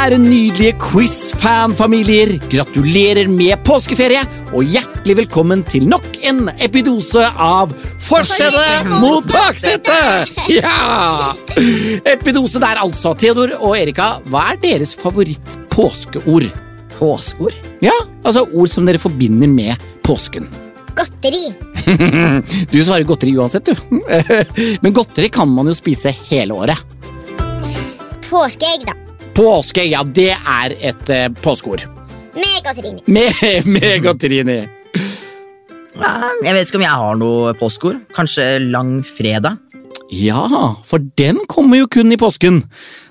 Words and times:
kjære, 0.00 0.16
nydelige 0.18 0.72
quiz-fan-familier. 0.80 2.38
Gratulerer 2.48 3.28
med 3.28 3.60
påskeferie, 3.66 4.22
og 4.56 4.64
hjertelig 4.64 5.16
velkommen 5.18 5.60
til 5.68 5.84
nok 5.88 6.06
en 6.24 6.46
epidose 6.56 7.26
av 7.36 7.74
Forsede 8.00 8.96
mot 9.02 9.26
baksetet! 9.28 10.30
Ja! 10.48 11.34
Epidose 12.08 12.62
der, 12.62 12.80
altså. 12.80 13.12
Theodor 13.12 13.52
og 13.58 13.76
Erika, 13.76 14.22
hva 14.32 14.46
er 14.54 14.62
deres 14.62 14.94
favoritt-påskeord? 14.96 16.48
Påskeord? 16.96 17.58
Ja, 17.84 17.98
altså 18.24 18.46
ord 18.48 18.72
som 18.72 18.88
dere 18.88 19.02
forbinder 19.02 19.52
med 19.52 19.84
påsken. 20.06 20.48
Godteri. 20.96 21.44
Du 22.72 22.80
svarer 22.80 23.04
godteri 23.04 23.36
uansett, 23.36 23.68
du. 23.68 24.00
Men 24.82 24.96
godteri 24.96 25.28
kan 25.28 25.52
man 25.52 25.68
jo 25.68 25.76
spise 25.76 26.14
hele 26.32 26.56
året. 26.56 26.88
Påskeegg, 28.30 28.88
da. 28.88 28.96
Påske, 29.36 29.84
ja, 29.86 30.02
det 30.04 30.32
er 30.34 30.74
et 30.90 31.10
uh, 31.14 31.26
påskeord. 31.42 31.86
Megatrini. 32.34 33.02
Me 33.06 33.26
inni. 34.40 34.58
Ja, 36.00 36.12
jeg 36.44 36.54
vet 36.54 36.68
ikke 36.68 36.80
om 36.80 36.86
jeg 36.86 37.02
har 37.02 37.18
noe 37.20 37.54
påskeord. 37.58 38.00
Kanskje 38.16 38.46
langfredag? 38.62 39.58
Ja, 40.10 40.46
for 40.86 41.02
den 41.18 41.38
kommer 41.50 41.82
jo 41.82 41.90
kun 41.90 42.12
i 42.12 42.18
påsken. 42.20 42.64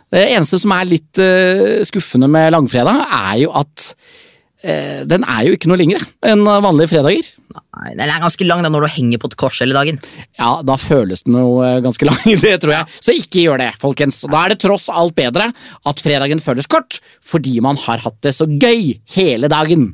Det 0.09 0.25
eneste 0.33 0.59
som 0.59 0.73
er 0.75 0.89
litt 0.89 1.21
uh, 1.21 1.79
skuffende 1.87 2.29
med 2.31 2.51
langfredag, 2.55 3.05
er 3.05 3.35
jo 3.45 3.53
at 3.59 3.91
uh, 3.93 4.17
den 4.59 5.23
er 5.23 5.45
jo 5.47 5.53
ikke 5.55 5.69
noe 5.71 5.79
lengre 5.79 6.01
enn 6.27 6.41
vanlige 6.43 6.91
fredager. 6.91 7.29
Nei, 7.49 7.93
Den 7.95 8.11
er 8.11 8.21
ganske 8.21 8.45
lang 8.45 8.61
da 8.61 8.69
når 8.71 8.85
du 8.85 8.91
henger 8.93 9.21
på 9.21 9.29
et 9.31 9.37
kors 9.39 9.59
hele 9.63 9.75
dagen. 9.77 9.99
Ja, 10.37 10.59
da 10.65 10.75
føles 10.79 11.23
den 11.25 11.37
jo 11.39 11.61
eh, 11.65 11.79
ganske 11.83 12.05
lang, 12.05 12.19
det 12.43 12.57
tror 12.61 12.75
jeg. 12.75 12.97
Så 12.99 13.15
ikke 13.15 13.45
gjør 13.45 13.61
det, 13.61 13.69
folkens. 13.81 14.21
Da 14.29 14.43
er 14.43 14.53
det 14.53 14.59
tross 14.63 14.89
alt 14.91 15.15
bedre 15.17 15.49
at 15.89 16.03
fredagen 16.03 16.43
føles 16.43 16.69
kort, 16.69 16.99
fordi 17.25 17.57
man 17.63 17.79
har 17.87 18.03
hatt 18.03 18.19
det 18.25 18.35
så 18.35 18.49
gøy 18.49 18.99
hele 19.15 19.49
dagen. 19.51 19.93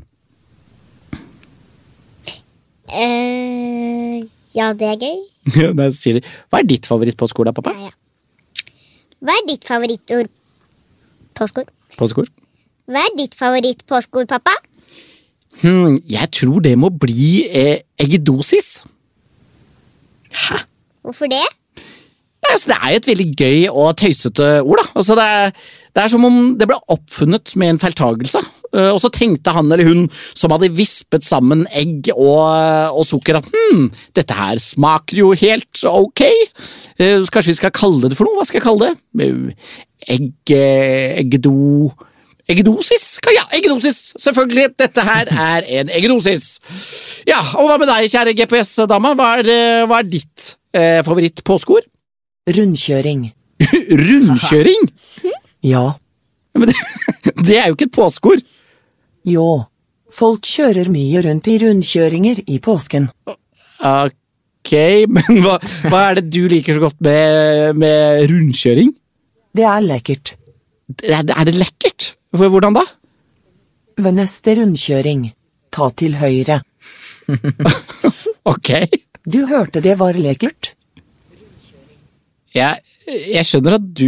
Uh, 2.86 4.22
ja, 4.56 4.72
det 4.78 4.90
er 4.92 5.00
gøy. 5.02 5.22
Sier 6.00 6.20
de, 6.20 6.26
Hva 6.50 6.62
er 6.62 6.70
ditt 6.70 6.90
favorittpåskeord, 6.90 7.50
da, 7.50 7.56
pappa? 7.56 7.76
Ja, 7.76 7.92
ja. 7.92 7.96
Hva 9.26 9.36
er 9.40 9.48
ditt 9.50 9.66
favorittord? 9.66 10.30
Påskeord. 11.36 11.72
Påskeord? 11.98 12.30
Hva 12.86 13.02
er 13.02 13.16
ditt 13.18 13.34
favorittpåskeord, 13.38 14.30
pappa? 14.30 14.54
Hm, 15.64 16.02
jeg 16.12 16.32
tror 16.36 16.62
det 16.62 16.76
må 16.78 16.92
bli 16.94 17.48
eh, 17.48 17.80
eggedosis. 18.02 18.84
Hvorfor 21.02 21.32
det? 21.32 21.46
Altså, 22.46 22.70
det 22.70 22.78
er 22.78 22.92
jo 22.92 23.00
et 23.00 23.08
veldig 23.10 23.28
gøy 23.40 23.64
og 23.72 23.98
tøysete 23.98 24.50
ord. 24.62 24.78
da. 24.82 24.86
Altså, 25.00 25.16
det, 25.18 25.26
er, 25.26 25.52
det 25.96 26.04
er 26.04 26.12
som 26.14 26.28
om 26.28 26.38
det 26.60 26.68
ble 26.70 26.78
oppfunnet 26.94 27.56
med 27.58 27.74
en 27.74 27.82
feiltagelse. 27.82 28.42
Uh, 28.76 28.92
og 28.92 29.00
så 29.02 29.10
tenkte 29.14 29.54
han 29.56 29.72
eller 29.72 29.88
hun 29.88 30.06
som 30.36 30.52
hadde 30.54 30.74
vispet 30.76 31.26
sammen 31.26 31.64
egg 31.74 32.10
og, 32.12 32.44
og 32.92 33.06
sukker 33.08 33.40
at 33.40 33.48
hm, 33.50 33.88
dette 34.18 34.36
her 34.36 34.60
smaker 34.62 35.22
jo 35.24 35.32
helt 35.40 35.86
ok. 35.90 36.26
Uh, 37.00 37.24
kanskje 37.32 37.54
vi 37.54 37.60
skal 37.62 37.74
kalle 37.76 38.12
det 38.12 38.20
for 38.20 38.28
noe? 38.28 38.38
Hva 38.38 38.46
skal 38.46 38.62
jeg 38.62 38.68
kalle 38.68 38.92
det? 38.92 39.24
Uh, 39.24 39.80
egg... 40.18 40.36
eggedo... 40.54 41.56
Eggedosis? 42.46 43.06
Ja, 43.34 43.44
eggedosis! 43.58 44.14
Selvfølgelig! 44.22 44.68
Dette 44.78 45.02
her 45.06 45.30
er 45.34 45.66
en 45.80 45.90
eggedosis. 45.90 46.60
Ja, 47.26 47.40
og 47.58 47.72
hva 47.72 47.80
med 47.82 47.90
deg, 47.90 48.10
kjære 48.14 48.36
GPS-dama? 48.38 49.16
Hva, 49.18 49.30
er, 49.42 49.50
hva 49.90 50.04
er 50.04 50.10
ditt 50.10 50.52
eh, 50.78 51.00
favoritt-påskeord? 51.08 51.88
Rundkjøring. 52.56 53.32
Rundkjøring? 54.06 54.90
Ja. 55.66 55.96
Men 56.54 56.70
det, 56.70 56.76
det 57.48 57.56
er 57.58 57.72
jo 57.72 57.74
ikke 57.74 57.88
et 57.88 57.96
påskeord. 57.96 58.44
Jo. 59.26 59.48
Folk 60.14 60.46
kjører 60.46 60.92
mye 60.94 61.24
rundt 61.26 61.50
i 61.50 61.56
rundkjøringer 61.64 62.44
i 62.46 62.60
påsken. 62.62 63.08
Ok, 63.82 64.74
men 65.10 65.42
hva, 65.42 65.56
hva 65.90 66.04
er 66.12 66.20
det 66.20 66.28
du 66.36 66.44
liker 66.52 66.78
så 66.78 66.84
godt 66.86 67.02
med, 67.02 67.82
med 67.82 68.28
rundkjøring? 68.30 68.94
Det 69.58 69.66
er 69.66 69.88
lekkert. 69.90 70.36
Er 71.02 71.26
er 71.34 71.50
det 71.50 71.56
lekkert? 71.58 72.12
Hvordan 72.36 72.76
da? 72.76 72.84
Ved 73.98 74.14
neste 74.18 74.56
rundkjøring, 74.60 75.30
ta 75.72 75.90
til 75.96 76.18
høyre. 76.20 76.62
Ok, 78.46 78.70
Du 79.26 79.48
hørte 79.50 79.82
det 79.82 79.96
var 79.98 80.14
lekkert? 80.14 80.76
jeg, 82.54 82.78
jeg 83.34 83.46
skjønner 83.46 83.74
at 83.80 83.88
du 83.98 84.06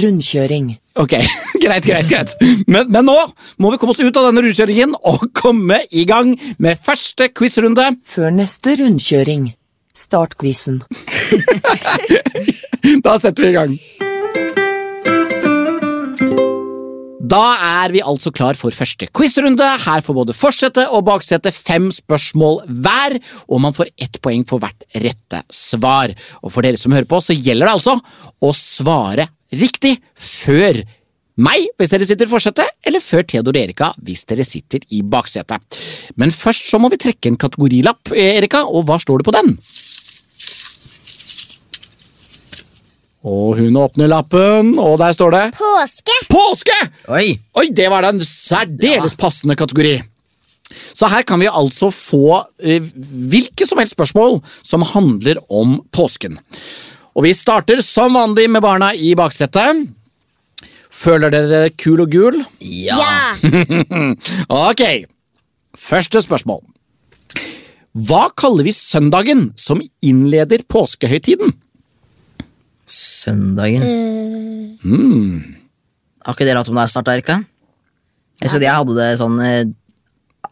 Rundkjøring. 0.00 0.70
Ok, 0.96 1.12
greit, 1.62 1.84
greit, 1.84 2.08
greit. 2.08 2.32
Men, 2.66 2.88
men 2.90 3.04
nå 3.04 3.16
må 3.60 3.70
vi 3.74 3.78
komme 3.82 3.92
oss 3.92 4.00
ut 4.00 4.16
av 4.16 4.30
denne 4.30 4.42
rundkjøringen 4.46 4.94
og 5.04 5.26
komme 5.36 5.82
i 5.92 6.06
gang 6.08 6.32
med 6.58 6.80
første 6.80 7.28
quizrunde. 7.36 7.90
Før 8.08 8.32
neste 8.34 8.78
rundkjøring, 8.80 9.50
start 9.94 10.38
quizen. 10.40 10.80
Da 13.04 13.14
setter 13.16 13.46
vi 13.46 13.48
i 13.48 13.54
gang. 13.56 13.70
Da 17.24 17.42
er 17.84 17.92
vi 17.94 18.02
altså 18.04 18.32
klar 18.34 18.58
for 18.58 18.74
første 18.74 19.06
quizrunde. 19.16 19.64
Her 19.84 20.02
får 20.04 20.16
både 20.16 20.34
forsete 20.36 20.84
og 20.92 21.06
baksete 21.08 21.52
fem 21.54 21.86
spørsmål 21.94 22.64
hver, 22.84 23.16
og 23.48 23.62
man 23.64 23.76
får 23.76 23.92
ett 23.96 24.18
poeng 24.24 24.44
for 24.48 24.60
hvert 24.60 24.84
rette 24.92 25.40
svar. 25.52 26.12
Og 26.42 26.52
for 26.52 26.66
dere 26.66 26.80
som 26.80 26.92
hører 26.92 27.08
på, 27.08 27.22
så 27.24 27.36
gjelder 27.36 27.70
det 27.70 27.76
altså 27.78 27.96
å 28.44 28.52
svare 28.58 29.30
riktig 29.54 29.96
før 30.18 30.82
meg, 31.40 31.64
hvis 31.78 31.90
dere 31.90 32.06
sitter 32.06 32.28
i 32.28 32.30
forsetet, 32.30 32.76
eller 32.86 33.02
før 33.02 33.24
Theodor 33.26 33.56
Erika, 33.58 33.88
hvis 34.04 34.22
dere 34.28 34.44
sitter 34.46 34.84
i 34.94 35.00
baksetet. 35.02 35.80
Men 36.20 36.34
først 36.34 36.68
så 36.70 36.78
må 36.78 36.92
vi 36.92 37.00
trekke 37.02 37.32
en 37.32 37.40
kategorilapp, 37.40 38.12
Erika, 38.14 38.66
og 38.68 38.86
hva 38.86 39.00
står 39.02 39.22
det 39.22 39.30
på 39.30 39.34
den? 39.34 39.56
Og 43.24 43.56
hun 43.56 43.76
åpner 43.80 44.10
lappen, 44.12 44.74
og 44.78 44.98
der 45.00 45.14
står 45.16 45.32
det 45.32 45.44
Påske. 45.56 46.16
Påske! 46.28 46.76
Oi! 47.08 47.38
Oi, 47.56 47.70
det 47.72 47.86
var 47.92 48.04
da 48.04 48.10
en 48.12 48.20
særdeles 48.24 49.16
passende 49.16 49.56
kategori. 49.56 49.96
Så 50.92 51.08
her 51.08 51.24
kan 51.26 51.40
vi 51.40 51.48
altså 51.48 51.90
få 51.94 52.42
eh, 52.60 52.84
hvilke 53.30 53.66
som 53.68 53.80
helst 53.80 53.96
spørsmål 53.96 54.40
som 54.64 54.84
handler 54.92 55.40
om 55.48 55.78
påsken. 55.94 56.36
Og 57.14 57.24
vi 57.28 57.32
starter 57.36 57.80
som 57.84 58.16
vanlig 58.18 58.48
med 58.50 58.64
barna 58.64 58.90
i 58.92 59.14
baksetet. 59.16 59.86
Føler 60.94 61.32
dere 61.32 61.72
kul 61.78 62.04
og 62.04 62.12
gul? 62.12 62.40
Ja. 62.60 62.98
Ja. 63.00 64.12
Ok, 64.68 64.82
første 65.78 66.22
spørsmål. 66.22 66.60
Hva 67.94 68.26
kaller 68.34 68.66
vi 68.66 68.74
søndagen 68.74 69.52
som 69.58 69.82
innleder 70.02 70.64
påskehøytiden? 70.70 71.54
Søndagen. 72.90 73.84
Mm. 74.84 75.56
Har 76.24 76.36
ikke 76.36 76.46
dere 76.48 76.60
hatt 76.60 76.70
om 76.72 76.78
det 76.78 76.84
er 76.84 76.92
snart, 76.92 77.10
Erika? 77.12 77.40
Jeg 78.40 78.48
husker 78.48 78.60
at 78.60 78.66
jeg 78.66 78.78
hadde 78.80 78.96
det 78.98 79.08
sånn 79.20 79.40
eh, 79.44 79.64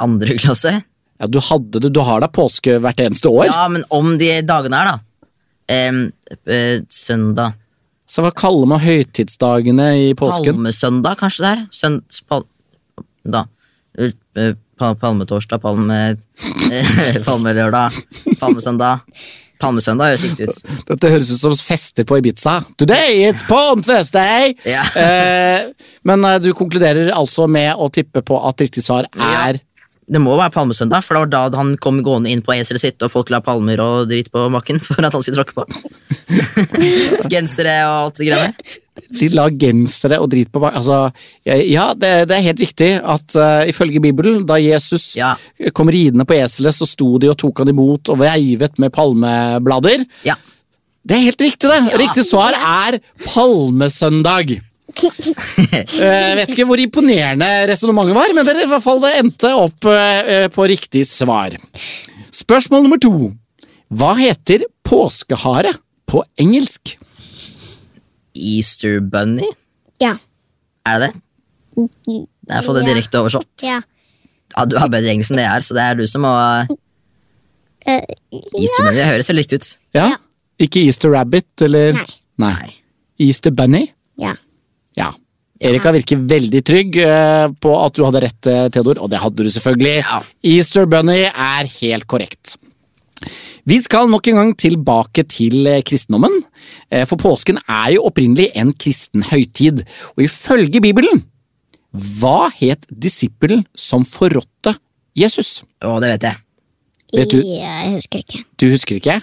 andre 0.03 0.37
klasse. 0.41 0.75
Ja, 1.23 1.29
du 1.31 1.39
hadde 1.45 1.83
det, 1.83 1.93
du 1.95 2.03
har 2.03 2.23
da 2.23 2.29
påske 2.33 2.79
hvert 2.83 3.01
eneste 3.03 3.31
år. 3.31 3.47
Ja, 3.51 3.67
men 3.71 3.85
om 3.95 4.17
de 4.21 4.31
dagene 4.47 4.81
her, 4.81 4.93
da. 4.93 5.29
Em, 5.73 6.01
eh, 6.47 6.81
søndag. 6.91 7.59
Så 8.11 8.25
hva 8.25 8.33
kaller 8.35 8.69
man 8.69 8.83
høytidsdagene 8.83 9.87
i 10.09 10.09
påsken? 10.19 10.59
Palmesøndag, 10.59 11.21
kanskje 11.21 11.45
det 11.45 11.53
er? 11.53 11.63
Søn... 11.73 12.01
Pal, 12.29 12.45
da. 13.25 13.47
Eh, 13.97 14.13
eh, 14.37 14.57
pa, 14.81 14.93
palmetorsdag, 14.99 15.63
palme... 15.63 16.01
eh, 16.73 17.23
palmelørdag, 17.27 17.97
palmesøndag. 18.41 19.07
Palmesøndag 19.63 20.13
høres 20.13 20.25
riktig 20.27 20.49
ut. 20.51 20.63
Dette 20.91 21.11
høres 21.13 21.31
ut 21.33 21.41
som 21.43 21.57
fester 21.59 22.07
på 22.09 22.19
Ibiza. 22.21 22.59
Today 22.81 23.23
it's 23.29 23.45
Palm 23.49 23.83
Thursday! 23.87 24.55
Ja. 24.69 24.83
eh, 24.99 25.69
men 26.09 26.25
eh, 26.29 26.39
du 26.43 26.51
konkluderer 26.59 27.13
altså 27.15 27.47
med 27.51 27.73
å 27.79 27.89
tippe 27.95 28.25
på 28.27 28.39
at 28.49 28.65
riktig 28.67 28.83
svar 28.85 29.07
er 29.15 29.61
Det 30.13 30.21
må 30.21 30.35
være 30.37 30.53
palmesøndag, 30.53 31.05
for 31.07 31.17
det 31.17 31.23
var 31.39 31.51
da 31.53 31.61
han 31.63 31.75
kom 31.81 32.03
gående 32.05 32.29
inn 32.33 32.43
på 32.45 32.53
eselet 32.53 32.83
sitt, 32.83 33.01
og 33.05 33.13
folk 33.15 33.31
la 33.33 33.41
palmer 33.45 33.81
og 33.81 34.11
dritt 34.11 34.29
på 34.33 34.45
bakken 34.53 34.81
for 34.87 35.01
at 35.01 35.15
han 35.17 35.25
skulle 35.25 35.41
tråkke 35.41 35.57
på. 35.57 35.65
Gensere 37.33 37.77
og 37.89 37.99
alt 38.07 38.21
det 38.21 38.29
greiene. 38.29 38.79
De 39.17 39.29
la 39.33 39.47
gensere 39.49 40.19
og 40.21 40.29
drit 40.35 40.51
på 40.53 40.61
bakken 40.61 40.83
Altså, 40.83 40.97
ja, 41.49 41.87
det, 41.97 42.11
det 42.29 42.37
er 42.37 42.45
helt 42.45 42.61
riktig 42.61 42.89
at 43.01 43.37
uh, 43.41 43.63
ifølge 43.71 44.03
Bibelen, 44.05 44.43
da 44.49 44.59
Jesus 44.61 45.15
Ja. 45.17 45.33
kom 45.73 45.89
ridende 45.93 46.27
på 46.29 46.37
eselet, 46.37 46.77
så 46.77 46.89
sto 46.89 47.15
de 47.23 47.31
og 47.33 47.39
tok 47.41 47.63
han 47.65 47.73
imot 47.73 48.13
og 48.13 48.21
veivet 48.21 48.77
med 48.83 48.93
palmeblader. 48.93 50.05
Ja. 50.29 50.37
Det 51.03 51.17
er 51.17 51.25
helt 51.31 51.41
riktig, 51.41 51.71
det. 51.73 51.97
Riktig 51.99 52.27
svar 52.29 52.55
er 52.55 53.01
palmesøndag. 53.25 54.59
Jeg 55.03 56.37
vet 56.39 56.53
ikke 56.53 56.67
hvor 56.69 56.81
imponerende 56.83 57.49
resonnementet 57.71 58.17
var, 58.17 58.35
men 58.37 58.47
dere 58.47 58.65
i 58.67 58.71
hvert 58.71 58.85
fall 58.85 59.01
det 59.03 59.13
endte 59.21 59.53
opp 59.57 59.89
eh, 59.91 60.49
på 60.53 60.67
riktig 60.71 61.05
svar. 61.09 61.57
Spørsmål 62.33 62.85
nummer 62.87 63.01
to. 63.03 63.33
Hva 63.93 64.13
heter 64.19 64.65
påskehare 64.87 65.75
på 66.09 66.23
engelsk? 66.41 66.97
Easter 68.37 69.01
bunny? 69.05 69.49
Ja. 70.01 70.17
Er 70.89 71.03
det 71.03 71.11
det? 71.13 71.21
Det 71.77 72.57
er 72.57 72.65
for 72.65 72.77
det 72.77 72.87
direkte 72.89 73.21
oversatt. 73.21 73.65
Ja. 73.65 73.81
Ja, 74.53 74.65
du 74.69 74.77
har 74.77 74.91
bedre 74.93 75.13
engelsk 75.15 75.33
enn 75.33 75.41
det 75.41 75.47
jeg 75.47 75.57
er, 75.57 75.65
så 75.65 75.77
det 75.77 75.85
er 75.87 75.97
du 75.97 76.05
som 76.11 76.25
må 76.27 76.33
uh, 76.33 76.73
Easter 77.89 78.85
Bunny, 78.85 78.99
det 78.99 79.09
høres 79.09 79.31
veldig 79.33 79.45
riktig 79.47 79.61
ut. 79.63 79.71
Ja. 79.97 80.07
Ja. 80.13 80.19
Ikke 80.63 80.83
Easter 80.85 81.13
Rabbit, 81.15 81.51
eller 81.65 81.97
Nei. 81.97 82.09
Nei. 82.43 82.73
Easter 83.23 83.55
Bunny? 83.55 83.87
Ja. 84.21 84.35
Erika 85.63 85.93
virker 85.95 86.19
veldig 86.29 86.61
trygg 86.67 86.97
eh, 87.05 87.47
på 87.63 87.73
at 87.79 87.95
du 87.95 88.03
hadde 88.07 88.23
rett, 88.25 88.49
eh, 88.51 88.65
Theodor, 88.75 88.99
og 89.05 89.11
det 89.13 89.21
hadde 89.23 89.45
du 89.47 89.51
selvfølgelig. 89.55 89.97
Ja. 90.03 90.19
Easter 90.55 90.89
Bunny 90.91 91.21
er 91.31 91.69
helt 91.79 92.07
korrekt. 92.11 92.57
Vi 93.71 93.77
skal 93.79 94.09
nok 94.11 94.27
en 94.33 94.41
gang 94.41 94.53
tilbake 94.59 95.23
til 95.31 95.61
eh, 95.71 95.83
kristendommen, 95.87 96.41
for 97.07 97.21
påsken 97.23 97.61
er 97.71 97.93
jo 97.95 98.03
opprinnelig 98.09 98.49
en 98.59 98.73
kristen 98.75 99.23
høytid, 99.31 99.85
og 100.17 100.25
ifølge 100.27 100.83
Bibelen, 100.83 101.23
hva 102.19 102.49
het 102.57 102.87
disippelen 102.91 103.63
som 103.79 104.03
forrådte 104.09 104.75
Jesus? 105.19 105.61
Å, 105.85 105.99
det 106.03 106.15
vet 106.17 106.27
jeg. 106.31 106.41
Vet 107.13 107.35
du- 107.37 107.43
Jeg 107.45 107.91
husker 107.99 108.23
ikke. 108.25 108.43
Du 108.59 108.67
husker 108.73 108.97
ikke? 108.99 109.19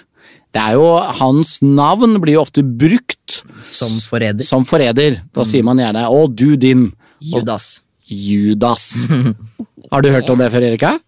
Det 0.54 0.62
er 0.62 0.74
jo 0.80 0.86
Hans 1.19 1.60
navn 1.62 2.18
blir 2.24 2.34
jo 2.40 2.42
ofte 2.42 2.63
brukt 2.63 3.44
Som 3.63 4.00
forræder. 4.01 4.44
som 4.44 4.66
forræder. 4.66 5.19
Da 5.34 5.44
sier 5.46 5.63
man 5.63 5.78
gjerne 5.78 6.07
'Å, 6.10 6.28
du 6.34 6.56
din'. 6.57 6.92
Judas. 7.22 7.81
Judas. 8.07 9.06
Har 9.92 10.01
du 10.01 10.10
hørt 10.10 10.30
om 10.30 10.38
det 10.40 10.51
før, 10.51 10.63
Erika? 10.63 11.00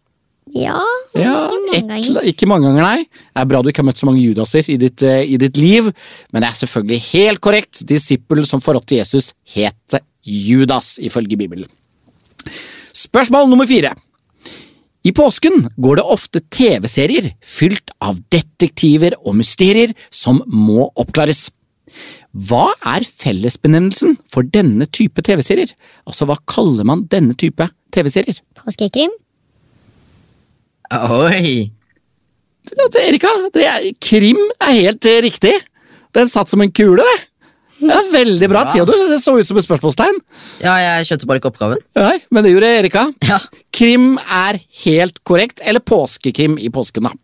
Ja, 0.54 0.80
Ja, 1.16 1.48
ikke 1.48 1.56
mange 1.56 1.78
et- 1.78 1.88
ganger. 1.88 2.22
ikke 2.28 2.48
mange 2.48 2.66
ganger, 2.68 2.82
nei. 2.84 2.98
Det 3.04 3.42
er 3.42 3.46
bra 3.46 3.62
du 3.62 3.70
ikke 3.70 3.78
har 3.82 3.86
møtt 3.86 3.98
så 4.00 4.06
mange 4.06 4.22
Judaser 4.22 4.70
i 4.70 4.78
ditt, 4.78 5.02
eh, 5.04 5.24
i 5.24 5.38
ditt 5.38 5.56
liv, 5.58 5.84
men 6.32 6.42
det 6.42 6.50
er 6.50 6.58
selvfølgelig 6.68 7.00
helt 7.14 7.40
korrekt. 7.42 7.86
Disippelen 7.88 8.46
som 8.46 8.60
forrådte 8.62 8.98
Jesus, 8.98 9.34
het 9.56 10.02
Judas, 10.26 10.98
ifølge 11.00 11.38
Bibelen. 11.38 11.68
Spørsmål 12.94 13.50
nummer 13.50 13.66
fire. 13.68 13.94
I 15.02 15.12
påsken 15.18 15.66
går 15.82 15.98
det 15.98 16.06
ofte 16.14 16.42
TV-serier 16.54 17.32
fylt 17.42 17.90
av 18.06 18.20
detektiver 18.34 19.16
og 19.24 19.40
mysterier 19.40 19.96
som 20.14 20.44
må 20.46 20.92
oppklares. 20.94 21.48
Hva 22.32 22.70
er 22.88 23.04
fellesbenevnelsen 23.04 24.20
for 24.32 24.46
denne 24.46 24.86
type 24.94 25.24
TV-serier? 25.26 25.74
Altså, 26.06 26.28
hva 26.30 26.38
kaller 26.48 26.86
man 26.88 27.08
denne 27.12 27.34
type 27.34 27.66
TV-serier? 27.92 28.40
Påskekrim? 28.62 29.12
Oi! 30.92 31.72
Erika, 33.02 33.32
det 33.56 33.66
er, 33.66 33.90
krim 34.04 34.40
er 34.62 34.78
helt 34.78 35.06
eh, 35.10 35.22
riktig. 35.26 35.54
Den 36.14 36.30
satt 36.30 36.52
som 36.52 36.62
en 36.62 36.72
kule, 36.72 37.02
det. 37.02 37.31
Ja, 37.82 37.98
veldig 38.14 38.50
bra, 38.52 38.64
Theodor. 38.70 39.00
Det 39.10 39.18
så 39.24 39.34
ut 39.40 39.48
som 39.48 39.58
et 39.58 39.66
spørsmålstegn. 39.66 40.20
Ja, 40.62 40.76
jeg 40.84 41.10
skjønte 41.10 41.30
bare 41.30 41.42
ikke 41.42 41.52
oppgaven. 41.52 41.82
Nei, 41.98 42.16
men 42.30 42.46
det 42.46 42.54
gjorde 42.54 42.70
Erika. 42.82 43.08
Ja. 43.26 43.40
Krim 43.74 44.14
er 44.22 44.60
helt 44.86 45.22
korrekt, 45.28 45.64
eller 45.66 45.82
påskekrim 45.82 46.60
i 46.62 46.70
påsken, 46.74 47.10
da. 47.10 47.16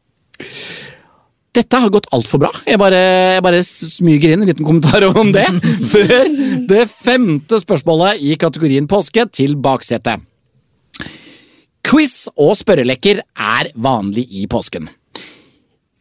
Dette 1.58 1.80
har 1.82 1.90
gått 1.94 2.10
altfor 2.14 2.42
bra. 2.44 2.52
Jeg 2.70 2.78
bare, 2.82 3.00
jeg 3.38 3.44
bare 3.46 3.62
smyger 3.66 4.34
inn 4.34 4.44
en 4.44 4.50
liten 4.50 4.68
kommentar 4.68 5.06
om 5.24 5.32
det. 5.34 5.48
Før 5.94 6.28
det 6.70 6.84
femte 6.92 7.62
spørsmålet 7.64 8.22
i 8.22 8.36
kategorien 8.40 8.90
påske 8.90 9.26
til 9.34 9.56
baksetet. 9.62 10.22
Quiz 11.88 12.26
og 12.36 12.52
spørreleker 12.60 13.22
er 13.24 13.70
vanlig 13.80 14.26
i 14.36 14.44
påsken. 14.52 14.90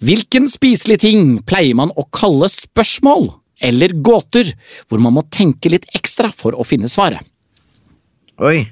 Hvilken 0.04 0.48
spiselig 0.50 0.98
ting 1.04 1.36
pleier 1.48 1.76
man 1.78 1.92
å 1.96 2.04
kalle 2.12 2.50
spørsmål 2.52 3.30
eller 3.60 3.94
gåter, 4.04 4.50
hvor 4.88 5.00
man 5.00 5.14
må 5.16 5.22
tenke 5.32 5.70
litt 5.72 5.86
ekstra 5.96 6.28
for 6.34 6.52
å 6.58 6.64
finne 6.66 6.88
svaret? 6.92 7.20
Oi. 8.44 8.66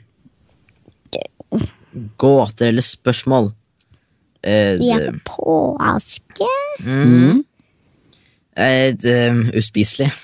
Gåter 2.20 2.68
eller 2.72 2.82
spørsmål? 2.84 3.52
Eh, 4.44 4.76
Vi 4.80 4.90
er 4.92 5.10
på 5.24 5.76
påske. 5.80 6.48
eh, 8.56 8.92
det- 8.92 9.54
uspiselig. 9.56 10.10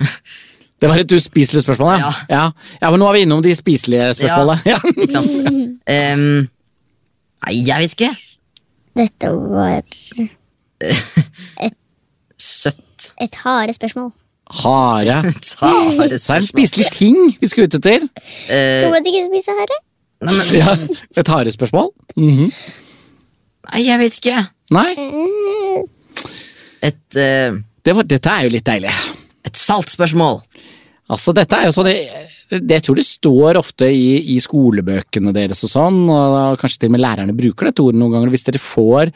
Det 0.81 0.89
var 0.89 0.97
et 0.97 1.12
uspiselig 1.12 1.61
spørsmål, 1.62 1.99
ja. 2.01 2.11
ja. 2.31 2.53
ja. 2.81 2.91
men 2.91 3.01
nå 3.03 3.09
er 3.11 3.12
vi 3.12 3.21
innom 3.27 3.43
de 3.45 3.51
spiselige 3.55 4.15
spørsmålene. 4.17 4.62
Ja. 4.73 4.79
Ikke 4.89 5.12
sant? 5.12 5.35
Um, 5.85 6.49
nei, 7.45 7.53
jeg 7.67 7.83
vet 7.83 7.93
ikke. 7.99 8.09
Dette 8.97 9.29
var 9.37 9.83
Søtt. 12.41 13.11
et 13.21 13.35
harde 13.45 13.75
spørsmål. 13.77 14.09
Hare. 14.50 15.20
Tare 15.50 16.08
Det 16.11 16.19
er 16.19 16.41
en 16.41 16.49
spiselig 16.49 16.88
ting 16.97 17.19
vi 17.41 17.50
skal 17.50 17.69
ut 17.69 17.76
etter. 17.79 18.06
Uh, 18.50 18.82
Tror 18.88 18.97
at 18.99 19.06
de 19.06 19.12
ikke 19.14 19.29
spiser 19.29 19.61
hare? 19.61 19.79
nei, 20.20 20.35
men, 20.37 20.50
Ja, 20.58 20.75
et 21.23 21.31
harespørsmål. 21.32 21.93
Mhm. 22.19 22.50
nei, 23.70 23.82
jeg 23.87 24.00
vet 24.02 24.19
ikke. 24.20 24.43
Nei, 24.75 24.91
Et, 26.82 27.17
eh, 27.17 27.56
det 27.85 27.94
var, 27.97 28.06
dette 28.08 28.31
er 28.32 28.44
jo 28.47 28.52
litt 28.55 28.64
deilig. 28.67 28.93
et 29.44 29.56
saltspørsmål. 29.56 30.41
Altså, 31.11 31.32
dette 31.35 31.56
er 31.56 31.67
jo 31.67 31.73
sånn 31.75 31.88
det, 31.88 31.97
det 32.61 32.76
jeg 32.79 32.85
tror 32.87 32.97
det 33.00 33.06
står 33.08 33.58
ofte 33.58 33.88
i, 33.91 34.35
i 34.35 34.38
skolebøkene 34.43 35.32
deres 35.35 35.64
og 35.67 35.73
sånn, 35.73 35.99
og 36.12 36.58
kanskje 36.61 36.82
til 36.85 36.91
og 36.91 36.94
med 36.97 37.02
lærerne 37.05 37.35
bruker 37.37 37.69
dette 37.70 37.82
ordet 37.82 37.99
noen 38.00 38.14
ganger. 38.14 38.31
Hvis 38.35 38.47
dere 38.47 38.61
får 38.62 39.11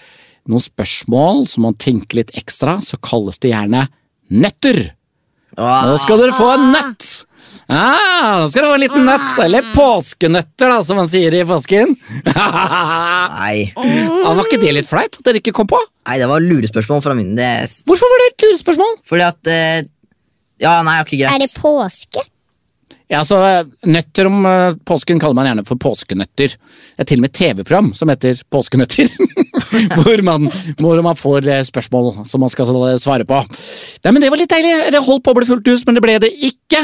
noen 0.51 0.65
spørsmål 0.65 1.45
som 1.49 1.65
man 1.69 1.77
tenker 1.81 2.21
litt 2.23 2.35
ekstra, 2.37 2.79
så 2.85 2.99
kalles 3.01 3.39
det 3.43 3.53
gjerne 3.55 3.87
nøtter. 4.35 4.83
Nå 5.59 5.95
skal 6.03 6.21
dere 6.23 6.35
få 6.37 6.49
en 6.57 6.69
nøtt! 6.75 7.07
Ah, 7.65 8.43
nå 8.43 8.49
skal 8.51 8.61
dere 8.65 8.73
få 8.73 8.77
en 8.77 8.83
liten 8.83 9.07
nøtt, 9.09 9.39
eller 9.45 9.65
påskenøtter, 9.73 10.69
da, 10.75 10.81
som 10.85 10.99
man 11.01 11.09
sier 11.09 11.33
i 11.39 11.41
påsken. 11.49 11.95
Nei. 12.35 13.57
Ah, 13.79 14.35
var 14.35 14.45
ikke 14.45 14.61
det 14.61 14.75
litt 14.77 14.91
flaut 14.91 15.17
at 15.21 15.25
dere 15.29 15.41
ikke 15.41 15.55
kom 15.57 15.71
på? 15.71 15.81
nei, 16.05 16.19
det 16.21 16.27
var 16.29 16.43
lurespørsmål 16.45 17.01
fra 17.07 17.15
min. 17.17 17.31
Det, 17.39 17.49
Hvorfor 17.89 18.11
var 18.13 18.21
det 18.21 18.27
et 18.35 18.45
lurespørsmål? 18.45 18.97
fordi 19.09 19.25
at 19.25 19.49
eh, 19.55 19.79
Ja, 20.61 20.75
nei, 20.85 20.99
ok, 21.01 21.15
greit. 21.17 21.31
Er 21.33 21.41
det 21.47 21.55
påske? 21.57 22.21
Ja, 23.13 23.21
så 23.27 23.37
Nøtter 23.85 24.29
om 24.31 24.47
eh, 24.49 24.77
påsken 24.89 25.19
kaller 25.21 25.37
man 25.37 25.49
gjerne 25.51 25.65
for 25.69 25.81
påskenøtter. 25.81 26.55
Det 26.57 27.05
er 27.05 27.09
til 27.09 27.21
og 27.21 27.27
med 27.27 27.35
TV-program 27.37 27.91
som 27.97 28.09
heter 28.09 28.41
Påskenøtter. 28.53 29.11
hvor, 29.99 30.23
man, 30.25 30.49
hvor 30.81 31.03
man 31.05 31.19
får 31.19 31.49
eh, 31.53 31.65
spørsmål 31.69 32.25
som 32.29 32.41
man 32.41 32.53
skal 32.53 32.71
eh, 32.89 32.97
svare 33.03 33.27
på. 33.29 33.43
Nei, 34.05 34.13
men 34.13 34.23
Det 34.25 34.31
var 34.33 34.41
litt 34.41 34.55
deilig. 34.55 34.73
Det 34.95 35.03
holdt 35.05 35.25
på 35.27 35.35
å 35.35 35.39
bli 35.39 35.49
fullt 35.51 35.69
hus, 35.69 35.85
men 35.85 35.99
det 35.99 36.05
ble 36.05 36.17
det 36.25 36.33
ikke. 36.49 36.81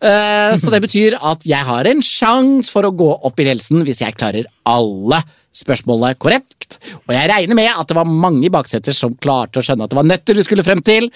Eh, 0.00 0.54
så 0.56 0.72
det 0.72 0.80
betyr 0.86 1.18
at 1.20 1.44
jeg 1.48 1.68
har 1.68 1.90
en 1.90 2.00
sjanse 2.04 2.72
for 2.72 2.88
å 2.88 2.94
gå 2.94 3.10
opp 3.28 3.42
i 3.42 3.50
ledelsen 3.50 3.84
hvis 3.84 4.00
jeg 4.06 4.16
klarer 4.16 4.48
alle 4.68 5.20
spørsmålene 5.58 6.16
korrekt. 6.22 6.78
Og 7.04 7.12
jeg 7.12 7.28
regner 7.28 7.58
med 7.58 7.72
at 7.74 7.88
det 7.90 7.96
var 7.98 8.08
mange 8.08 8.46
i 8.46 8.52
bakseter 8.52 8.96
som 8.96 9.16
klarte 9.20 9.60
å 9.60 9.66
skjønne 9.66 9.84
at 9.84 9.92
det 9.92 9.98
var 10.00 10.08
nøtter 10.08 10.38
vi 10.38 10.46
skulle 10.46 10.64
frem 10.64 10.80
til. 10.86 11.10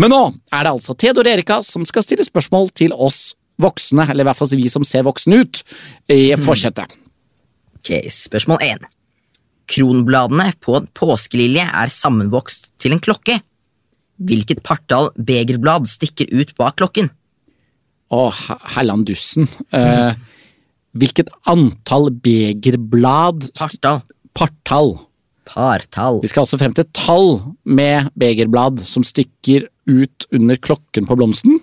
Men 0.00 0.14
nå 0.14 0.22
er 0.52 0.64
det 0.64 0.72
altså 0.72 0.96
Theodor 0.96 1.28
Erika 1.28 1.60
som 1.66 1.84
skal 1.88 2.06
stille 2.06 2.26
spørsmål 2.26 2.72
til 2.78 2.94
oss 2.94 3.34
voksne, 3.62 4.06
eller 4.08 4.24
i 4.24 4.28
hvert 4.28 4.38
fall 4.38 4.52
vi 4.54 4.68
som 4.70 4.84
ser 4.86 5.04
voksne 5.06 5.42
ut, 5.42 5.62
i 6.12 6.32
forsetet. 6.38 6.94
Ok, 7.78 7.92
Spørsmål 8.12 8.62
1. 8.64 8.86
Kronbladene 9.68 10.52
på 10.64 10.78
en 10.78 10.86
påskelilje 10.96 11.64
er 11.66 11.92
sammenvokst 11.92 12.70
til 12.80 12.94
en 12.96 13.02
klokke. 13.04 13.38
Hvilket 14.18 14.62
partall 14.66 15.10
begerblad 15.14 15.86
stikker 15.90 16.30
ut 16.34 16.54
bak 16.58 16.78
klokken? 16.80 17.10
Å, 18.10 18.22
he- 18.32 18.58
hellandussen. 18.78 19.46
Eh, 19.76 20.14
hvilket 20.98 21.28
antall 21.50 22.08
begerblad 22.24 23.50
Partall. 23.58 24.00
Partall. 24.34 24.94
Partall. 25.48 26.18
Vi 26.24 26.28
skal 26.32 26.44
altså 26.46 26.58
frem 26.60 26.74
til 26.76 26.88
tall 26.96 27.30
med 27.68 28.08
begerblad 28.20 28.80
som 28.84 29.04
stikker 29.06 29.68
ut 29.88 30.26
under 30.32 30.56
klokken 30.60 31.06
på 31.08 31.16
blomsten. 31.16 31.60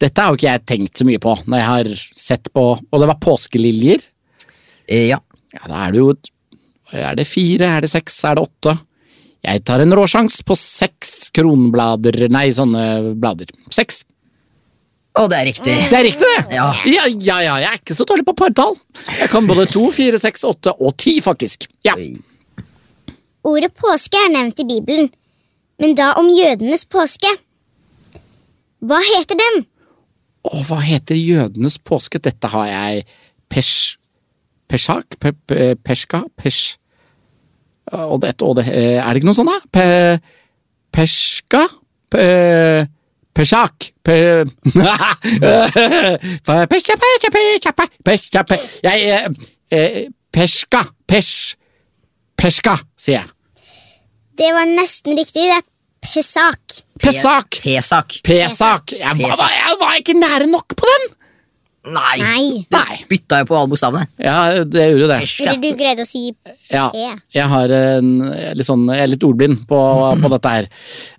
Dette 0.00 0.20
har 0.20 0.32
jo 0.32 0.38
ikke 0.38 0.50
jeg 0.50 0.64
tenkt 0.68 1.00
så 1.00 1.06
mye 1.08 1.20
på 1.22 1.34
når 1.46 1.60
jeg 1.60 1.68
har 1.70 1.90
sett 2.26 2.50
på 2.54 2.64
Og 2.74 3.00
det 3.00 3.08
var 3.08 3.20
påskeliljer. 3.22 4.02
Eh, 4.88 5.06
ja. 5.12 5.20
Ja, 5.54 5.68
da 5.70 5.84
er 5.84 5.94
det 5.94 6.02
jo 6.02 6.08
Er 6.94 7.14
det 7.18 7.28
fire, 7.30 7.76
er 7.76 7.84
det 7.84 7.92
seks, 7.92 8.18
er 8.26 8.38
det 8.38 8.48
åtte? 8.48 8.74
Jeg 9.44 9.60
tar 9.68 9.82
en 9.84 9.92
råsjans 9.92 10.40
på 10.46 10.56
seks 10.56 11.30
kronblader 11.36 12.26
Nei, 12.32 12.48
sånne 12.56 13.14
blader. 13.20 13.50
Seks. 13.74 14.04
Å, 15.14 15.28
det 15.30 15.36
er 15.38 15.46
riktig. 15.46 15.74
Det 15.90 15.94
er 15.94 16.02
riktig, 16.08 16.26
det! 16.26 16.56
Ja. 16.56 16.70
ja, 16.90 17.04
ja, 17.12 17.36
ja, 17.44 17.58
jeg 17.62 17.68
er 17.68 17.78
ikke 17.78 17.94
så 17.94 18.06
dårlig 18.08 18.24
på 18.26 18.34
partall. 18.40 18.72
Jeg 19.20 19.30
kan 19.30 19.46
både 19.46 19.68
to, 19.70 19.84
fire, 19.94 20.18
seks, 20.18 20.42
åtte 20.48 20.72
og 20.74 20.96
ti, 20.98 21.20
faktisk. 21.22 21.68
Ja. 21.86 21.94
Ordet 23.46 23.70
påske 23.78 24.18
er 24.18 24.32
nevnt 24.34 24.58
i 24.64 24.66
Bibelen, 24.66 25.12
men 25.78 25.94
da 25.94 26.16
om 26.18 26.32
jødenes 26.34 26.82
påske. 26.90 27.30
Hva 28.84 28.98
heter 29.00 29.38
den? 29.40 29.62
Å, 30.44 30.60
hva 30.68 30.78
heter 30.84 31.16
jødenes 31.16 31.78
påske? 31.80 32.20
Dette 32.22 32.50
har 32.52 32.66
jeg 32.70 33.04
Pesh... 33.52 33.94
Peshak? 34.68 35.16
Pe, 35.20 35.32
pe, 35.48 35.72
peshka? 35.84 36.24
Pesh... 36.40 36.76
Og 37.92 38.20
det, 38.22 38.34
og 38.42 38.56
det, 38.58 38.64
er 38.72 39.04
det 39.12 39.20
ikke 39.20 39.28
noe 39.28 39.36
sånt, 39.36 39.52
da? 39.52 39.58
Pe, 39.72 39.86
peshka? 40.94 41.66
Pe, 42.12 42.26
Peshak 43.34 43.88
Pe... 44.06 44.16
Peshka 46.70 46.96
Pesh... 47.00 47.24
Peshka, 47.24 47.74
pe- 47.74 47.90
pesja, 48.04 48.44
pe- 48.44 48.62
Jeg 48.84 50.14
Pesjka. 50.34 50.80
Pesj. 51.06 51.54
Pesjka, 52.34 52.74
sier 52.98 53.20
jeg. 53.20 53.30
Det 54.38 54.48
var 54.54 54.66
nesten 54.66 55.14
riktig. 55.14 55.44
Det 55.46 55.58
er 55.60 55.62
pesak. 56.02 56.80
Pesak. 57.02 57.58
P-sak. 57.64 58.18
P-sak. 58.24 58.92
Jeg 59.00 59.18
var, 59.18 59.50
jeg 59.50 59.78
var 59.80 59.94
ikke 59.98 60.16
nære 60.18 60.46
nok 60.50 60.76
på 60.78 60.88
den! 60.88 61.12
Nei! 61.84 62.16
Nei. 62.22 62.44
Nei. 62.72 62.98
Bytta 63.10 63.42
jo 63.42 63.48
på 63.50 63.56
alle 63.58 63.68
bokstavene. 63.74 64.06
Ja, 64.24 64.36
det 64.64 64.84
gjorde 64.94 65.08
det. 65.10 65.18
Eller 65.44 65.58
du 65.60 65.66
greide 65.76 66.04
å 66.06 66.08
si 66.08 66.22
Ja, 66.72 66.86
P. 66.94 67.02
jeg 67.36 67.48
har 67.50 67.74
en, 67.76 68.12
litt 68.56 68.64
sånn, 68.68 68.86
jeg 68.88 69.04
er 69.04 69.10
litt 69.12 69.26
ordblind 69.26 69.66
på, 69.68 69.80
på 70.22 70.30
dette 70.32 70.52
her. 70.54 70.68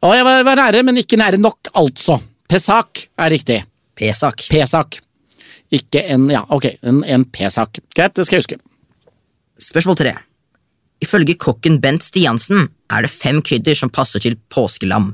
Og 0.01 0.15
jeg 0.17 0.25
var, 0.25 0.39
var 0.47 0.61
nære, 0.63 0.81
men 0.87 1.01
ikke 1.03 1.19
nære 1.21 1.37
nok, 1.41 1.69
altså. 1.77 2.17
P-sak 2.49 3.03
er 3.21 3.33
riktig. 3.35 3.59
P-sak. 3.99 4.47
P-sak. 4.49 4.97
Ikke 5.75 6.01
en 6.15 6.25
Ja, 6.33 6.41
ok, 6.53 6.71
en, 6.81 7.03
en 7.13 7.27
P-sak. 7.29 7.77
Greit, 7.93 8.15
det 8.17 8.25
skal 8.25 8.39
jeg 8.39 8.45
huske. 8.47 8.57
Spørsmål 9.61 9.99
tre. 10.01 10.15
Ifølge 11.03 11.35
kokken 11.37 11.77
Bent 11.83 12.03
Stiansen 12.07 12.65
er 12.89 13.05
det 13.05 13.11
fem 13.13 13.43
krydder 13.45 13.77
som 13.77 13.91
passer 13.93 14.23
til 14.23 14.39
påskelam. 14.53 15.11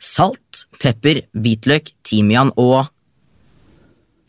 Salt, 0.00 0.64
pepper, 0.80 1.22
hvitløk, 1.36 1.90
timian 2.06 2.52
og 2.56 2.86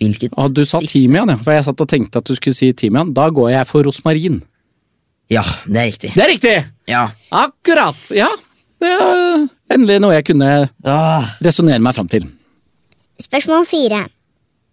Hvilket 0.02 0.34
Og 0.42 0.50
du 0.58 0.64
sa 0.66 0.80
siste? 0.82 0.98
timian, 0.98 1.30
ja. 1.30 1.38
For 1.38 1.54
jeg 1.54 1.64
satt 1.68 1.82
og 1.84 1.88
tenkte 1.92 2.18
at 2.18 2.26
du 2.26 2.34
skulle 2.36 2.58
si 2.58 2.72
timian. 2.74 3.12
Da 3.14 3.28
går 3.30 3.52
jeg 3.54 3.68
for 3.70 3.86
rosmarin. 3.86 4.40
Ja, 5.30 5.44
det 5.68 5.78
er 5.78 5.86
riktig. 5.92 6.10
Det 6.16 6.24
er 6.26 6.32
riktig! 6.32 6.56
Ja. 6.90 7.04
Akkurat! 7.32 8.10
Ja. 8.18 8.28
Det 8.82 8.90
er 8.90 9.46
endelig 9.76 10.00
noe 10.02 10.16
jeg 10.18 10.26
kunne 10.26 10.50
Ah, 10.84 11.30
resonnere 11.46 11.80
meg 11.80 11.94
fram 11.96 12.10
til. 12.10 12.26
Spørsmål 13.22 13.68
fire. 13.70 14.02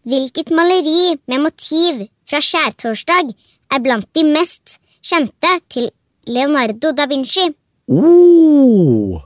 Hvilket 0.08 0.48
maleri 0.56 1.12
med 1.28 1.44
motiv 1.44 2.06
fra 2.26 2.40
skjærtorsdag 2.40 3.28
er 3.76 3.84
blant 3.84 4.08
de 4.16 4.24
mest 4.32 4.78
kjente 5.04 5.52
til 5.68 5.90
Leonardo 6.26 6.94
da 6.96 7.04
Vinci? 7.06 7.44
Oh. 7.92 9.20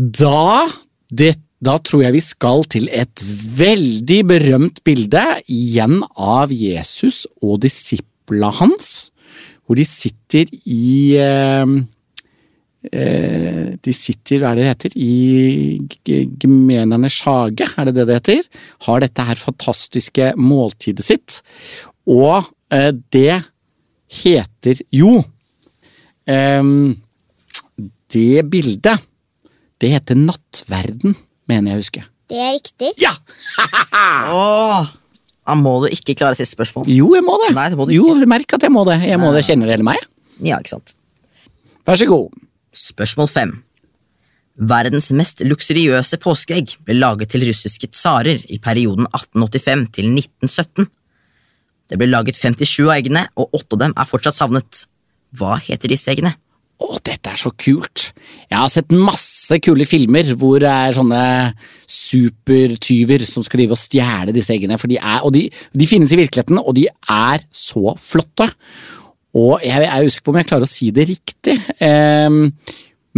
Da 0.00 0.64
det, 1.12 1.34
Da 1.60 1.76
tror 1.84 2.06
jeg 2.06 2.14
vi 2.14 2.22
skal 2.24 2.62
til 2.72 2.86
et 2.88 3.20
veldig 3.60 4.20
berømt 4.24 4.78
bilde, 4.86 5.20
igjen 5.52 5.98
av 6.16 6.52
Jesus 6.56 7.26
og 7.44 7.58
disipla 7.66 8.48
hans, 8.62 9.10
hvor 9.66 9.76
de 9.76 9.84
sitter 9.84 10.48
i 10.64 11.18
eh, 11.20 11.74
eh, 12.88 13.66
De 13.76 13.92
sitter, 13.92 14.40
hva 14.40 14.54
er 14.54 14.56
det 14.56 14.64
det 14.64 14.70
heter, 14.70 14.96
i 14.96 16.24
Gemenernes 16.40 17.20
hage, 17.26 17.68
er 17.68 17.90
det 17.90 17.94
det 17.98 18.08
det 18.08 18.18
heter? 18.22 18.48
Har 18.88 19.04
dette 19.04 19.28
her 19.28 19.42
fantastiske 19.42 20.32
måltidet 20.40 21.04
sitt, 21.10 21.42
og 22.08 22.48
eh, 22.72 22.88
det 23.12 23.42
heter 24.24 24.80
jo 24.96 25.18
eh, 26.24 26.74
det 28.16 28.48
bildet, 28.48 29.09
det 29.80 29.92
heter 29.94 30.18
Nattverden, 30.18 31.16
mener 31.50 31.72
jeg 31.72 31.78
å 31.78 31.82
huske. 31.82 32.02
Det 32.30 32.38
er 32.38 32.52
riktig. 32.58 32.92
Ja! 33.02 33.12
Åh, 34.36 34.90
da 35.50 35.56
må 35.58 35.78
du 35.82 35.88
ikke 35.90 36.14
klare 36.18 36.38
siste 36.38 36.54
spørsmål. 36.54 36.86
Jo, 36.92 37.08
jeg 37.16 37.24
må 37.26 37.38
det. 37.42 37.54
Nei, 37.56 37.66
det 37.72 37.78
må 37.80 37.88
du 37.88 37.94
Jo, 37.96 38.12
merk 38.30 38.54
at 38.54 38.66
jeg 38.66 38.74
må 38.74 38.84
det. 38.86 39.00
Jeg 39.08 39.18
må 39.18 39.32
det. 39.34 39.42
Kjenner 39.48 39.72
dere 39.72 39.86
meg? 39.86 40.04
Ja, 40.38 40.60
ikke 40.60 40.76
sant. 40.76 40.94
Vær 41.88 41.98
så 41.98 42.06
god. 42.06 42.36
Spørsmål 42.76 43.30
fem. 43.32 43.56
Verdens 44.60 45.08
mest 45.16 45.40
luksuriøse 45.46 46.18
påskeegg 46.20 46.76
ble 46.84 46.98
laget 46.98 47.32
til 47.32 47.46
russiske 47.48 47.88
tsarer 47.94 48.42
i 48.52 48.60
perioden 48.62 49.08
1885 49.08 49.86
til 49.96 50.10
1917. 50.12 50.90
Det 51.90 51.98
ble 51.98 52.10
laget 52.10 52.36
57 52.38 52.84
av 52.84 52.92
eggene, 52.98 53.24
og 53.40 53.56
åtte 53.56 53.78
av 53.78 53.82
dem 53.86 53.94
er 53.96 54.08
fortsatt 54.10 54.36
savnet. 54.36 54.84
Hva 55.34 55.56
heter 55.64 55.90
disse 55.90 56.12
eggene? 56.12 56.36
Å, 56.80 56.96
dette 57.04 57.32
er 57.32 57.40
så 57.40 57.50
kult. 57.56 58.10
Jeg 58.50 58.56
har 58.56 58.70
sett 58.72 58.92
masse 58.94 59.29
kule 59.58 59.86
filmer 59.88 60.30
hvor 60.38 60.60
det 60.62 60.70
er 60.70 60.94
sånne 60.94 61.22
supertyver 61.90 63.24
som 63.26 63.42
skal 63.42 63.62
drive 63.62 63.74
og 63.74 63.80
stjele 63.80 64.34
disse 64.36 64.54
eggene. 64.54 64.78
For 64.78 64.90
de 64.90 65.00
er, 65.00 65.24
og 65.26 65.34
de, 65.34 65.48
de 65.50 65.88
finnes 65.90 66.12
i 66.14 66.20
virkeligheten, 66.20 66.60
og 66.62 66.76
de 66.78 66.86
er 66.86 67.42
så 67.50 67.96
flotte. 67.98 68.50
Og 69.36 69.64
jeg 69.64 69.86
er 69.86 70.06
usikker 70.06 70.26
på 70.26 70.34
om 70.34 70.38
jeg 70.40 70.50
klarer 70.50 70.66
å 70.66 70.70
si 70.70 70.90
det 70.94 71.08
riktig. 71.10 71.56
Ehm, 71.82 72.52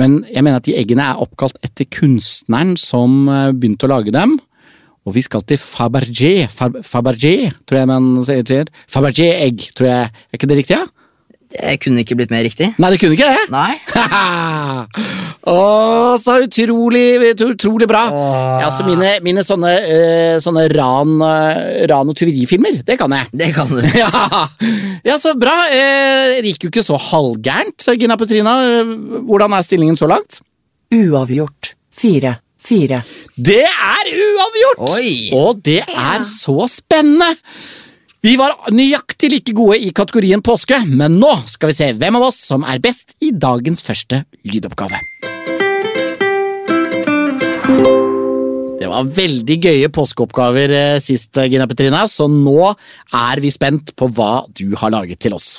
men 0.00 0.22
jeg 0.28 0.44
mener 0.44 0.60
at 0.60 0.68
de 0.68 0.76
eggene 0.78 1.04
er 1.04 1.20
oppkalt 1.20 1.58
etter 1.64 1.88
kunstneren 1.92 2.74
som 2.80 3.26
eh, 3.28 3.52
begynte 3.52 3.88
å 3.88 3.92
lage 3.92 4.14
dem. 4.14 4.38
Og 5.02 5.16
vi 5.16 5.24
skal 5.24 5.42
til 5.44 5.58
Fabergé, 5.58 6.46
Fab, 6.52 6.78
Fabergé, 6.86 7.50
tror 7.66 7.80
jeg 7.80 7.90
man 7.90 8.10
sier. 8.24 8.68
Fabergé-egg, 8.90 9.70
tror 9.76 9.88
jeg. 9.88 10.10
Er 10.30 10.38
ikke 10.38 10.50
det 10.50 10.60
riktig? 10.62 10.78
Ja? 10.78 11.01
Det 11.52 11.76
kunne 11.82 12.02
ikke 12.02 12.16
blitt 12.18 12.32
mer 12.32 12.44
riktig. 12.46 12.70
Nei, 12.80 12.90
det 12.94 12.98
kunne 13.02 13.16
ikke 13.16 13.28
det. 13.28 13.46
Nei? 13.52 13.74
Å, 15.52 15.56
så 16.22 16.36
utrolig, 16.44 17.32
utrolig 17.32 17.88
bra. 17.90 18.04
Ja, 18.62 18.70
så 18.74 18.86
mine, 18.86 19.14
mine 19.24 19.44
sånne, 19.46 19.72
uh, 19.82 20.36
sånne 20.42 20.68
ran, 20.72 21.16
uh, 21.22 21.82
ran- 21.90 22.12
og 22.12 22.16
tyverifilmer, 22.18 22.80
det 22.86 22.96
kan 23.00 23.12
jeg. 23.16 23.30
Det 23.42 23.50
kan 23.56 23.72
du. 23.72 23.82
Ja, 24.02 24.46
ja 25.06 25.18
så 25.20 25.34
bra. 25.38 25.56
Uh, 25.70 26.38
det 26.38 26.54
gikk 26.54 26.68
jo 26.68 26.72
ikke 26.72 26.86
så 26.86 26.98
halvgærent, 27.10 27.90
Gina 28.00 28.16
Petrina. 28.20 28.56
Hvordan 29.28 29.58
er 29.58 29.66
stillingen 29.66 29.98
så 30.00 30.08
langt? 30.10 30.40
Uavgjort. 30.92 31.74
Fire. 31.92 32.38
Fire. 32.62 33.02
Det 33.34 33.64
er 33.66 34.10
uavgjort! 34.14 34.82
Oi! 34.94 35.14
Og 35.34 35.62
det 35.66 35.80
er 35.82 36.22
så 36.28 36.68
spennende! 36.70 37.32
Vi 38.22 38.36
var 38.38 38.52
nøyaktig 38.70 39.32
like 39.32 39.52
gode 39.58 39.80
i 39.82 39.88
kategorien 39.90 40.38
påske, 40.46 40.76
men 40.86 41.16
nå 41.18 41.30
skal 41.50 41.72
vi 41.72 41.74
se 41.74 41.88
hvem 41.98 42.18
av 42.20 42.28
oss 42.28 42.36
som 42.46 42.62
er 42.62 42.78
best 42.78 43.16
i 43.18 43.32
dagens 43.34 43.80
første 43.82 44.20
lydoppgave. 44.46 45.00
Det 48.78 48.90
var 48.92 49.08
veldig 49.16 49.56
gøye 49.64 49.88
påskeoppgaver 49.96 50.74
eh, 50.76 51.00
sist, 51.02 51.34
Gina 51.50 51.66
Petrina, 51.66 52.04
så 52.06 52.28
nå 52.30 52.70
er 52.70 53.42
vi 53.42 53.50
spent 53.50 53.90
på 53.98 54.06
hva 54.14 54.44
du 54.54 54.68
har 54.78 54.92
laget 54.94 55.18
til 55.26 55.34
oss. 55.34 55.56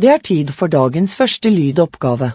Det 0.00 0.08
er 0.08 0.22
tid 0.24 0.54
for 0.56 0.72
dagens 0.72 1.12
første 1.18 1.52
lydoppgave. 1.52 2.30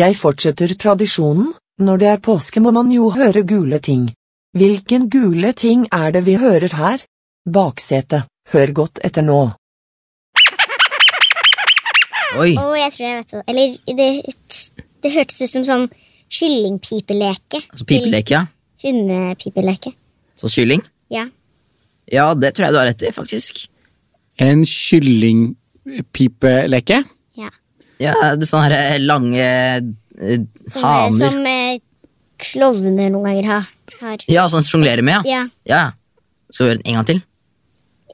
Jeg 0.00 0.16
fortsetter 0.16 0.72
tradisjonen, 0.80 1.50
når 1.84 2.00
det 2.00 2.08
er 2.14 2.24
påske 2.24 2.64
må 2.64 2.72
man 2.72 2.88
jo 2.94 3.10
høre 3.12 3.44
gule 3.44 3.82
ting. 3.84 4.08
Hvilken 4.56 5.10
gule 5.12 5.52
ting 5.52 5.84
er 5.92 6.16
det 6.16 6.24
vi 6.24 6.38
hører 6.40 6.72
her? 6.80 7.04
Baksete, 7.44 8.22
hør 8.52 8.68
godt 8.76 9.00
etter 9.06 9.22
nå. 9.26 9.38
Oi. 12.42 12.52
Å, 12.58 12.64
jeg 12.76 12.90
tror 12.94 13.06
jeg 13.06 13.16
vet 13.20 13.30
det. 13.32 13.42
Eller 13.52 13.66
det, 14.00 14.08
det 15.04 15.10
hørtes 15.14 15.42
ut 15.42 15.50
som 15.54 15.64
sånn 15.68 15.86
kyllingpipeleke. 16.36 17.58
Altså 17.70 17.84
pipeleke, 17.88 18.32
ja. 18.36 18.42
Til 18.82 18.92
Hundepipeleke. 19.00 19.90
Så 20.36 20.46
kylling? 20.52 20.82
Ja. 21.12 21.24
Ja, 22.12 22.26
det 22.38 22.50
tror 22.54 22.64
jeg 22.68 22.74
du 22.74 22.78
har 22.80 22.88
rett 22.90 23.02
i, 23.08 23.12
faktisk. 23.14 23.52
En 24.42 24.60
kyllingpipeleke? 24.68 26.98
ja. 27.40 27.50
Ja, 27.96 28.12
du 28.36 28.44
sånne 28.44 28.76
her 28.76 29.00
lange 29.00 29.40
eh, 29.40 29.80
Som, 30.68 30.82
haner. 30.84 31.16
som 31.16 31.40
eh, 31.48 31.80
klovner 32.44 33.08
noen 33.08 33.24
ganger 33.30 33.46
har. 33.48 33.64
har. 34.02 34.20
Ja, 34.28 34.44
sånn 34.52 34.60
sjonglerer 34.66 35.00
med, 35.06 35.24
ja. 35.24 35.26
Ja. 35.32 35.48
ja. 35.64 35.96
Skal 36.52 36.60
vi 36.60 36.68
gjøre 36.68 36.76
den 36.82 36.90
en 36.92 36.96
gang 36.98 37.08
til? 37.08 37.20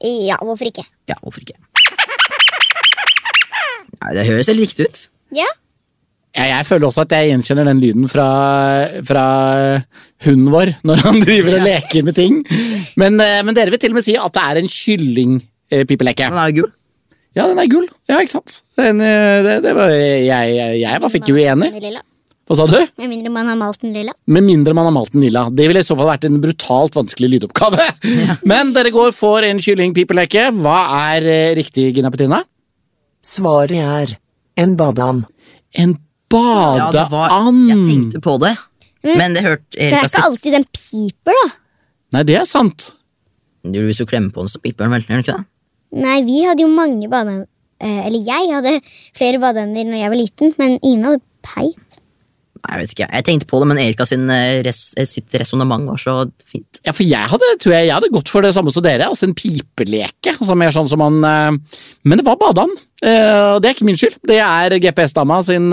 Ja, 0.03 0.37
hvorfor 0.43 0.67
ikke? 0.69 0.83
Ja, 1.09 1.15
hvorfor 1.23 1.43
ikke? 1.43 1.57
Nei, 4.03 4.13
det 4.17 4.25
høres 4.27 4.49
veldig 4.51 4.65
riktig 4.67 4.87
ut. 4.89 5.03
Ja. 5.37 5.47
Ja, 6.33 6.47
jeg 6.49 6.65
føler 6.65 6.87
også 6.89 7.03
at 7.05 7.13
jeg 7.13 7.29
gjenkjenner 7.29 7.67
den 7.69 7.79
lyden 7.79 8.07
fra, 8.09 8.27
fra 9.05 9.25
hunden 10.25 10.49
vår 10.49 10.71
når 10.87 11.03
han 11.05 11.19
driver 11.21 11.59
og 11.59 11.67
leker 11.67 12.07
med 12.07 12.17
ting. 12.17 12.39
Men, 12.99 13.19
eh, 13.21 13.41
men 13.45 13.55
dere 13.55 13.73
vil 13.73 13.81
til 13.81 13.93
og 13.93 13.99
med 13.99 14.05
si 14.05 14.15
at 14.17 14.33
det 14.33 14.45
er 14.47 14.61
en 14.63 14.71
kyllingpipeleke. 14.71 16.31
Den 16.33 16.41
er 16.41 16.55
gul. 16.57 16.71
Ja, 17.37 17.45
den 17.49 17.61
er 17.61 17.69
gull. 17.69 17.85
Ja, 18.09 18.19
ikke 18.21 18.35
sant? 18.35 18.59
Den, 18.79 19.01
eh, 19.01 19.39
det, 19.45 19.59
det 19.65 19.75
var, 19.77 19.93
jeg, 19.93 20.25
jeg, 20.57 20.81
jeg 20.81 21.03
var 21.05 21.19
ikke 21.21 21.37
uenig. 21.37 21.69
Hva 22.43 22.57
sa 22.59 22.65
du? 22.67 22.75
Med 22.99 23.07
mindre 23.07 23.31
man 23.31 23.47
har 23.47 23.55
malt 23.59 23.79
den 23.79 23.93
lilla. 23.95 24.11
Med 24.27 24.43
mindre 24.43 24.75
man 24.75 24.89
har 24.89 24.95
malt 24.95 25.13
den 25.15 25.23
lilla. 25.23 25.45
Det 25.47 25.67
ville 25.69 25.79
i 25.79 25.87
så 25.87 25.95
fall 25.95 26.09
vært 26.11 26.25
en 26.27 26.41
brutalt 26.43 26.97
vanskelig 26.97 27.29
lydoppgave. 27.37 27.85
Men 28.51 28.73
dere 28.75 28.91
går 28.91 29.13
for 29.15 29.45
en 29.47 29.61
kyllingpipeleke. 29.63 30.49
Hva 30.59 30.79
er 31.13 31.29
eh, 31.31 31.53
riktig, 31.59 31.93
Gina 31.95 32.11
Petina? 32.11 32.41
Svaret 33.23 33.79
er 33.79 34.17
en 34.59 34.75
badeand. 34.79 35.23
En 35.79 35.95
Ja, 36.33 36.89
det 36.89 37.03
var, 37.11 37.29
jeg 37.69 37.77
tenkte 37.85 38.19
på 38.25 38.31
det, 38.41 38.55
men 39.05 39.35
det 39.35 39.43
hørte 39.45 39.67
Det 39.77 39.91
er 39.93 40.07
ikke 40.07 40.23
alltid 40.25 40.55
den 40.55 40.63
piper, 40.73 41.35
da. 41.37 41.43
Nei, 42.15 42.23
det 42.25 42.37
er 42.39 42.47
sant. 42.49 42.87
Hvis 43.61 43.99
du 44.01 44.07
klemmer 44.09 44.33
på 44.33 44.41
den, 44.41 44.49
så 44.49 44.57
piper 44.63 44.87
den 44.87 44.95
vel? 44.95 45.05
Gjør 45.05 45.19
den 45.19 45.23
ikke 45.27 45.35
det? 45.37 45.45
Nei, 46.01 46.15
vi 46.25 46.39
hadde 46.47 46.65
jo 46.65 46.71
mange 46.73 47.05
badeender. 47.11 47.45
Eh, 47.83 47.99
eller 48.07 48.25
jeg 48.25 48.49
hadde 48.49 48.73
flere 49.13 49.41
badeender 49.43 49.85
når 49.91 49.99
jeg 50.01 50.13
var 50.15 50.19
liten, 50.23 50.53
men 50.57 50.75
ingen 50.81 51.05
hadde 51.11 51.21
peip. 51.45 51.82
Jeg 52.63 52.79
vet 52.79 52.93
ikke, 52.93 53.07
jeg 53.11 53.25
tenkte 53.27 53.47
på 53.49 53.59
det, 53.59 53.67
men 53.69 53.79
Erika 53.81 54.05
sin, 54.07 54.23
eh, 54.31 54.61
res, 54.63 54.93
eh, 54.95 55.07
sitt 55.09 55.35
resonnement 55.35 55.83
var 55.89 55.99
så 55.99 56.13
fint. 56.47 56.79
Ja, 56.85 56.93
for 56.95 57.03
jeg 57.03 57.27
hadde, 57.27 57.49
tror 57.59 57.75
jeg, 57.75 57.89
jeg 57.89 57.95
hadde 57.97 58.11
gått 58.13 58.31
for 58.31 58.41
det 58.41 58.53
samme 58.55 58.71
som 58.71 58.85
dere, 58.85 59.09
altså 59.09 59.27
en 59.27 59.35
pipeleke. 59.35 60.31
Altså 60.37 60.55
mer 60.55 60.71
sånn 60.71 60.87
som 60.87 61.03
man 61.03 61.19
eh, 61.27 61.51
Men 62.07 62.19
det 62.19 62.25
var 62.25 62.39
badeand. 62.39 62.71
Det 63.03 63.67
er 63.67 63.73
ikke 63.73 63.83
min 63.83 63.97
skyld. 63.99 64.15
Det 64.23 64.37
er 64.39 64.77
GPS-dama 64.79 65.41
sin 65.43 65.65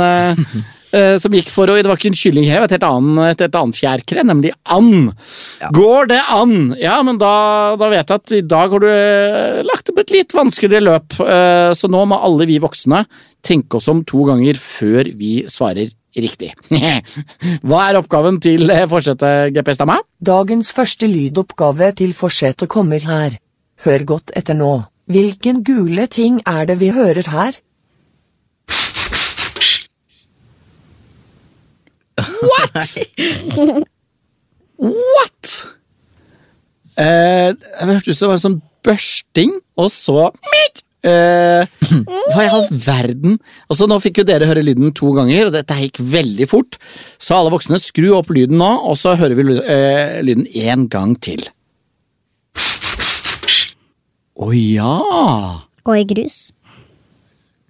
som 1.22 1.34
gikk 1.36 1.46
for 1.54 1.70
å 1.70 1.76
Det 1.78 1.86
var 1.86 1.94
ikke 1.94 2.10
en 2.10 2.18
kylling 2.18 2.48
her, 2.48 2.58
det 2.58 2.64
var 2.64 2.66
et 2.66 2.74
helt 2.74 2.86
annet, 2.88 3.44
et 3.44 3.58
annet 3.60 3.78
fjærkre, 3.78 4.24
nemlig 4.26 4.50
and. 4.66 5.12
Ja. 5.60 5.70
Går 5.70 6.10
det 6.10 6.18
an? 6.26 6.74
Ja, 6.80 6.96
men 7.06 7.20
da, 7.22 7.76
da 7.78 7.92
vet 7.92 8.10
jeg 8.10 8.18
at 8.18 8.34
i 8.34 8.42
dag 8.42 8.74
har 8.74 8.82
du 8.82 9.62
lagt 9.68 9.94
opp 9.94 10.02
et 10.02 10.10
litt 10.10 10.34
vanskeligere 10.34 10.88
løp, 10.88 11.20
så 11.78 11.92
nå 11.94 12.02
må 12.10 12.18
alle 12.18 12.50
vi 12.50 12.58
voksne 12.58 13.04
tenke 13.46 13.78
oss 13.78 13.86
om 13.94 14.02
to 14.02 14.26
ganger 14.26 14.58
før 14.58 15.14
vi 15.14 15.44
svarer 15.46 15.94
riktig. 16.16 16.52
Hva 17.66 17.80
er 17.88 17.98
oppgaven 18.00 18.40
til 18.42 18.70
eh, 18.72 18.86
forsetet, 18.90 19.54
GPS-dama? 19.54 20.00
Dagens 20.20 20.72
første 20.76 21.08
lydoppgave 21.10 21.92
til 22.00 22.14
forsetet 22.16 22.70
kommer 22.72 23.02
her. 23.06 23.38
Hør 23.84 24.06
godt 24.14 24.34
etter 24.36 24.56
nå. 24.58 24.72
Hvilken 25.10 25.64
gule 25.66 26.06
ting 26.06 26.40
er 26.46 26.66
det 26.70 26.80
vi 26.80 26.92
hører 26.94 27.30
her? 27.32 27.58
What?! 32.40 33.86
Eh, 37.00 37.54
jeg 37.54 37.86
hørtes 37.86 38.08
ut 38.08 38.16
som 38.18 38.26
det 38.26 38.28
var 38.28 38.36
en 38.36 38.42
sånn 38.42 38.56
børsting, 38.84 39.52
og 39.80 39.86
så! 39.94 40.26
Eh, 41.00 41.64
hva 42.34 42.44
i 42.44 42.50
all 42.50 42.66
verden? 42.84 43.38
Altså, 43.70 43.88
Nå 43.88 43.96
fikk 44.04 44.20
jo 44.20 44.26
dere 44.28 44.48
høre 44.50 44.64
lyden 44.64 44.92
to 44.96 45.14
ganger, 45.16 45.48
og 45.48 45.54
dette 45.56 45.78
gikk 45.80 46.02
veldig 46.12 46.48
fort. 46.50 46.76
Så 47.20 47.38
alle 47.38 47.52
voksne, 47.54 47.80
skru 47.80 48.10
opp 48.18 48.32
lyden 48.34 48.60
nå, 48.60 48.68
og 48.84 48.98
så 49.00 49.16
hører 49.20 49.38
vi 49.38 49.56
eh, 49.64 50.20
lyden 50.26 50.46
én 50.50 50.86
gang 50.92 51.16
til. 51.22 51.46
Å 54.40 54.52
ja! 54.56 54.96
Gå 55.84 55.96
i 56.00 56.04
grus. 56.08 56.42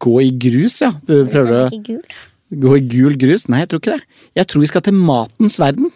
Gå 0.00 0.16
i 0.24 0.30
grus, 0.40 0.80
ja. 0.82 0.90
Prøver 1.06 1.48
du 1.50 1.94
å. 1.94 1.96
Gå 2.60 2.76
i 2.78 2.82
gul 2.90 3.14
grus? 3.20 3.46
Nei, 3.50 3.62
jeg 3.62 3.70
tror 3.70 3.82
ikke 3.82 3.96
det. 3.98 4.20
Jeg 4.38 4.50
tror 4.50 4.62
vi 4.64 4.70
skal 4.70 4.84
til 4.86 4.96
matens 4.98 5.58
verden. 5.62 5.90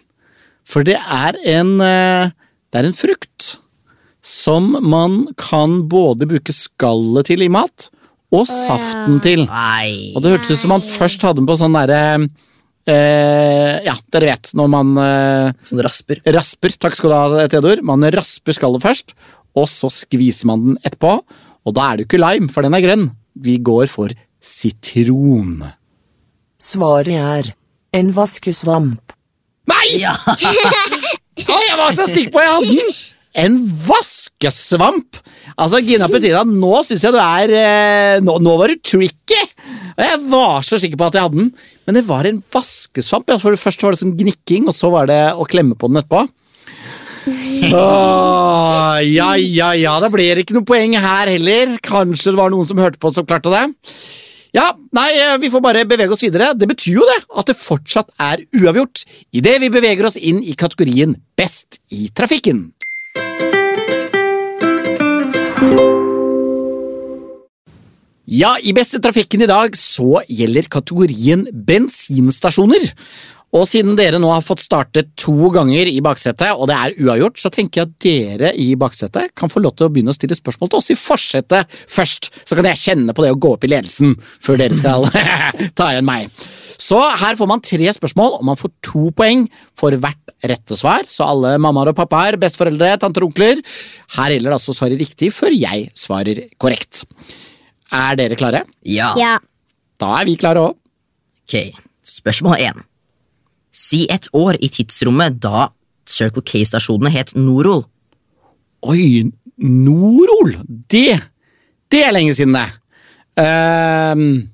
For 0.68 0.86
det 0.86 0.96
er 0.96 1.36
en 1.58 1.76
eh, 1.84 2.30
Det 2.72 2.80
er 2.80 2.88
en 2.88 2.96
frukt 2.96 3.50
som 4.44 4.72
man 4.84 5.20
kan 5.40 5.82
både 5.88 6.28
bruke 6.28 6.52
skallet 6.54 7.30
til 7.30 7.44
i 7.44 7.50
mat, 7.52 7.88
og 8.34 8.48
saften 8.50 9.20
til. 9.22 9.44
Nei. 9.46 10.12
Og 10.16 10.24
det 10.24 10.32
hørtes 10.34 10.56
ut 10.56 10.62
som 10.64 10.72
man 10.74 10.82
først 10.84 11.22
hadde 11.22 11.38
den 11.38 11.46
på 11.48 11.54
sånn 11.60 11.76
derre 11.76 12.00
eh, 12.90 13.76
Ja, 13.86 13.94
dere 14.10 14.32
vet, 14.32 14.50
når 14.58 14.72
man 14.72 14.90
eh, 14.98 15.52
Sånn 15.64 15.82
rasper. 15.86 16.18
rasper 16.34 16.74
Takk 16.82 16.98
skal 16.98 17.12
du 17.12 17.16
ha, 17.16 17.46
Theodor. 17.52 17.84
Man 17.86 18.02
rasper 18.14 18.56
skallet 18.56 18.82
først, 18.84 19.14
og 19.54 19.68
så 19.70 19.90
skviser 19.92 20.50
man 20.50 20.66
den 20.66 20.80
etterpå. 20.82 21.14
Og 21.64 21.76
da 21.78 21.86
er 21.92 21.96
det 21.96 22.04
jo 22.04 22.10
ikke 22.10 22.24
lime, 22.24 22.50
for 22.52 22.66
den 22.66 22.74
er 22.76 22.82
grønn. 22.84 23.06
Vi 23.38 23.56
går 23.64 23.86
for 23.92 24.12
sitron. 24.44 25.60
Svaret 26.60 27.14
er 27.14 27.54
en 27.94 28.10
vaskesvamp. 28.18 29.14
Nei! 29.70 29.86
Ja! 30.02 30.12
Jeg 31.38 31.78
var 31.78 31.94
så 31.94 32.04
sikker 32.10 32.34
på 32.34 32.42
jeg 32.42 32.52
hadde 32.58 32.74
den! 32.82 32.92
En 33.34 33.56
vaskesvamp! 33.88 35.18
Altså, 35.58 35.80
Gina 35.82 36.06
Petina, 36.10 36.44
nå 36.46 36.84
syns 36.86 37.02
jeg 37.02 37.14
du 37.14 37.18
er 37.18 37.52
eh, 37.58 38.20
nå, 38.22 38.36
nå 38.42 38.54
var 38.60 38.70
du 38.70 38.78
tricky! 38.78 39.40
Og 39.94 40.02
Jeg 40.04 40.20
var 40.30 40.62
så 40.66 40.78
sikker 40.78 40.98
på 41.00 41.08
at 41.08 41.18
jeg 41.18 41.26
hadde 41.26 41.40
den, 41.40 41.50
men 41.86 41.98
det 41.98 42.04
var 42.06 42.28
en 42.28 42.38
vaskesvamp. 42.54 43.34
Ja, 43.34 43.40
for 43.42 43.58
Først 43.58 43.82
var 43.82 43.94
det 43.94 44.02
sånn 44.02 44.14
gnikking, 44.18 44.68
og 44.70 44.76
så 44.76 44.90
var 44.94 45.10
det 45.10 45.18
å 45.34 45.46
klemme 45.50 45.74
på 45.78 45.90
den 45.90 45.98
etterpå. 46.02 46.24
Åh, 47.74 48.98
ja, 49.08 49.30
ja, 49.40 49.70
ja, 49.78 49.94
da 50.02 50.10
blir 50.12 50.36
det 50.36 50.44
ikke 50.44 50.58
noe 50.58 50.68
poeng 50.68 50.94
her 51.00 51.30
heller. 51.32 51.74
Kanskje 51.82 52.34
det 52.34 52.38
var 52.38 52.54
noen 52.54 52.68
som 52.68 52.82
hørte 52.82 53.02
på 53.02 53.10
som 53.16 53.26
klarte 53.26 53.50
det. 53.54 53.64
Ja, 54.54 54.68
nei, 54.94 55.08
eh, 55.18 55.34
vi 55.42 55.50
får 55.50 55.64
bare 55.64 55.86
bevege 55.90 56.14
oss 56.14 56.22
videre. 56.22 56.52
Det 56.54 56.70
betyr 56.70 57.00
jo 57.00 57.10
det 57.10 57.18
at 57.26 57.50
det 57.50 57.58
fortsatt 57.58 58.14
er 58.22 58.44
uavgjort 58.54 59.02
idet 59.34 59.58
vi 59.64 59.72
beveger 59.74 60.06
oss 60.06 60.20
inn 60.20 60.38
i 60.44 60.54
kategorien 60.58 61.16
Best 61.34 61.80
i 61.90 62.06
trafikken. 62.14 62.68
Ja, 68.34 68.56
i 68.58 68.72
Beste 68.74 68.98
trafikken 69.04 69.44
i 69.44 69.46
dag 69.46 69.76
så 69.78 70.22
gjelder 70.26 70.66
kategorien 70.72 71.44
bensinstasjoner. 71.68 72.88
Og 73.54 73.68
siden 73.70 73.94
dere 73.94 74.18
nå 74.18 74.32
har 74.32 74.42
fått 74.42 74.64
startet 74.64 75.12
to 75.20 75.50
ganger 75.54 75.86
i 75.86 76.00
baksetet, 76.02 76.56
og 76.58 76.66
det 76.66 76.74
er 76.74 76.96
uavgjort, 77.04 77.38
så 77.38 77.52
tenker 77.54 77.80
jeg 77.80 77.86
at 77.86 77.94
dere 78.02 78.50
i 78.58 78.72
baksetet 78.80 79.30
kan 79.38 79.52
få 79.52 79.62
lov 79.62 79.76
til 79.78 79.86
å 79.86 79.92
begynne 79.94 80.10
å 80.10 80.16
stille 80.16 80.34
spørsmål 80.34 80.72
til 80.72 80.80
oss 80.80 80.90
i 80.90 80.98
forsetet 80.98 81.70
først. 81.70 82.32
Så 82.42 82.58
kan 82.58 82.66
jeg 82.72 82.82
kjenne 82.82 83.14
på 83.14 83.22
det 83.22 83.30
å 83.36 83.38
gå 83.38 83.54
opp 83.54 83.68
i 83.68 83.70
ledelsen 83.70 84.16
før 84.42 84.58
dere 84.58 84.74
skal 84.80 85.06
ta 85.78 85.92
igjen 85.92 86.08
meg. 86.08 86.34
Så 86.80 86.98
her 87.20 87.36
får 87.38 87.48
man 87.50 87.62
tre 87.64 87.92
spørsmål, 87.96 88.38
og 88.38 88.44
man 88.48 88.58
får 88.60 88.72
to 88.84 89.08
poeng 89.16 89.46
for 89.78 89.94
hvert 89.96 90.32
rette 90.44 90.76
svar. 90.76 91.06
Så 91.08 91.24
alle 91.26 91.54
mammaer 91.62 91.92
og 91.92 91.98
pappaer, 91.98 92.36
besteforeldre, 92.40 92.96
tanter 93.00 93.24
og 93.24 93.32
onkler. 93.32 93.62
Her 94.16 94.34
gjelder 94.34 94.50
det 94.52 94.58
altså 94.58 94.74
å 94.74 94.78
svare 94.78 94.98
riktig 95.00 95.30
før 95.34 95.54
jeg 95.54 95.88
svarer 95.98 96.44
korrekt. 96.60 97.04
Er 97.94 98.16
dere 98.18 98.38
klare? 98.40 98.64
ja. 98.82 99.12
Ja. 99.20 99.38
Da 100.00 100.08
er 100.18 100.26
vi 100.26 100.34
klare 100.36 100.58
òg. 100.58 100.74
Ok, 101.46 101.76
spørsmål 102.02 102.58
én. 102.58 102.80
Si 103.74 104.04
et 104.10 104.26
år 104.34 104.56
i 104.58 104.68
tidsrommet 104.74 105.36
da 105.42 105.68
Circle 106.10 106.42
K-stasjonene 106.42 107.12
het 107.14 107.30
Norol. 107.38 107.84
Oi, 108.90 109.30
Norol! 109.62 110.56
Det 110.90 111.20
Det 111.94 112.02
er 112.02 112.12
lenge 112.12 112.34
siden, 112.34 112.56
det. 112.58 112.66
Ehm, 113.38 114.48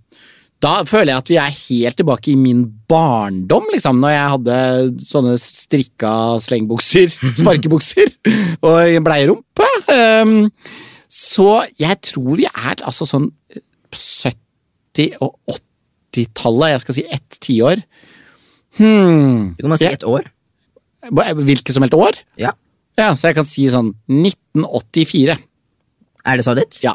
da 0.60 0.74
føler 0.84 1.14
jeg 1.14 1.22
at 1.22 1.30
vi 1.30 1.38
er 1.40 1.56
helt 1.56 1.96
tilbake 2.00 2.32
i 2.32 2.36
min 2.38 2.64
barndom, 2.90 3.64
liksom, 3.72 4.00
når 4.02 4.12
jeg 4.12 4.32
hadde 4.34 4.58
sånne 5.08 5.34
strikka 5.40 6.12
slengbukser, 6.44 7.08
sparkebukser, 7.40 8.12
og 8.66 9.00
bleierumpe. 9.06 9.70
Um, 9.88 10.50
så 11.10 11.64
jeg 11.80 11.96
tror 12.10 12.36
vi 12.38 12.46
er 12.50 12.84
altså 12.86 13.08
sånn 13.08 13.30
70- 13.96 15.16
og 15.24 15.32
80-tallet, 16.12 16.74
jeg 16.74 16.84
skal 16.84 16.98
si 16.98 17.06
ett 17.08 17.40
tiår. 17.40 17.84
Hmm. 18.78 19.56
Du 19.56 19.64
kan 19.64 19.72
bare 19.72 19.80
si 19.80 19.90
ett 19.90 20.06
år. 20.06 20.28
Hvilket 21.40 21.72
som 21.72 21.86
helst 21.86 21.96
år? 21.96 22.20
Ja. 22.38 22.52
Ja, 23.00 23.14
så 23.16 23.30
jeg 23.30 23.38
kan 23.38 23.48
si 23.48 23.64
sånn 23.72 23.94
1984. 24.12 25.38
Er 26.28 26.36
det 26.36 26.44
så 26.44 26.54
ditt? 26.58 26.82
Ja. 26.84 26.92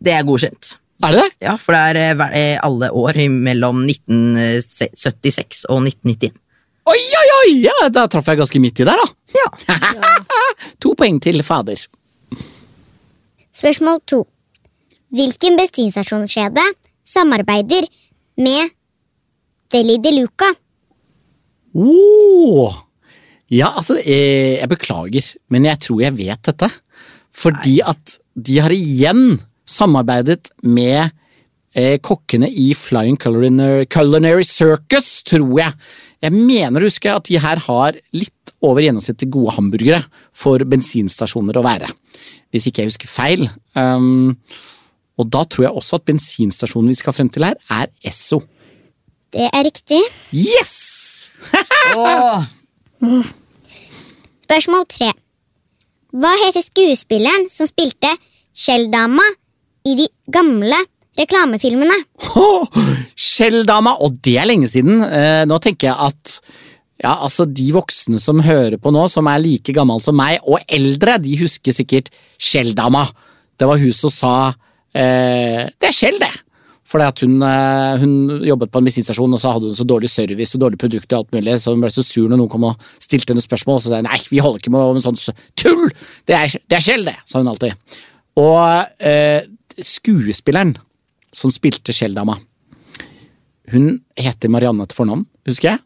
Det 0.00 0.14
er 0.14 0.24
godkjent. 0.26 0.78
Er 0.98 1.14
det 1.14 1.22
det? 1.22 1.30
Ja, 1.46 1.54
for 1.60 1.76
det 1.76 2.02
er 2.02 2.18
eh, 2.18 2.38
eh, 2.40 2.60
alle 2.64 2.90
år 2.90 3.20
mellom 3.30 3.84
1976 3.86 5.64
og 5.70 5.84
1991. 5.86 6.34
Oi, 6.88 6.96
oi, 6.96 7.28
oi! 7.36 7.52
Ja, 7.66 7.76
da 7.92 8.06
traff 8.10 8.30
jeg 8.30 8.40
ganske 8.40 8.60
midt 8.62 8.80
i 8.80 8.86
der, 8.88 8.98
da. 8.98 9.06
Ja. 9.36 9.76
To 10.82 10.94
poeng 10.98 11.20
til 11.22 11.42
fader. 11.46 11.78
Spørsmål 13.54 14.00
to. 14.08 14.22
Hvilken 15.14 15.56
bensinstasjonskjede 15.58 16.64
samarbeider 17.06 17.86
med 18.40 18.74
Deli 19.72 19.98
de 20.02 20.12
Luca? 20.16 20.50
Oh. 21.78 22.74
Ja, 23.52 23.70
altså, 23.76 23.98
eh, 24.00 24.58
jeg 24.58 24.68
beklager, 24.72 25.30
men 25.52 25.68
jeg 25.68 25.80
tror 25.84 26.02
jeg 26.02 26.16
vet 26.18 26.42
dette. 26.50 26.70
Fordi 27.38 27.78
at 27.86 28.18
de 28.34 28.58
har 28.64 28.74
igjen 28.74 29.38
samarbeidet 29.68 30.50
med 30.66 31.10
eh, 31.76 31.96
kokkene 32.04 32.48
i 32.48 32.70
Flying 32.76 33.18
Culinary, 33.20 33.86
Culinary 33.92 34.46
Circus, 34.46 35.22
tror 35.28 35.52
jeg. 35.60 35.76
Jeg 36.24 36.34
mener 36.34 36.82
å 36.82 36.88
huske 36.88 37.12
at 37.12 37.28
de 37.28 37.38
her 37.42 37.62
har 37.68 37.98
litt 38.16 38.54
over 38.64 38.82
gjennomsnittet 38.82 39.30
gode 39.30 39.54
hamburgere 39.54 40.02
for 40.34 40.62
bensinstasjoner 40.66 41.60
å 41.60 41.66
være. 41.66 41.90
Hvis 42.50 42.68
ikke 42.70 42.82
jeg 42.82 42.92
husker 42.92 43.10
feil. 43.10 43.46
Um, 43.78 44.34
og 45.18 45.28
da 45.34 45.44
tror 45.46 45.68
jeg 45.68 45.78
også 45.78 45.98
at 45.98 46.06
bensinstasjonen 46.08 46.90
vi 46.90 46.98
skal 46.98 47.14
frem 47.14 47.30
til 47.30 47.46
her, 47.46 47.58
er 47.70 47.90
Esso. 48.06 48.40
Det 49.34 49.46
er 49.52 49.66
riktig. 49.66 50.00
Yes! 50.32 51.30
Åh, 51.98 52.46
Spørsmål 54.48 54.86
tre. 54.90 55.12
Hva 56.18 56.30
heter 56.40 56.64
skuespilleren 56.64 57.50
som 57.52 57.68
spilte 57.68 58.10
Skjelldama 58.58 59.26
i 59.88 59.96
de 59.98 60.08
gamle 60.32 60.78
reklamefilmene? 61.18 61.96
Skjelldama, 63.28 63.96
og 64.04 64.18
det 64.24 64.36
er 64.38 64.48
lenge 64.48 64.70
siden. 64.70 65.02
Eh, 65.02 65.44
nå 65.48 65.58
tenker 65.64 65.90
jeg 65.90 66.08
at 66.08 66.38
ja, 66.98 67.14
altså 67.14 67.46
de 67.46 67.68
voksne 67.74 68.18
som 68.22 68.42
hører 68.42 68.78
på 68.82 68.90
nå, 68.94 69.04
som 69.10 69.28
er 69.30 69.42
like 69.42 69.74
gammel 69.74 70.02
som 70.02 70.18
meg, 70.18 70.42
og 70.46 70.58
eldre, 70.66 71.18
de 71.22 71.36
husker 71.38 71.74
sikkert 71.74 72.10
Skjelldama. 72.38 73.06
Det 73.58 73.66
var 73.66 73.80
hun 73.82 73.94
som 73.94 74.12
sa 74.14 74.34
eh, 74.94 75.66
Det 75.74 75.90
er 75.90 75.94
Skjell, 75.94 76.20
det! 76.22 76.34
Fordi 76.88 77.04
at 77.04 77.20
hun, 77.20 77.34
eh, 77.44 78.00
hun 78.00 78.12
jobbet 78.48 78.70
på 78.72 78.80
en 78.80 78.86
bensinstasjon, 78.88 79.34
og 79.36 79.42
så 79.42 79.52
hadde 79.52 79.70
hun 79.70 79.76
så 79.76 79.84
dårlig 79.86 80.08
service 80.10 80.56
og 80.56 80.62
dårlig 80.62 80.80
produkt, 80.80 81.10
og 81.12 81.18
alt 81.18 81.36
mulig, 81.36 81.58
så 81.60 81.74
hun 81.74 81.82
ble 81.84 81.90
så 81.92 82.04
sur 82.06 82.30
når 82.30 82.40
noen 82.40 82.50
kom 82.50 82.64
og 82.70 82.88
stilte 83.02 83.34
henne 83.34 83.44
spørsmål. 83.44 83.76
Og 83.76 83.84
så 83.84 83.92
sa 83.92 84.00
hun 84.00 84.08
nei, 84.08 84.20
vi 84.30 84.40
holder 84.42 84.62
ikke 84.62 84.72
med 84.72 84.96
med 84.96 85.04
sånn 85.04 85.20
tull! 85.58 85.84
Det 86.26 86.38
er, 86.38 86.56
det 86.66 86.78
er 86.78 86.86
Skjell, 86.86 87.04
det, 87.10 87.18
sa 87.28 87.42
hun 87.42 87.52
alltid. 87.52 87.98
Og 88.40 89.04
eh, 89.04 89.42
skuespilleren 89.84 90.76
som 91.34 91.52
spilte 91.54 91.94
Kjell-dama, 91.94 92.38
hun 93.72 93.98
heter 94.16 94.50
Marianne 94.52 94.86
til 94.88 94.96
fornavn, 94.96 95.26
husker 95.48 95.74
jeg. 95.74 95.82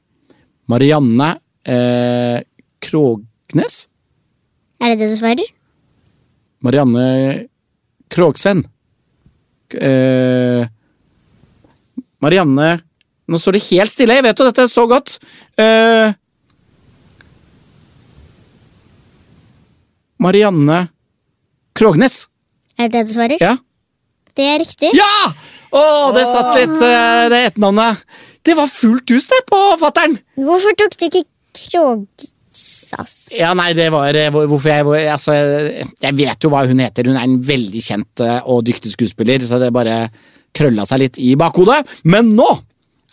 Marianne 0.70 1.32
eh, 1.66 2.44
Krognes? 2.82 3.86
Er 4.82 4.92
det 4.92 5.02
det 5.02 5.10
du 5.10 5.16
svarer? 5.18 5.50
Marianne 6.62 7.48
Krogsvenn. 8.12 8.62
Eh, 9.72 10.68
Marianne 12.22 12.70
Nå 13.30 13.38
står 13.40 13.56
det 13.56 13.62
helt 13.70 13.92
stille, 13.92 14.16
jeg 14.18 14.24
vet 14.26 14.40
jo 14.40 14.44
dette 14.44 14.64
er 14.66 14.68
så 14.68 14.82
godt. 14.90 15.14
Eh, 15.56 16.10
Marianne 20.20 20.80
Krognes. 21.78 22.26
Er 22.76 22.90
det 22.90 22.98
det 22.98 23.06
du 23.08 23.14
svarer? 23.14 23.38
Ja! 23.40 23.54
Det 24.36 24.44
er 24.48 24.58
riktig. 24.62 24.90
Ja! 24.96 25.32
Å, 25.72 25.82
det 26.16 26.22
satt 26.28 26.50
litt, 26.58 26.76
eh, 26.84 27.28
det 27.32 27.40
etternavnet. 27.50 28.02
Det 28.44 28.56
var 28.58 28.68
fullt 28.68 29.08
hus, 29.14 29.26
det, 29.30 29.38
på 29.48 29.58
fattern. 29.80 30.18
Hvorfor 30.36 30.74
tok 30.76 30.96
du 31.00 31.04
ikke 31.06 31.22
Krogsas? 31.56 33.14
Ja, 33.36 33.52
nei, 33.56 33.70
det 33.76 33.90
var 33.92 34.14
eh, 34.16 34.30
hvor- 34.32 34.48
hvorfor 34.50 34.68
jeg 34.72 34.84
hvor- 34.84 35.12
Altså, 35.12 35.32
jeg 35.36 35.86
jeg 36.00 36.14
vet 36.16 36.40
jo 36.44 36.50
hva 36.50 36.66
hun 36.66 36.78
heter. 36.80 37.06
Hun 37.06 37.16
er 37.16 37.24
en 37.28 37.38
veldig 37.42 37.82
kjent 37.84 38.20
eh, 38.20 38.40
og 38.44 38.64
dyktig 38.64 38.92
skuespiller, 38.92 39.38
så 39.40 39.58
det 39.60 39.72
bare 39.72 40.10
krølla 40.54 40.84
seg 40.86 40.98
litt 41.06 41.18
i 41.18 41.34
bakhodet. 41.36 41.86
Men 42.04 42.34
nå 42.36 42.48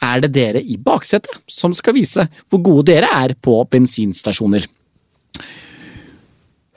er 0.01 0.21
det 0.21 0.31
dere 0.33 0.61
i 0.63 0.77
baksetet 0.77 1.31
som 1.47 1.73
skal 1.73 1.93
vise 1.93 2.27
hvor 2.49 2.61
gode 2.63 2.85
dere 2.91 3.07
er 3.11 3.35
på 3.35 3.59
bensinstasjoner. 3.69 4.65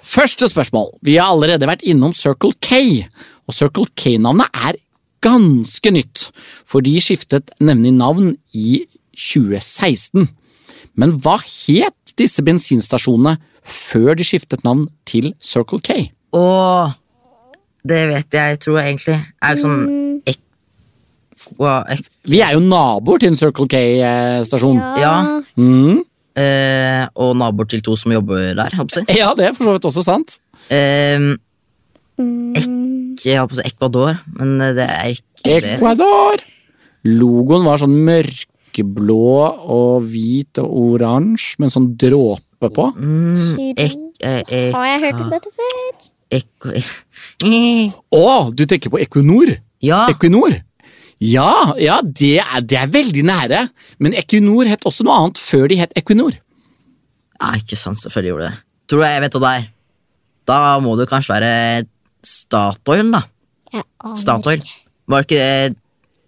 Første 0.02 0.48
spørsmål. 0.50 0.90
Vi 1.02 1.14
har 1.16 1.30
allerede 1.32 1.66
vært 1.68 1.82
innom 1.88 2.12
Circle 2.12 2.52
K, 2.60 3.06
og 3.48 3.56
Circle 3.56 3.88
K-navnet 3.98 4.50
er 4.54 4.78
ganske 5.22 5.92
nytt, 5.94 6.28
for 6.66 6.82
de 6.84 6.96
skiftet 7.02 7.52
nemlig 7.62 7.92
navn 7.94 8.34
i 8.54 8.82
2016. 9.14 10.28
Men 10.98 11.14
hva 11.24 11.38
het 11.40 12.14
disse 12.18 12.42
bensinstasjonene 12.44 13.36
før 13.62 14.16
de 14.18 14.26
skiftet 14.26 14.64
navn 14.66 14.88
til 15.08 15.32
Circle 15.40 15.80
K? 15.84 16.08
Åh, 16.36 16.94
det 17.86 18.00
vet 18.10 18.38
jeg, 18.38 18.58
tror 18.62 18.78
jeg 18.80 18.92
egentlig. 18.94 19.18
Er 19.42 19.56
det 19.56 19.62
sånn 19.62 19.84
ek... 20.28 20.40
Hva, 21.58 21.80
ek 21.90 22.04
Vi 22.30 22.38
er 22.44 22.54
jo 22.54 22.62
naboer 22.62 23.22
til 23.22 23.32
en 23.32 23.38
Circle 23.40 23.66
K-stasjon. 23.70 24.78
Ja. 25.02 25.14
Mm. 25.58 26.02
eh, 26.38 27.06
og 27.18 27.34
naboer 27.40 27.70
til 27.72 27.82
to 27.84 27.96
som 27.98 28.14
jobber 28.14 28.52
der, 28.58 28.76
Hoppsi. 28.78 29.02
jeg. 29.08 29.18
Ja, 29.22 29.32
det 29.38 29.48
er 29.48 29.56
for 29.56 29.68
så 29.68 29.74
vidt 29.76 29.88
også 29.90 30.04
sant. 30.06 30.38
Eh, 30.70 31.32
ek, 32.20 32.66
jeg 33.22 33.38
håper 33.40 33.56
å 33.56 33.60
si 33.60 33.66
Ecuador, 33.68 34.18
men 34.38 34.56
eh, 34.60 34.72
det 34.76 34.86
er 34.88 35.12
ikke 35.14 35.44
det. 35.60 35.76
Ecuador! 35.76 36.42
Logoen 37.08 37.64
var 37.66 37.80
sånn 37.82 37.94
mørkeblå 38.06 39.20
og 39.74 40.08
hvit 40.10 40.60
og 40.62 40.74
oransje 40.94 41.58
med 41.58 41.70
en 41.70 41.74
sånn 41.76 41.88
dråpe 41.98 42.70
på. 42.76 42.88
Mm, 42.94 43.72
ek, 43.74 43.96
eh, 44.22 44.42
ek, 44.42 44.74
Har 44.76 44.86
jeg 44.90 45.00
hørt 45.06 45.22
om 45.24 45.32
dette 45.34 45.50
før? 45.56 45.88
ek, 46.32 46.46
ek, 46.78 46.92
Å, 48.22 48.28
du 48.54 48.62
tenker 48.70 48.92
på 48.92 49.00
Equinor? 49.02 49.56
Ja, 49.82 50.04
Equinor? 50.12 50.60
Ja, 51.22 51.72
ja 51.78 52.00
det, 52.02 52.36
er, 52.42 52.62
det 52.66 52.78
er 52.80 52.90
veldig 52.90 53.22
nære. 53.28 53.66
Men 54.02 54.14
Equinor 54.18 54.66
het 54.70 54.86
også 54.88 55.04
noe 55.06 55.18
annet 55.20 55.38
før 55.42 55.68
de 55.70 55.78
het 55.82 55.92
Equinor. 55.98 56.38
ja, 57.42 57.52
ikke 57.58 57.78
sant, 57.78 57.98
selvfølgelig 57.98 58.30
gjorde 58.32 58.48
det. 58.50 58.62
Tror 58.90 59.02
du 59.02 59.06
jeg 59.06 59.22
vet 59.24 59.36
hva 59.36 59.42
det 59.42 59.52
er. 59.58 59.66
Da 60.50 60.58
må 60.82 60.94
det 60.98 61.08
kanskje 61.10 61.34
være 61.34 61.52
Statoil, 62.24 63.10
da. 63.12 63.22
Statoil. 64.18 64.62
Var 65.08 65.24
ikke 65.26 65.38
det 65.38 65.76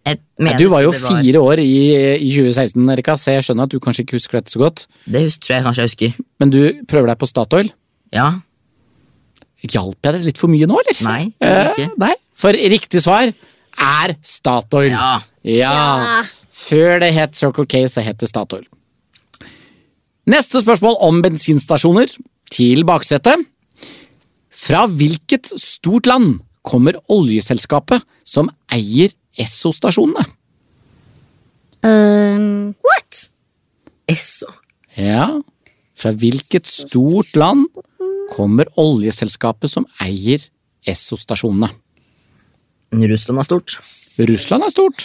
et 0.07 0.21
du 0.59 0.67
var 0.69 0.83
jo 0.85 0.91
var- 0.93 1.23
fire 1.23 1.41
år 1.41 1.61
i, 1.63 1.71
i 2.21 2.31
2016, 2.37 2.91
Erika, 2.93 3.15
så 3.17 3.33
jeg 3.33 3.45
skjønner 3.47 3.63
at 3.65 3.71
du 3.73 3.79
kanskje 3.81 4.03
ikke 4.05 4.19
husker 4.19 4.37
dette 4.41 4.53
så 4.53 4.59
godt. 4.61 4.87
Det 5.09 5.23
hus- 5.25 5.39
tror 5.39 5.55
jeg 5.57 5.65
kanskje 5.65 5.81
jeg 5.83 5.89
husker. 5.93 6.25
Men 6.41 6.51
du 6.51 6.59
prøver 6.91 7.07
deg 7.09 7.19
på 7.23 7.29
Statoil. 7.31 7.71
Ja. 8.13 8.27
Hjalp 9.65 9.97
jeg 10.05 10.13
deg 10.19 10.25
litt 10.29 10.39
for 10.39 10.49
mye 10.53 10.67
nå, 10.69 10.77
eller? 10.83 11.03
Nei, 11.07 11.33
Eh, 11.41 11.87
nei. 11.97 12.13
For 12.35 12.53
riktig 12.53 13.01
svar 13.01 13.31
er 13.33 14.17
Statoil. 14.23 14.91
Ja. 14.91 15.21
Ja. 15.43 15.73
Ja. 16.05 16.23
Før 16.53 17.01
det 17.01 17.15
het 17.15 17.35
Circle 17.37 17.65
K, 17.67 17.87
så 17.89 18.03
het 18.05 18.19
det 18.19 18.29
Statoil. 18.29 18.65
Neste 20.27 20.61
spørsmål 20.63 20.97
om 21.05 21.23
bensinstasjoner 21.23 22.13
til 22.51 22.85
baksetet. 22.85 23.45
Fra 24.65 24.87
hvilket 24.89 25.51
stort 25.61 26.09
land 26.09 26.39
kommer 26.65 26.97
oljeselskapet 27.13 28.05
som 28.25 28.49
eier 28.73 29.13
Esso-stasjonene? 29.37 30.25
Um, 31.85 32.73
What? 32.87 33.27
Esso. 34.09 34.49
Ja, 34.97 35.27
fra 35.99 36.13
hvilket 36.17 36.69
stort 36.71 37.35
land 37.37 37.67
kommer 38.33 38.71
oljeselskapet 38.81 39.75
som 39.75 39.89
eier 40.01 40.47
Esso-stasjonene? 40.89 41.69
Russland 42.95 43.43
er 43.43 43.49
stort. 43.49 43.77
Russland 44.31 44.65
er 44.65 44.73
stort. 44.73 45.05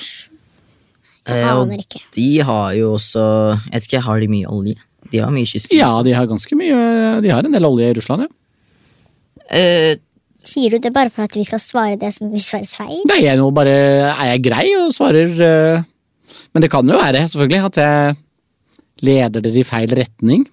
Eh, 1.30 1.46
og 1.52 1.74
de 2.16 2.30
har 2.42 2.74
jo 2.78 2.94
også 2.96 3.22
Jeg 3.68 3.74
vet 3.74 3.88
ikke, 3.90 4.02
har 4.02 4.22
de 4.22 4.30
mye 4.32 4.50
olje? 4.50 4.78
De 5.12 5.20
har 5.22 5.34
mye 5.34 5.46
kyst. 5.50 5.70
Ja, 5.74 5.92
de 6.06 6.14
har 6.16 6.30
ganske 6.30 6.56
mye 6.58 7.20
De 7.22 7.30
har 7.30 7.46
en 7.46 7.54
del 7.54 7.68
olje 7.68 7.90
i 7.90 7.98
Russland, 7.98 8.26
ja. 8.26 8.32
Eh, 9.50 9.98
Sier 10.50 10.72
du 10.72 10.80
det 10.82 10.92
bare 10.96 11.12
for 11.14 11.26
at 11.26 11.36
vi 11.36 11.44
skal 11.46 11.60
svare 11.62 11.98
det 12.00 12.12
som 12.16 12.30
vi 12.32 12.40
svarer 12.42 12.70
feil? 12.70 13.02
Nei, 13.10 13.20
jeg 13.26 13.38
nå 13.38 13.50
bare 13.54 13.74
er 14.14 14.32
jeg 14.32 14.46
grei 14.48 14.66
og 14.80 14.94
svarer 14.96 15.34
uh, 15.36 15.84
Men 16.56 16.64
det 16.64 16.70
kan 16.72 16.88
jo 16.88 16.96
være, 16.98 17.26
selvfølgelig, 17.28 17.66
at 17.68 17.80
jeg 17.84 18.16
leder 19.06 19.44
dere 19.44 19.62
i 19.62 19.68
feil 19.68 19.94
retning. 20.00 20.48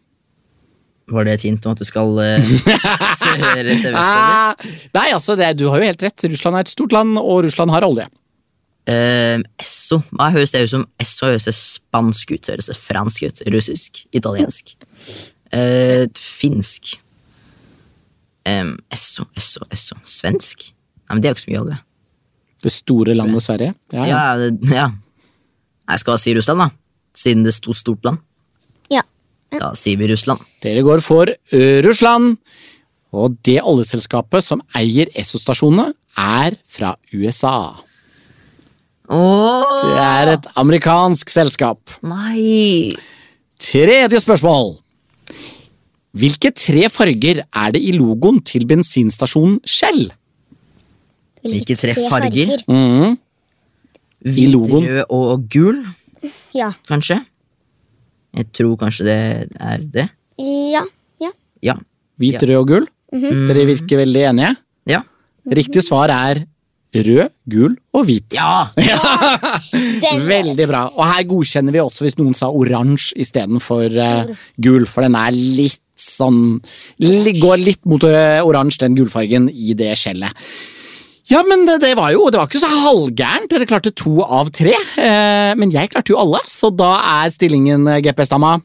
var 1.10 1.24
det 1.24 1.36
et 1.36 1.46
hint 1.46 1.66
om 1.66 1.76
at 1.76 1.80
du 1.80 1.86
skal 1.86 2.12
uh, 2.18 2.50
høre 2.50 3.76
sørvestover? 3.82 3.94
Ah, 4.02 4.66
nei, 4.98 5.06
altså, 5.14 5.38
det, 5.38 5.54
du 5.58 5.68
har 5.70 5.80
jo 5.80 5.88
helt 5.92 6.02
rett. 6.02 6.28
Russland 6.34 6.58
er 6.58 6.66
et 6.66 6.74
stort 6.74 6.92
land, 6.92 7.16
og 7.22 7.44
Russland 7.46 7.70
har 7.70 7.86
olje. 7.86 8.08
Uh, 8.90 9.38
Esso. 9.62 10.00
Hva 10.14 10.32
høres 10.34 10.52
det 10.54 10.66
ut 10.66 10.74
som? 10.74 10.84
Esso 11.02 11.30
høres 11.30 11.46
det 11.48 11.56
spansk 11.58 12.36
ut, 12.36 12.52
høres 12.52 12.70
det 12.70 12.78
fransk 12.78 13.30
ut, 13.30 13.42
russisk, 13.54 14.04
italiensk. 14.14 14.76
Uh, 15.54 16.06
finsk. 16.18 16.96
Em, 18.46 18.76
Esso, 18.92 19.26
Esso, 19.36 19.66
Esso. 19.74 19.96
Svensk? 20.06 20.68
Nei, 21.06 21.16
men 21.16 21.22
det 21.22 21.28
er 21.28 21.34
jo 21.34 21.38
ikke 21.38 21.44
så 21.46 21.52
mye 21.52 21.62
olje. 21.64 21.78
Det 22.66 22.72
store 22.72 23.14
landet 23.18 23.42
Sverige. 23.44 23.74
Ja, 23.94 24.04
ja. 24.06 24.06
Ja, 24.06 24.36
det, 24.38 24.70
ja. 24.74 24.86
Jeg 25.90 26.02
skal 26.02 26.18
si 26.22 26.34
Russland, 26.38 26.62
da. 26.64 26.68
Siden 27.16 27.44
det 27.46 27.54
sto 27.56 27.74
stort 27.76 28.04
land. 28.06 28.22
Ja. 28.92 29.02
Da 29.56 29.72
sier 29.78 29.98
vi 30.00 30.08
Russland. 30.10 30.42
Dere 30.64 30.82
går 30.86 31.02
for 31.04 31.30
Russland. 31.86 32.36
Og 33.16 33.36
det 33.46 33.60
oljeselskapet 33.62 34.42
som 34.44 34.60
eier 34.76 35.08
Esso-stasjonene, 35.16 35.92
er 36.18 36.56
fra 36.66 36.94
USA. 37.14 37.76
Åh, 39.08 39.74
Det 39.84 40.00
er 40.02 40.32
et 40.34 40.46
amerikansk 40.58 41.30
selskap. 41.30 41.78
nei! 42.02 42.94
Tredje 43.62 44.18
spørsmål. 44.20 44.74
Hvilke 46.16 46.50
tre 46.56 46.86
farger 46.92 47.42
er 47.44 47.72
det 47.74 47.82
i 47.84 47.92
logoen 47.96 48.38
til 48.46 48.64
bensinstasjonen 48.68 49.58
Shell? 49.68 50.06
Hvilke 51.46 51.76
tre 51.78 51.94
farger? 52.08 52.56
Mm. 52.70 53.16
Hvit, 54.26 54.54
rød 54.56 55.04
og 55.12 55.44
gul, 55.52 55.84
Ja. 56.54 56.72
kanskje? 56.88 57.20
Jeg 58.36 58.46
tror 58.52 58.76
kanskje 58.80 59.04
det 59.04 59.18
er 59.60 59.78
det. 59.78 60.08
Ja. 60.40 60.82
Ja. 61.20 61.30
Ja. 61.62 61.74
Hvit, 62.18 62.42
rød 62.42 62.56
og 62.56 62.68
gul. 62.68 62.88
Dere 63.12 63.66
virker 63.68 64.02
veldig 64.02 64.24
enige. 64.32 64.56
Ja. 64.88 65.02
Riktig 65.46 65.84
svar 65.84 66.10
er 66.10 66.42
rød, 66.96 67.30
gul 67.48 67.76
og 67.92 68.04
hvit. 68.08 68.34
Ja! 68.34 68.68
Veldig 70.26 70.66
bra. 70.68 70.86
Og 70.96 71.04
her 71.06 71.24
godkjenner 71.28 71.74
vi 71.74 71.80
også 71.82 72.06
hvis 72.06 72.16
noen 72.18 72.34
sa 72.36 72.48
oransje 72.50 73.16
istedenfor 73.20 73.92
uh, 74.00 74.30
gul, 74.62 74.86
for 74.90 75.04
den 75.06 75.14
er 75.18 75.34
litt 75.36 75.80
sånn 75.96 76.60
Går 77.40 77.60
litt 77.62 77.82
mot 77.88 78.04
eh, 78.08 78.40
oransje, 78.44 78.82
den 78.84 78.96
gulfargen, 78.98 79.48
i 79.50 79.74
det 79.78 79.94
skjellet. 79.98 80.32
Ja, 81.26 81.40
men 81.42 81.64
det, 81.66 81.80
det 81.82 81.96
var 81.98 82.12
jo 82.14 82.28
det 82.30 82.38
var 82.38 82.46
ikke 82.46 82.62
så 82.62 82.70
halvgærent. 82.70 83.50
Dere 83.50 83.66
klarte 83.66 83.90
to 83.96 84.20
av 84.22 84.52
tre. 84.54 84.76
eh, 85.02 85.52
men 85.58 85.72
jeg 85.74 85.90
klarte 85.90 86.14
jo 86.14 86.20
alle, 86.22 86.42
så 86.46 86.70
da 86.70 86.92
er 87.22 87.32
stillingen 87.34 87.88
eh, 87.90 88.02
GPS-dama 88.04 88.60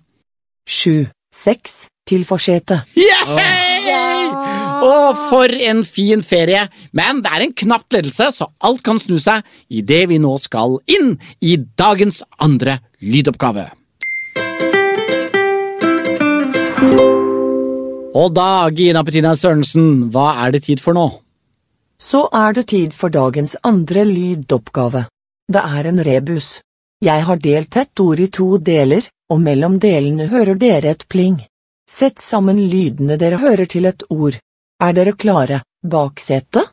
Sju, 0.70 1.08
seks, 1.34 1.88
til 2.08 2.22
forsetet. 2.28 2.86
Yeah! 2.94 4.38
Å, 4.82 4.94
for 5.30 5.50
en 5.50 5.82
fin 5.86 6.22
ferie! 6.26 6.68
Men 6.98 7.24
det 7.26 7.32
er 7.34 7.46
en 7.48 7.56
knapp 7.64 7.90
ledelse, 7.94 8.30
så 8.36 8.48
alt 8.66 8.84
kan 8.86 9.02
snu 9.02 9.18
seg 9.22 9.42
idet 9.74 10.04
vi 10.14 10.22
nå 10.22 10.36
skal 10.42 10.78
inn 10.90 11.16
i 11.42 11.58
dagens 11.82 12.22
andre 12.42 12.78
lydoppgave. 13.02 13.68
Og 18.14 18.34
da, 18.36 18.68
Gina 18.76 19.04
Petina 19.08 19.32
Sørensen, 19.40 20.10
hva 20.12 20.32
er 20.46 20.52
det 20.56 20.64
tid 20.68 20.82
for 20.84 20.98
nå? 20.98 21.06
Så 22.02 22.26
er 22.36 22.56
det 22.58 22.66
tid 22.72 22.96
for 22.98 23.14
dagens 23.14 23.56
andre 23.68 24.04
lydoppgave. 24.10 25.06
Det 25.52 25.62
er 25.80 25.88
en 25.92 26.02
rebus. 26.04 26.50
Jeg 27.02 27.24
har 27.28 27.40
delt 27.42 27.78
et 27.82 28.00
ord 28.04 28.20
i 28.20 28.28
to 28.28 28.58
deler, 28.58 29.08
og 29.32 29.42
mellom 29.46 29.80
delene 29.82 30.28
hører 30.32 30.60
dere 30.60 30.92
et 30.96 31.08
pling. 31.10 31.40
Sett 31.90 32.20
sammen 32.24 32.60
lydene 32.72 33.18
dere 33.22 33.40
hører 33.42 33.66
til 33.70 33.88
et 33.90 34.04
ord. 34.10 34.38
Er 34.82 34.94
dere 34.98 35.14
klare, 35.14 35.62
baksetet? 35.86 36.70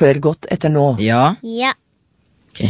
Hør 0.00 0.20
godt 0.24 0.46
etter 0.50 0.72
nå. 0.72 0.86
Ja, 1.00 1.34
Ja. 1.42 1.72
ok. 2.52 2.62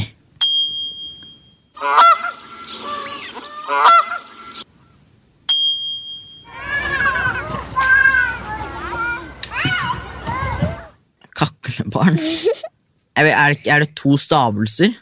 Kaklebarn? 11.42 12.18
Jeg 13.12 13.28
er, 13.28 13.52
det, 13.52 13.66
er 13.68 13.82
det 13.84 13.90
to 13.98 14.14
stavelser? 14.16 14.94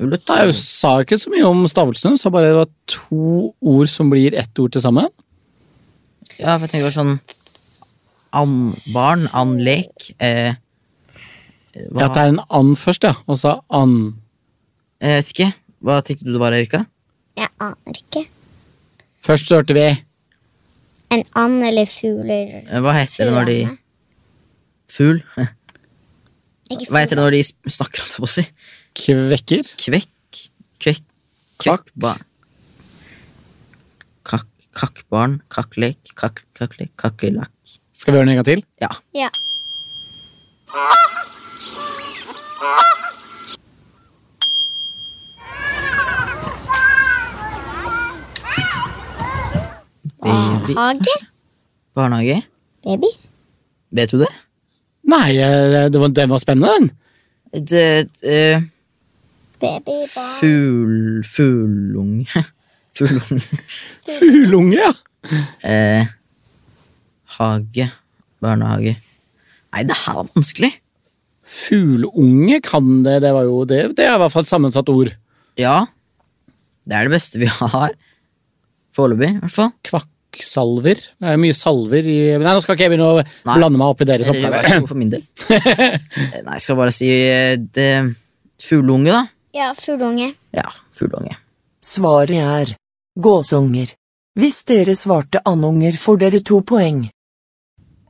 Jeg 0.00 0.08
Nei, 0.08 0.38
Jeg 0.48 0.54
sa 0.58 0.94
ikke 1.04 1.18
så 1.20 1.30
mye 1.30 1.44
om 1.46 1.60
stavelsene, 1.68 2.18
sa 2.18 2.32
bare 2.32 2.48
det 2.48 2.56
var 2.56 2.70
to 2.90 3.52
ord 3.60 3.90
som 3.92 4.08
blir 4.10 4.34
ett 4.40 4.58
ord 4.58 4.72
til 4.74 4.82
sammen. 4.82 5.06
Ja, 6.40 6.56
for 6.56 6.64
jeg 6.66 6.72
tenker 6.72 6.94
sånn 6.94 7.18
Andbarn, 8.32 9.26
andlek 9.36 10.08
eh, 10.16 10.54
hva, 11.92 12.00
Ja, 12.00 12.06
At 12.08 12.16
det 12.16 12.22
er 12.24 12.30
en 12.32 12.40
and 12.48 12.78
først, 12.80 13.04
ja. 13.04 13.12
Og 13.28 13.36
så 13.40 13.58
and. 13.72 14.14
Jeg 15.02 15.18
vet 15.20 15.30
ikke. 15.34 15.50
Hva 15.84 15.98
tenkte 16.04 16.26
du 16.26 16.32
det 16.34 16.40
var, 16.40 16.56
Erika? 16.56 16.82
Jeg 17.38 17.48
aner 17.60 18.00
ikke. 18.00 18.24
Først 19.22 19.48
så 19.48 19.60
hørte 19.60 19.76
vi 19.76 19.84
En 21.12 21.22
and 21.36 21.64
eller 21.68 21.88
fugler 21.92 22.62
Eh, 22.64 22.80
Hva 22.80 22.96
heter 22.96 23.28
det 23.28 23.34
når 23.36 23.48
de. 23.50 23.58
Fugl? 24.92 25.22
Hva 26.90 27.00
heter 27.00 27.16
det 27.16 27.22
når 27.22 27.36
de 27.36 27.42
snakker, 27.72 28.02
holdt 28.02 28.16
jeg 28.16 28.20
på 28.20 28.28
å 28.28 28.32
si? 28.32 28.44
kvekker. 28.98 29.70
Kvekk? 29.80 30.42
Kvekk? 30.82 31.06
Kakk. 31.62 31.86
Kakkbarn? 34.26 34.50
Kakkbarn? 34.72 35.38
Kakklek? 35.52 36.12
Kakk, 36.18 36.44
kakklek? 36.58 36.92
Kakkelakk? 37.00 37.52
Skal 37.96 38.12
vi 38.12 38.20
høre 38.20 38.26
den 38.26 38.34
en 38.34 38.42
gang 38.42 38.48
til? 38.50 38.64
Ja. 38.82 38.92
Ja. 39.16 39.30
Baby. 50.22 51.18
Barnehage? 51.94 52.42
Baby? 52.84 53.12
Vet 53.90 54.10
du 54.10 54.18
det? 54.24 54.32
Nei, 55.10 55.30
eh, 55.36 55.88
det 55.90 55.98
var, 55.98 56.12
den 56.14 56.30
var 56.30 56.42
spennende, 56.42 56.74
den. 56.78 57.64
Det, 57.68 57.86
eh, 58.22 58.62
fugl... 59.60 61.22
Fuglunge 61.28 62.44
Fuglunge 62.96 63.42
Fuglunge, 64.06 64.78
ja. 64.78 64.92
eh, 65.68 66.06
Hage. 67.38 67.88
Barnehage. 68.42 68.96
Nei, 69.72 69.82
det 69.88 69.96
her 70.04 70.18
var 70.18 70.30
vanskelig. 70.34 70.72
Fuglunge 71.42 72.60
kan 72.64 73.02
det, 73.06 73.20
det 73.24 73.32
var 73.34 73.46
jo 73.48 73.62
det. 73.68 73.82
Det 73.96 74.06
er 74.06 74.16
i 74.16 74.22
hvert 74.22 74.34
fall 74.34 74.44
et 74.46 74.50
sammensatt 74.50 74.90
ord. 74.92 75.12
Ja. 75.60 75.76
Det 76.84 76.96
er 76.98 77.06
det 77.08 77.14
beste 77.14 77.40
vi 77.40 77.48
har. 77.50 77.94
Foreløpig, 78.96 79.30
i 79.36 79.40
hvert 79.44 79.56
fall. 79.56 79.72
Kvakksalver. 80.32 80.96
Det 81.20 81.28
er 81.34 81.40
mye 81.40 81.54
salver 81.56 82.06
i 82.08 82.16
Nei, 82.40 82.52
nå 82.56 82.62
skal 82.64 82.76
ikke 82.76 82.86
jeg 82.86 82.92
begynne 82.94 83.08
å 83.10 83.20
Nei. 83.20 83.56
blande 83.58 83.78
meg 83.80 83.92
opp 83.92 84.00
i 84.00 84.08
deres 84.08 84.30
oppgave. 84.32 84.62
for 84.88 84.98
min 84.98 85.12
del. 85.12 85.24
Eh, 85.52 86.40
Nei, 86.42 86.56
jeg 86.56 86.64
skal 86.64 86.78
bare 86.78 86.92
si 86.94 87.08
eh, 87.12 87.56
det, 87.76 87.88
fugleunge, 88.62 89.12
da. 89.12 89.22
Ja, 89.56 89.72
fugleunge. 89.76 90.30
Ja, 90.56 90.68
fugleunge. 90.96 91.36
Svaret 91.84 92.38
er 92.40 92.72
gåsunger. 93.20 93.92
Hvis 94.38 94.62
dere 94.64 94.94
svarte 94.96 95.42
andunger, 95.44 95.92
får 96.00 96.20
dere 96.24 96.40
to 96.40 96.62
poeng. 96.64 97.02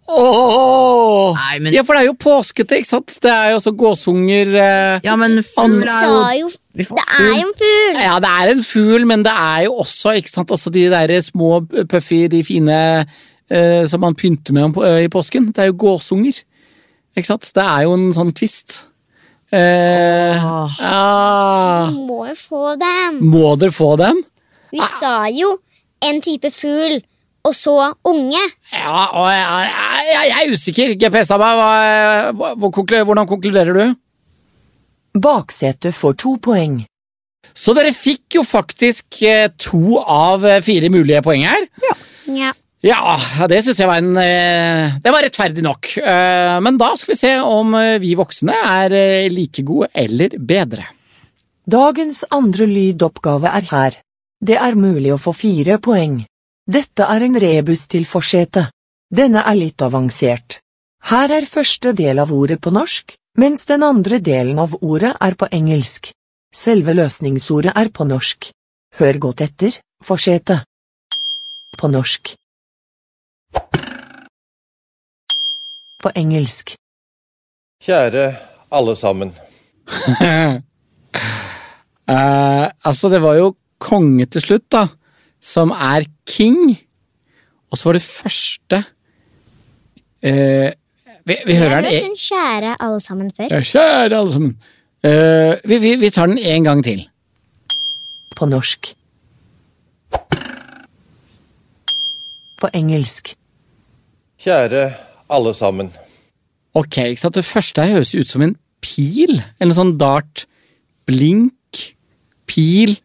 Åh! 0.08 1.34
Nei, 1.36 1.58
men- 1.60 1.72
Ja, 1.74 1.82
for 1.86 1.94
det 1.94 2.02
er 2.02 2.06
jo 2.10 2.14
påskete, 2.18 2.78
ikke 2.80 2.88
sant? 2.88 3.18
Det 3.22 3.30
er 3.30 3.50
jo 3.52 3.56
også 3.60 3.72
gåsunger 3.78 4.46
eh, 4.58 5.00
Ja, 5.04 5.14
men 5.16 5.38
fugl 5.42 5.82
er 5.82 6.38
jo 6.40 6.48
jo 6.48 6.50
Det 6.74 6.88
er 6.88 7.28
jo 7.28 7.48
en 7.48 7.54
fugl! 7.60 8.00
Ja, 8.02 8.18
det 8.20 8.30
er 8.32 8.50
en 8.52 8.62
fugl, 8.64 9.06
men 9.06 9.22
det 9.22 9.32
er 9.32 9.64
jo 9.66 9.74
også 9.84 10.14
ikke 10.18 10.30
sant, 10.32 10.50
altså 10.50 10.70
de 10.72 10.86
der 10.90 11.20
små 11.20 11.60
puffy, 11.88 12.26
de 12.28 12.42
fine 12.44 13.06
eh, 13.50 13.84
som 13.86 14.00
man 14.00 14.14
pynter 14.14 14.52
med 14.52 14.64
om 14.64 14.72
på, 14.72 14.84
eh, 14.84 15.04
i 15.04 15.08
påsken. 15.12 15.52
Det 15.52 15.58
er 15.58 15.66
jo 15.70 15.76
gåsunger. 15.78 16.42
Ikke 17.16 17.26
sant? 17.28 17.50
Det 17.54 17.62
er 17.62 17.82
jo 17.84 17.92
en 17.92 18.12
sånn 18.16 18.32
kvist. 18.32 18.84
Eh, 19.52 20.40
Åh. 20.40 20.78
ja. 20.80 21.88
Du 21.92 21.98
må 22.08 22.24
jo 22.30 22.34
få 22.34 22.74
den. 22.80 23.20
Må 23.20 23.54
dere 23.60 23.70
få 23.76 23.96
den? 24.00 24.22
Vi 24.72 24.80
sa 24.98 25.26
jo 25.28 25.58
en 26.02 26.20
type 26.24 26.48
fugl, 26.50 27.02
og 27.44 27.54
så 27.58 27.74
unge. 28.06 28.40
Ja, 28.72 29.08
og 29.18 29.26
jeg, 29.32 29.72
jeg, 30.12 30.28
jeg 30.30 30.32
er 30.46 30.52
usikker. 30.54 30.94
GPS-Abba, 31.00 31.48
meg. 31.58 32.38
hva- 32.38 32.54
hvor 32.58 32.72
hvordan 33.08 33.26
konkluderer 33.30 33.74
du? 33.78 33.94
Baksetet 35.18 35.94
får 35.96 36.16
to 36.22 36.36
poeng. 36.42 36.80
Så 37.52 37.74
dere 37.76 37.90
fikk 37.92 38.38
jo 38.38 38.44
faktisk 38.46 39.18
eh, 39.28 39.48
to 39.60 39.98
av 40.00 40.44
eh, 40.48 40.60
fire 40.64 40.88
mulige 40.92 41.20
poeng 41.26 41.42
her. 41.44 41.66
Ja. 42.30 42.52
Ja, 42.82 43.14
det 43.46 43.60
syns 43.62 43.78
jeg 43.78 43.86
var 43.86 44.00
en 44.02 44.16
eh, 44.18 44.94
Det 45.04 45.12
var 45.14 45.22
rettferdig 45.22 45.62
nok. 45.62 45.90
Eh, 46.02 46.56
Men 46.64 46.78
da 46.80 46.88
skal 46.98 47.12
vi 47.12 47.18
se 47.20 47.34
om 47.44 47.76
vi 48.02 48.14
voksne 48.18 48.56
er 48.56 48.94
like 49.30 49.62
gode 49.68 49.90
eller 49.94 50.38
bedre. 50.38 50.86
Dagens 51.68 52.24
andre 52.34 52.66
lydoppgave 52.66 53.52
er 53.52 53.68
her. 53.70 54.00
Det 54.42 54.56
er 54.58 54.74
mulig 54.74 55.12
å 55.14 55.20
få 55.22 55.30
fire 55.36 55.76
poeng. 55.78 56.22
Dette 56.72 57.04
er 57.04 57.24
en 57.26 57.34
rebus 57.36 57.84
til 57.90 58.06
forsetet. 58.08 58.70
Denne 59.12 59.42
er 59.44 59.56
litt 59.58 59.82
avansert. 59.84 60.60
Her 61.10 61.32
er 61.36 61.48
første 61.50 61.90
del 61.98 62.22
av 62.22 62.30
ordet 62.32 62.60
på 62.64 62.70
norsk, 62.72 63.12
mens 63.36 63.66
den 63.68 63.82
andre 63.84 64.20
delen 64.24 64.60
av 64.62 64.78
ordet 64.80 65.10
er 65.20 65.36
på 65.36 65.48
engelsk. 65.52 66.12
Selve 66.54 66.94
løsningsordet 66.96 67.74
er 67.76 67.90
på 67.92 68.06
norsk. 68.08 68.48
Hør 69.00 69.18
godt 69.24 69.42
etter, 69.44 69.76
forsetet. 70.04 70.64
På 71.76 71.90
norsk. 71.92 72.32
På 76.02 76.12
engelsk. 76.14 76.76
Kjære 77.84 78.26
alle 78.72 78.96
sammen. 78.96 79.34
Eh, 82.12 82.66
altså, 82.82 83.08
det 83.08 83.20
var 83.22 83.36
jo 83.38 83.52
konge 83.80 84.24
til 84.26 84.42
slutt, 84.42 84.64
da, 84.74 84.80
som 85.42 85.72
er 85.74 86.06
king. 86.28 86.76
Og 87.72 87.78
så 87.78 87.88
var 87.88 87.98
det 87.98 88.04
første 88.04 88.82
uh, 90.22 90.70
vi, 91.24 91.36
vi 91.46 91.54
hører 91.56 91.80
den 91.80 91.84
Jeg 91.84 91.92
e- 91.92 91.94
har 91.94 92.02
hørt 92.02 92.10
den 92.10 92.16
kjære 92.18 92.76
alle 92.80 93.00
sammen 93.00 93.30
før. 93.36 93.48
Ja, 93.50 93.60
Kjære 93.62 94.18
alle 94.18 94.32
sammen. 94.32 94.56
Uh, 95.04 95.70
vi, 95.70 95.78
vi, 95.78 95.96
vi 95.96 96.10
tar 96.10 96.26
den 96.26 96.38
en 96.38 96.64
gang 96.64 96.84
til. 96.84 97.08
På 98.36 98.46
norsk. 98.46 98.94
På 102.60 102.68
engelsk. 102.74 103.34
Kjære 104.38 104.92
alle 105.30 105.54
sammen. 105.54 105.92
Ok, 106.74 106.96
ikke 106.96 107.20
sant? 107.20 107.34
Det 107.34 107.44
første 107.44 107.82
her 107.82 107.92
høres 107.92 108.14
ut 108.14 108.26
som 108.26 108.42
en 108.42 108.56
pil. 108.82 109.42
Eller 109.60 109.72
en 109.72 109.78
sånn 109.78 109.96
dart. 109.98 110.46
Blink. 111.06 111.82
Pil. 112.46 112.96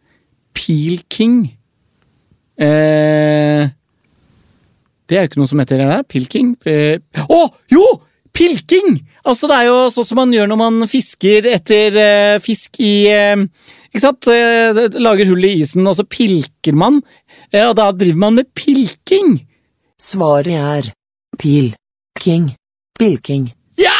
Pil 0.54 1.02
King. 1.10 1.57
Eh, 2.58 3.68
det 5.08 5.16
er 5.16 5.24
jo 5.24 5.30
ikke 5.30 5.40
noe 5.40 5.50
som 5.50 5.62
heter 5.62 5.80
det 5.80 5.88
der. 5.88 6.04
Pilking. 6.10 6.52
Eh, 6.68 6.98
oh, 7.28 7.48
jo! 7.72 7.84
Pilking! 8.34 8.98
Altså, 9.26 9.48
det 9.50 9.56
er 9.56 9.68
jo 9.70 9.78
sånn 9.92 10.06
som 10.06 10.20
man 10.20 10.34
gjør 10.34 10.50
når 10.50 10.60
man 10.60 10.84
fisker 10.90 11.48
etter 11.50 11.96
eh, 11.98 12.36
fisk 12.42 12.78
i 12.84 13.08
eh, 13.10 13.40
Ikke 13.88 14.02
sant? 14.04 14.28
Eh, 14.30 14.84
lager 15.00 15.30
hull 15.30 15.46
i 15.48 15.54
isen, 15.62 15.86
og 15.88 15.96
så 15.98 16.04
pilker 16.06 16.76
man. 16.76 17.00
Eh, 17.50 17.64
og 17.64 17.74
da 17.78 17.90
driver 17.96 18.22
man 18.26 18.38
med 18.40 18.50
pilking. 18.58 19.38
Svaret 19.98 20.54
er 20.54 20.90
pil. 21.40 21.72
King. 22.18 22.52
Pilking. 22.98 23.48
Ja! 23.78 23.96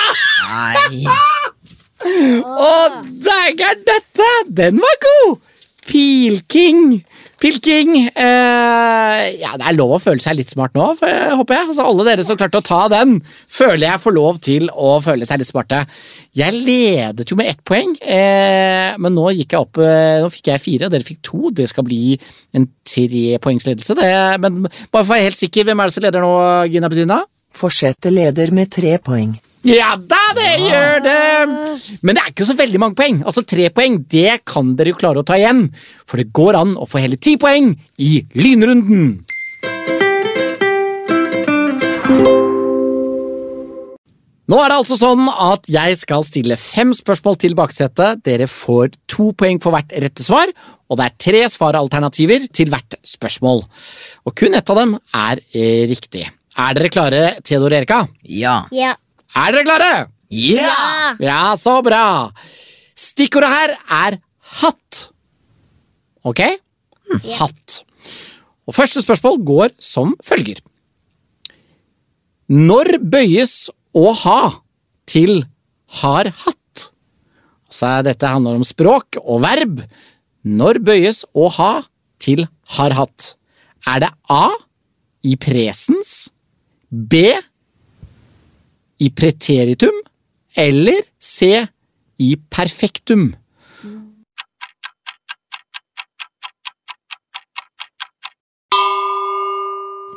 Nei. 0.48 1.04
Å, 2.42 2.72
dægger'n, 3.02 3.82
dette! 3.86 4.28
Den 4.60 4.78
var 4.82 4.98
god! 5.04 5.40
Pilking. 5.88 7.00
Pilking. 7.38 7.92
Eh, 8.08 9.24
ja, 9.38 9.52
det 9.58 9.66
er 9.68 9.76
lov 9.76 9.94
å 9.94 10.00
føle 10.02 10.22
seg 10.22 10.40
litt 10.40 10.50
smart 10.50 10.74
nå, 10.74 10.88
håper 10.98 11.54
jeg. 11.54 11.68
Altså, 11.70 11.86
alle 11.86 12.06
dere 12.08 12.26
som 12.26 12.38
klarte 12.38 12.58
å 12.58 12.66
ta 12.66 12.80
den, 12.90 13.18
føler 13.50 13.86
jeg 13.86 14.02
får 14.02 14.16
lov 14.16 14.40
til 14.44 14.68
å 14.74 14.96
føle 15.04 15.28
seg 15.28 15.38
litt 15.40 15.50
smarte. 15.50 15.84
Jeg 16.38 16.56
ledet 16.56 17.30
jo 17.30 17.38
med 17.38 17.52
ett 17.52 17.62
poeng, 17.66 17.94
eh, 18.02 18.98
men 18.98 19.14
nå 19.14 19.30
gikk 19.38 19.54
jeg 19.54 19.62
opp 19.62 19.80
eh, 19.82 20.18
Nå 20.22 20.30
fikk 20.34 20.50
jeg 20.50 20.64
fire, 20.64 20.88
og 20.88 20.94
dere 20.94 21.06
fikk 21.06 21.22
to. 21.26 21.54
Det 21.54 21.68
skal 21.70 21.86
bli 21.86 22.18
en 22.58 22.66
trepoengsledelse. 22.88 23.98
Men 24.42 24.64
bare 24.66 25.02
for 25.02 25.06
å 25.06 25.12
være 25.14 25.30
helt 25.30 25.38
sikker, 25.38 25.68
hvem 25.68 25.82
er 25.82 25.90
det 25.90 25.98
som 25.98 26.08
leder 26.08 26.26
nå, 26.26 26.38
Gina 26.72 26.90
Bedina? 26.90 27.22
Fortsette 27.58 28.10
leder 28.12 28.50
med 28.54 28.70
tre 28.74 28.98
poeng. 29.02 29.36
Ja 29.66 29.96
da, 29.98 30.20
det 30.38 30.52
gjør 30.62 31.00
det! 31.02 31.22
Men 32.06 32.14
det 32.14 32.22
er 32.22 32.30
ikke 32.30 32.46
så 32.46 32.54
veldig 32.58 32.80
mange 32.82 32.98
poeng. 32.98 33.22
Altså 33.26 33.42
Tre 33.42 33.66
poeng 33.74 33.98
det 34.10 34.40
kan 34.46 34.76
dere 34.78 34.92
jo 34.94 35.00
klare 35.00 35.22
å 35.22 35.26
ta 35.26 35.38
igjen. 35.38 35.66
For 36.06 36.20
det 36.20 36.30
går 36.36 36.58
an 36.60 36.76
å 36.78 36.86
få 36.88 37.02
hele 37.02 37.18
ti 37.18 37.34
poeng 37.40 37.72
i 37.98 38.20
lynrunden. 38.38 39.18
Nå 44.48 44.56
er 44.62 44.70
det 44.70 44.78
altså 44.78 44.96
sånn 44.96 45.26
at 45.28 45.66
jeg 45.68 45.98
skal 46.00 46.22
stille 46.24 46.56
fem 46.56 46.94
spørsmål 46.96 47.36
til 47.42 47.56
baksetet. 47.58 48.22
Dere 48.24 48.46
får 48.48 48.94
to 49.10 49.34
poeng 49.36 49.58
for 49.60 49.74
hvert 49.76 49.92
rette 49.92 50.24
svar, 50.24 50.48
og 50.88 50.96
det 50.96 51.04
er 51.04 51.18
tre 51.20 51.42
svaralternativer 51.52 52.46
til 52.56 52.72
hvert 52.72 52.96
spørsmål. 53.04 53.60
Og 54.24 54.36
kun 54.38 54.56
ett 54.56 54.72
av 54.72 54.80
dem 54.80 54.96
er 54.96 55.42
eh, 55.52 55.84
riktig. 55.90 56.24
Er 56.56 56.78
dere 56.78 56.90
klare, 56.94 57.20
Theodor 57.44 57.74
og 57.74 57.78
Erika? 57.82 58.00
Ja. 58.24 58.62
Ja. 58.72 58.94
Er 59.36 59.52
dere 59.54 59.66
klare? 59.66 59.92
Ja! 60.32 61.16
Ja, 61.22 61.42
så 61.56 61.78
bra. 61.84 62.30
Stikkordet 62.98 63.50
her 63.52 63.74
er 63.88 64.18
hatt. 64.60 65.02
Ok? 66.26 66.42
Hatt. 67.38 67.82
Og 68.68 68.76
første 68.76 69.00
spørsmål 69.04 69.38
går 69.48 69.74
som 69.80 70.14
følger. 70.24 70.60
Når 72.48 72.96
bøyes 73.04 73.68
å 73.96 74.12
ha 74.24 74.40
til 75.08 75.42
har 76.00 76.30
hatt? 76.44 76.88
Altså, 77.68 77.90
dette 78.04 78.28
handler 78.28 78.56
om 78.56 78.64
språk 78.64 79.18
og 79.20 79.42
verb. 79.44 79.82
Når 80.48 80.80
bøyes 80.84 81.24
å 81.36 81.48
ha 81.58 81.72
til 82.20 82.46
har 82.76 82.96
hatt? 82.96 83.34
Er 83.88 84.04
det 84.04 84.12
A 84.32 84.48
i 85.24 85.36
presens, 85.40 86.28
B 86.88 87.36
i 88.98 89.10
preteritum 89.14 89.94
eller 90.58 91.02
C 91.20 91.66
i 92.18 92.34
perfektum? 92.50 93.30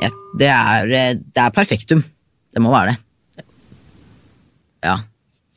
ja 0.01 0.09
det, 0.37 0.49
er, 0.49 0.89
eh, 0.89 1.13
det 1.19 1.43
er 1.43 1.53
perfektum. 1.53 2.03
Det 2.51 2.61
må 2.63 2.73
være 2.73 2.93
det. 2.95 3.45
Ja. 4.81 4.97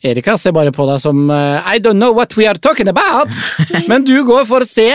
Erika 0.05 0.37
ser 0.37 0.53
bare 0.53 0.73
på 0.75 0.85
deg 0.89 1.01
som 1.01 1.25
eh, 1.33 1.75
I 1.77 1.81
don't 1.81 2.01
know 2.01 2.13
what 2.17 2.37
we 2.37 2.47
are 2.49 2.61
talking 2.61 2.91
about, 2.93 3.33
men 3.91 4.05
du 4.05 4.19
går 4.27 4.45
for 4.49 4.67
C, 4.69 4.91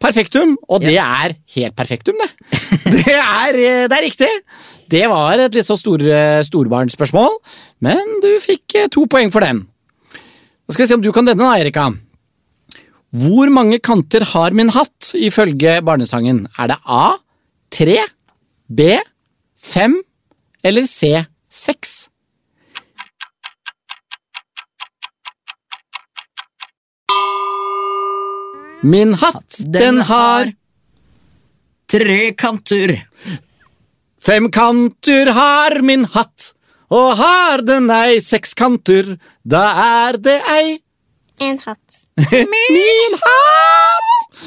perfektum, 0.00 0.58
og 0.68 0.84
det 0.84 0.98
er 1.00 1.36
helt 1.56 1.76
perfektum, 1.76 2.20
det. 2.20 2.60
Det 2.90 3.16
er, 3.16 3.56
eh, 3.56 3.86
det 3.88 3.96
er 3.96 4.04
riktig. 4.04 4.28
Det 4.90 5.06
var 5.06 5.38
et 5.38 5.54
litt 5.54 5.68
så 5.68 5.76
stor, 5.78 6.02
eh, 6.02 6.42
storbarnsspørsmål, 6.42 7.36
men 7.86 8.00
du 8.24 8.30
fikk 8.42 8.74
eh, 8.74 8.88
to 8.90 9.04
poeng 9.06 9.30
for 9.30 9.44
den. 9.44 9.62
Nå 10.10 10.74
skal 10.74 10.84
vi 10.84 10.88
se 10.90 10.96
om 10.98 11.04
du 11.04 11.12
kan 11.14 11.28
denne, 11.28 11.46
da, 11.46 11.58
Erika. 11.60 11.90
Hvor 13.10 13.50
mange 13.54 13.78
kanter 13.78 14.24
har 14.32 14.54
min 14.54 14.70
hatt, 14.74 15.12
ifølge 15.14 15.78
barnesangen? 15.86 16.48
Er 16.58 16.72
det 16.72 16.78
A, 16.86 17.18
3, 17.70 17.98
B, 18.66 18.98
5 19.58 20.00
eller 20.64 20.86
C, 20.86 21.24
6? 21.50 22.08
Min 28.82 29.14
hatt, 29.20 29.60
den 29.70 30.00
har 30.08 30.50
tre 31.90 32.32
kanter. 32.32 32.96
Fem 34.20 34.50
kanter 34.52 35.30
har 35.32 35.78
min 35.80 36.02
hatt, 36.12 36.50
og 36.92 37.14
har 37.16 37.62
den 37.64 37.88
ei 37.94 38.18
seks 38.20 38.52
kanter, 38.58 39.14
da 39.48 39.62
er 39.80 40.18
det 40.20 40.36
ei 40.52 40.78
En 41.40 41.56
hatt. 41.64 42.02
min 42.52 43.14
hatt! 43.22 44.42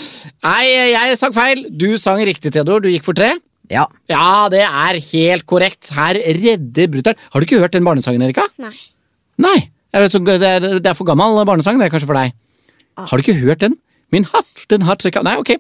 Nei, 0.46 0.68
jeg 0.94 1.16
sang 1.18 1.34
feil. 1.34 1.64
Du 1.74 1.96
sang 1.98 2.22
riktig, 2.22 2.52
Theodor. 2.54 2.84
Du 2.84 2.90
gikk 2.92 3.08
for 3.08 3.18
tre. 3.18 3.32
Ja. 3.72 3.88
Ja, 4.12 4.46
det 4.54 4.62
er 4.68 5.00
helt 5.08 5.48
korrekt. 5.50 5.90
Her 5.96 6.20
redder 6.22 6.92
brutter'n. 6.94 7.18
Har 7.34 7.42
du 7.42 7.48
ikke 7.48 7.64
hørt 7.64 7.74
den 7.74 7.88
barnesangen, 7.88 8.22
Erika? 8.22 8.46
Nei. 8.62 8.76
Nei. 9.42 9.56
Vet, 9.90 10.14
det, 10.14 10.52
er, 10.86 10.94
for 10.94 11.10
gammel 11.10 11.42
barnesang, 11.50 11.82
det 11.82 11.88
er 11.88 11.96
kanskje 11.96 12.12
for 12.12 12.22
deg. 12.22 12.38
Har 13.02 13.18
du 13.18 13.26
ikke 13.26 13.40
hørt 13.42 13.66
den? 13.66 13.80
Min 14.14 14.28
hatt, 14.30 14.66
den 14.70 14.86
har 14.86 15.00
tre 15.02 15.12
Nei, 15.26 15.38
ok. 15.42 15.56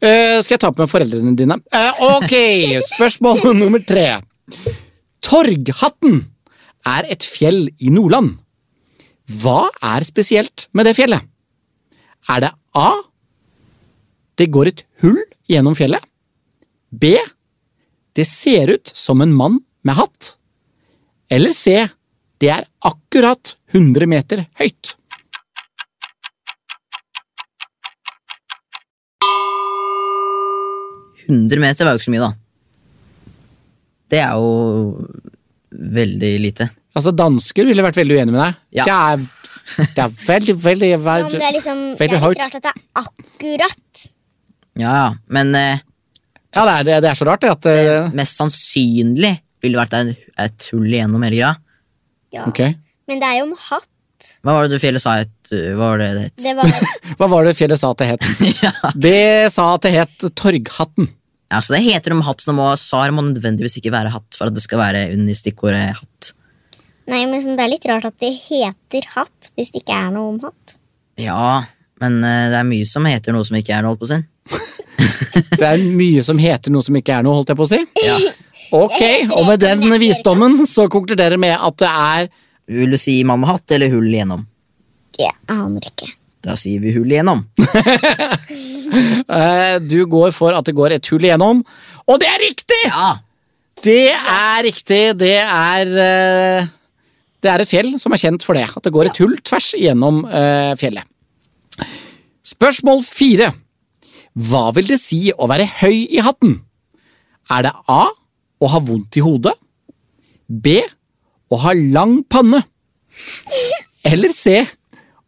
Uh, 0.00 0.38
skal 0.40 0.56
jeg 0.56 0.62
ta 0.62 0.70
opp 0.72 0.80
med 0.80 0.90
foreldrene 0.90 1.34
dine? 1.38 1.58
Uh, 1.74 2.04
ok, 2.18 2.34
spørsmål 2.94 3.52
nummer 3.58 3.82
tre. 3.84 4.06
Torghatten 5.22 6.22
er 6.88 7.08
et 7.12 7.26
fjell 7.26 7.66
i 7.78 7.92
Nordland. 7.92 8.38
Hva 9.42 9.68
er 9.94 10.04
spesielt 10.08 10.66
med 10.76 10.88
det 10.88 10.96
fjellet? 10.98 11.28
Er 12.32 12.46
det 12.46 12.52
A. 12.78 12.90
Det 14.38 14.48
går 14.52 14.72
et 14.72 14.84
hull 15.02 15.20
gjennom 15.50 15.76
fjellet. 15.78 16.02
B. 16.90 17.14
Det 18.12 18.26
ser 18.28 18.72
ut 18.74 18.92
som 18.96 19.22
en 19.24 19.32
mann 19.32 19.60
med 19.86 19.98
hatt. 19.98 20.36
Eller 21.32 21.54
C. 21.56 21.76
Det 22.42 22.50
er 22.52 22.66
akkurat 22.84 23.54
100 23.72 24.08
meter 24.10 24.44
høyt.– 24.60 24.96
100 31.28 31.62
meter 31.62 31.86
var 31.86 31.94
jo 31.94 32.00
ikke 32.00 32.08
så 32.08 32.14
mye, 32.14 32.28
da. 32.28 32.32
Det 34.12 34.20
er 34.20 34.32
jo 34.36 34.48
veldig 35.72 36.32
lite. 36.42 36.68
Altså, 36.92 37.12
dansker 37.16 37.68
ville 37.68 37.84
vært 37.84 38.00
veldig 38.00 38.18
uenig 38.18 38.34
med 38.34 38.42
deg. 38.42 38.58
Ja. 38.80 38.88
Det, 38.88 38.96
er, 38.96 39.86
det 39.96 40.04
er 40.04 40.18
veldig, 40.26 40.56
veldig, 40.64 40.90
Ja, 40.90 40.98
men 40.98 41.06
veldig, 41.06 41.38
det 41.38 41.46
er 41.48 41.56
liksom 41.56 41.80
Det 41.96 42.08
er 42.08 42.12
litt 42.12 42.26
rart 42.26 42.58
at 42.58 42.66
det 42.66 42.72
er 42.72 42.82
akkurat. 43.02 44.04
Ja, 44.80 44.92
ja, 44.92 45.08
men 45.32 45.54
eh, 45.56 45.80
Ja, 46.52 46.66
det 46.68 46.74
er, 46.74 47.00
det, 47.04 47.08
er 47.08 47.16
så 47.16 47.28
rart, 47.28 47.44
det. 47.44 47.54
At, 47.56 47.68
eh, 47.70 48.10
mest 48.16 48.36
sannsynlig 48.36 49.34
ville 49.64 49.80
vært 49.80 49.96
et, 49.96 50.28
et 50.42 50.68
hull 50.72 50.90
igjennom 50.90 51.24
hele 51.24 51.38
greia. 51.38 51.54
Ja. 52.32 52.46
ok. 52.48 52.64
Men 53.08 53.20
det 53.20 53.28
er 53.28 53.40
jo 53.40 53.48
om 53.50 53.56
hatt. 53.70 53.88
Hva 54.44 54.56
var 54.56 54.66
det 54.66 54.76
du 54.76 54.82
fjellet 54.82 55.02
sa 55.02 55.16
het? 55.20 55.32
Hva 55.52 55.88
var 55.92 56.00
det 56.00 56.10
det 56.16 56.22
het? 56.26 56.36
Det 56.44 56.54
var 56.58 56.70
Hva 57.18 57.28
var 57.32 57.48
det 57.48 57.56
fjellet 57.58 57.80
sa 57.80 57.90
at 57.92 58.02
det 58.02 58.08
het? 58.12 58.28
ja. 58.64 58.92
Det 58.94 59.52
sa 59.52 59.66
at 59.76 59.84
det 59.86 59.92
het 59.94 60.24
Torghatten. 60.38 61.10
ja, 61.52 61.60
så 61.60 61.74
det 61.76 61.82
heter 61.84 62.14
om 62.14 62.22
hatt, 62.24 62.44
det 62.48 62.54
må, 62.56 62.70
svar 62.80 63.12
må 63.12 63.24
nødvendigvis 63.26 63.76
ikke 63.80 63.92
være 63.92 64.14
hatt 64.14 64.38
for 64.38 64.48
at 64.48 64.56
det 64.56 64.64
skal 64.64 64.80
være 64.80 65.02
under 65.12 65.36
stikkordet 65.36 65.98
hatt. 65.98 66.32
Nei, 67.10 67.24
men 67.26 67.34
liksom, 67.36 67.56
det 67.58 67.64
er 67.66 67.72
litt 67.74 67.86
rart 67.90 68.06
at 68.08 68.16
det 68.22 68.30
heter 68.38 69.08
hatt 69.16 69.50
hvis 69.58 69.72
det 69.74 69.82
ikke 69.82 69.96
er 69.98 70.12
noe 70.14 70.30
om 70.32 70.38
hatt. 70.46 70.76
Ja, 71.20 71.64
men 72.00 72.22
eh, 72.24 72.46
det 72.52 72.60
er 72.62 72.68
mye 72.68 72.86
som 72.88 73.04
heter 73.10 73.34
noe 73.36 73.44
som 73.44 73.58
ikke 73.58 73.74
er 73.76 73.84
noe, 73.84 73.92
holdt 73.92 74.04
på 74.04 74.08
å 74.08 74.14
si. 74.14 74.22
Det 75.32 75.64
er 75.64 75.80
mye 75.80 76.22
som 76.24 76.38
heter 76.40 76.72
noe 76.72 76.84
som 76.84 76.96
ikke 76.98 77.14
er 77.14 77.24
noe, 77.24 77.36
holdt 77.38 77.52
jeg 77.52 77.58
på 77.58 77.64
å 77.64 77.70
si. 77.70 77.78
Ja. 78.04 78.16
Ok, 78.72 79.02
og 79.36 79.46
med 79.48 79.60
den 79.60 79.84
visdommen 80.00 80.62
så 80.68 80.86
konkluderer 80.92 81.36
med 81.40 81.52
at 81.58 81.76
det 81.82 81.90
er 81.92 82.30
Vil 82.72 82.94
du 82.94 82.96
si 83.00 83.18
mann 83.28 83.42
med 83.42 83.50
hatt 83.50 83.74
eller 83.76 83.92
hull 83.92 84.06
igjennom? 84.08 84.46
Jeg 85.20 85.34
aner 85.52 85.88
ikke. 85.90 86.08
Da 86.42 86.56
sier 86.58 86.80
vi 86.82 86.92
hull 86.96 87.12
igjennom. 87.12 87.44
eh, 89.38 89.76
Du 89.84 90.00
går 90.10 90.32
for 90.34 90.56
at 90.56 90.66
det 90.66 90.74
går 90.74 90.96
et 90.96 91.10
hull 91.12 91.22
igjennom, 91.26 91.62
og 92.06 92.18
det 92.22 92.28
er 92.30 92.40
riktig! 92.42 92.80
Ja! 92.88 93.12
Det 93.82 94.10
er 94.14 94.62
riktig. 94.66 95.00
Det 95.18 95.36
er 95.42 95.92
eh, 96.04 96.66
Det 97.42 97.50
er 97.50 97.62
et 97.64 97.70
fjell 97.70 97.94
som 97.98 98.14
er 98.14 98.20
kjent 98.22 98.44
for 98.46 98.54
det. 98.58 98.68
At 98.70 98.84
det 98.84 98.92
går 98.94 99.10
et 99.10 99.18
hull 99.22 99.34
tvers 99.42 99.72
igjennom 99.78 100.22
eh, 100.28 100.74
fjellet. 100.78 101.06
Spørsmål 102.46 103.02
fire. 103.06 103.52
Hva 104.38 104.68
vil 104.76 104.86
det 104.90 104.98
si 105.02 105.32
å 105.34 105.48
være 105.50 105.66
høy 105.80 106.06
i 106.14 106.22
hatten? 106.24 106.60
Er 107.50 107.66
det 107.66 107.72
A 107.90 108.04
å 108.62 108.70
ha 108.70 108.80
vondt 108.82 109.18
i 109.18 109.24
hodet? 109.24 109.54
B 110.46 110.78
å 111.52 111.58
ha 111.64 111.74
lang 111.76 112.20
panne? 112.30 112.62
Eller 114.06 114.32
C 114.34 114.62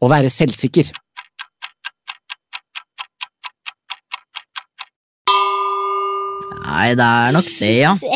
å 0.05 0.13
være 0.13 0.33
selvsikker? 0.33 0.93
Nei, 6.65 6.93
det 6.99 7.05
er 7.07 7.35
nok 7.35 7.49
C, 7.49 7.69
ja. 7.81 7.93
C. 7.97 8.09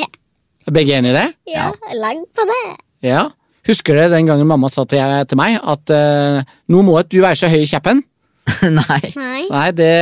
Er 0.69 0.75
begge 0.75 0.97
enige 0.99 1.15
i 1.15 1.17
det? 1.17 1.27
Ja, 1.55 1.71
langt 1.97 2.29
på 2.37 2.45
det. 2.49 2.63
Ja. 3.07 3.29
Husker 3.69 3.97
du 3.97 4.13
den 4.13 4.29
gangen 4.29 4.49
mamma 4.49 4.71
sa 4.73 4.85
til, 4.89 5.03
til 5.29 5.39
meg 5.41 5.59
at 5.61 5.93
uh, 5.93 6.41
nå 6.73 6.81
må 6.85 6.97
du 7.05 7.21
være 7.21 7.37
så 7.39 7.51
høy 7.53 7.63
i 7.63 7.69
kjeppen? 7.69 8.03
Nei. 8.81 9.03
Nei. 9.13 9.43
Nei, 9.53 9.69
det, 9.77 9.93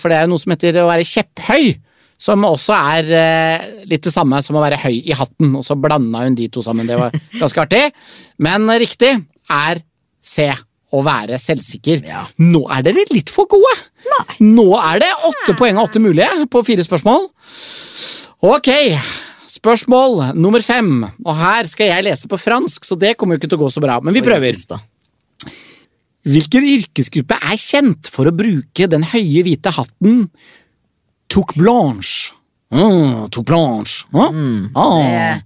for 0.00 0.12
det 0.12 0.18
er 0.18 0.26
jo 0.26 0.32
noe 0.32 0.42
som 0.42 0.54
heter 0.54 0.80
å 0.82 0.88
være 0.88 1.06
kjepphøy. 1.08 1.74
Som 2.20 2.44
også 2.44 2.76
er 2.76 3.12
uh, 3.12 3.68
litt 3.88 4.04
det 4.04 4.12
samme 4.12 4.40
som 4.44 4.56
å 4.56 4.64
være 4.64 4.80
høy 4.80 4.98
i 4.98 5.16
hatten. 5.16 5.54
Og 5.56 5.64
så 5.64 5.76
blanda 5.80 6.24
hun 6.24 6.36
de 6.36 6.48
to 6.52 6.64
sammen. 6.64 6.88
Det 6.88 6.98
var 7.00 7.14
ganske 7.36 7.64
artig. 7.64 7.84
Men 8.40 8.68
riktig 8.80 9.14
er 9.52 9.84
C. 10.20 10.50
Å 10.90 11.02
være 11.06 11.38
selvsikker. 11.38 12.02
Ja. 12.08 12.24
Nå 12.42 12.64
er 12.74 12.84
dere 12.86 13.06
litt 13.14 13.30
for 13.30 13.46
gode! 13.50 13.76
Nå 14.42 14.66
er 14.80 15.02
det 15.02 15.10
åtte 15.28 15.54
poeng 15.58 15.78
av 15.78 15.88
åtte 15.88 16.02
mulige 16.02 16.46
på 16.50 16.62
fire 16.66 16.82
spørsmål. 16.82 17.28
Ok, 18.50 18.70
spørsmål 19.52 20.32
nummer 20.38 20.64
fem. 20.64 21.04
Og 21.22 21.34
her 21.38 21.68
skal 21.70 21.92
jeg 21.92 22.06
lese 22.08 22.30
på 22.30 22.40
fransk, 22.40 22.88
så 22.88 22.98
det 22.98 23.14
kommer 23.20 23.36
jo 23.36 23.42
ikke 23.42 23.52
til 23.52 23.60
å 23.60 23.64
gå 23.66 23.70
så 23.74 23.84
bra. 23.84 24.00
Men 24.02 24.16
vi 24.16 24.24
prøver. 24.24 24.56
Hvilken 26.26 26.66
yrkesgruppe 26.74 27.38
er 27.38 27.60
kjent 27.60 28.10
for 28.12 28.28
å 28.28 28.34
bruke 28.36 28.88
den 28.90 29.06
høye 29.12 29.44
hvite 29.46 29.72
hatten 29.76 30.26
Touque 31.30 31.54
blanche? 31.54 32.34
Mm, 32.74 33.28
touque 33.30 33.46
blanche. 33.46 34.04
Ah, 34.12 34.30
ah. 34.74 35.38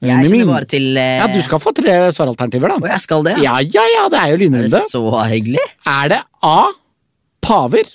Jeg 0.00 0.28
kjenner 0.30 0.46
bare 0.46 0.66
til 0.70 0.84
eh, 0.96 1.16
Ja, 1.18 1.26
Du 1.32 1.40
skal 1.42 1.58
få 1.58 1.72
tre 1.74 1.94
svaralternativer, 2.14 2.70
da. 2.70 2.76
Og 2.78 2.86
jeg 2.92 3.00
skal 3.02 3.24
det? 3.26 3.36
Ja, 3.42 3.56
ja, 3.64 3.82
ja, 3.96 4.04
det 4.12 4.18
er 4.20 4.28
jo 4.30 4.36
Er 4.36 4.38
det 4.38 4.46
lynrunde. 4.46 4.82
så 4.92 5.02
hyggelig? 5.32 5.64
Er 5.90 6.08
det 6.12 6.20
A. 6.46 6.58
Paver, 7.42 7.90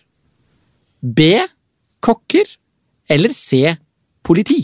B. 1.04 1.30
Kokker 2.04 2.48
eller 3.10 3.32
C. 3.36 3.76
Politi? 4.24 4.62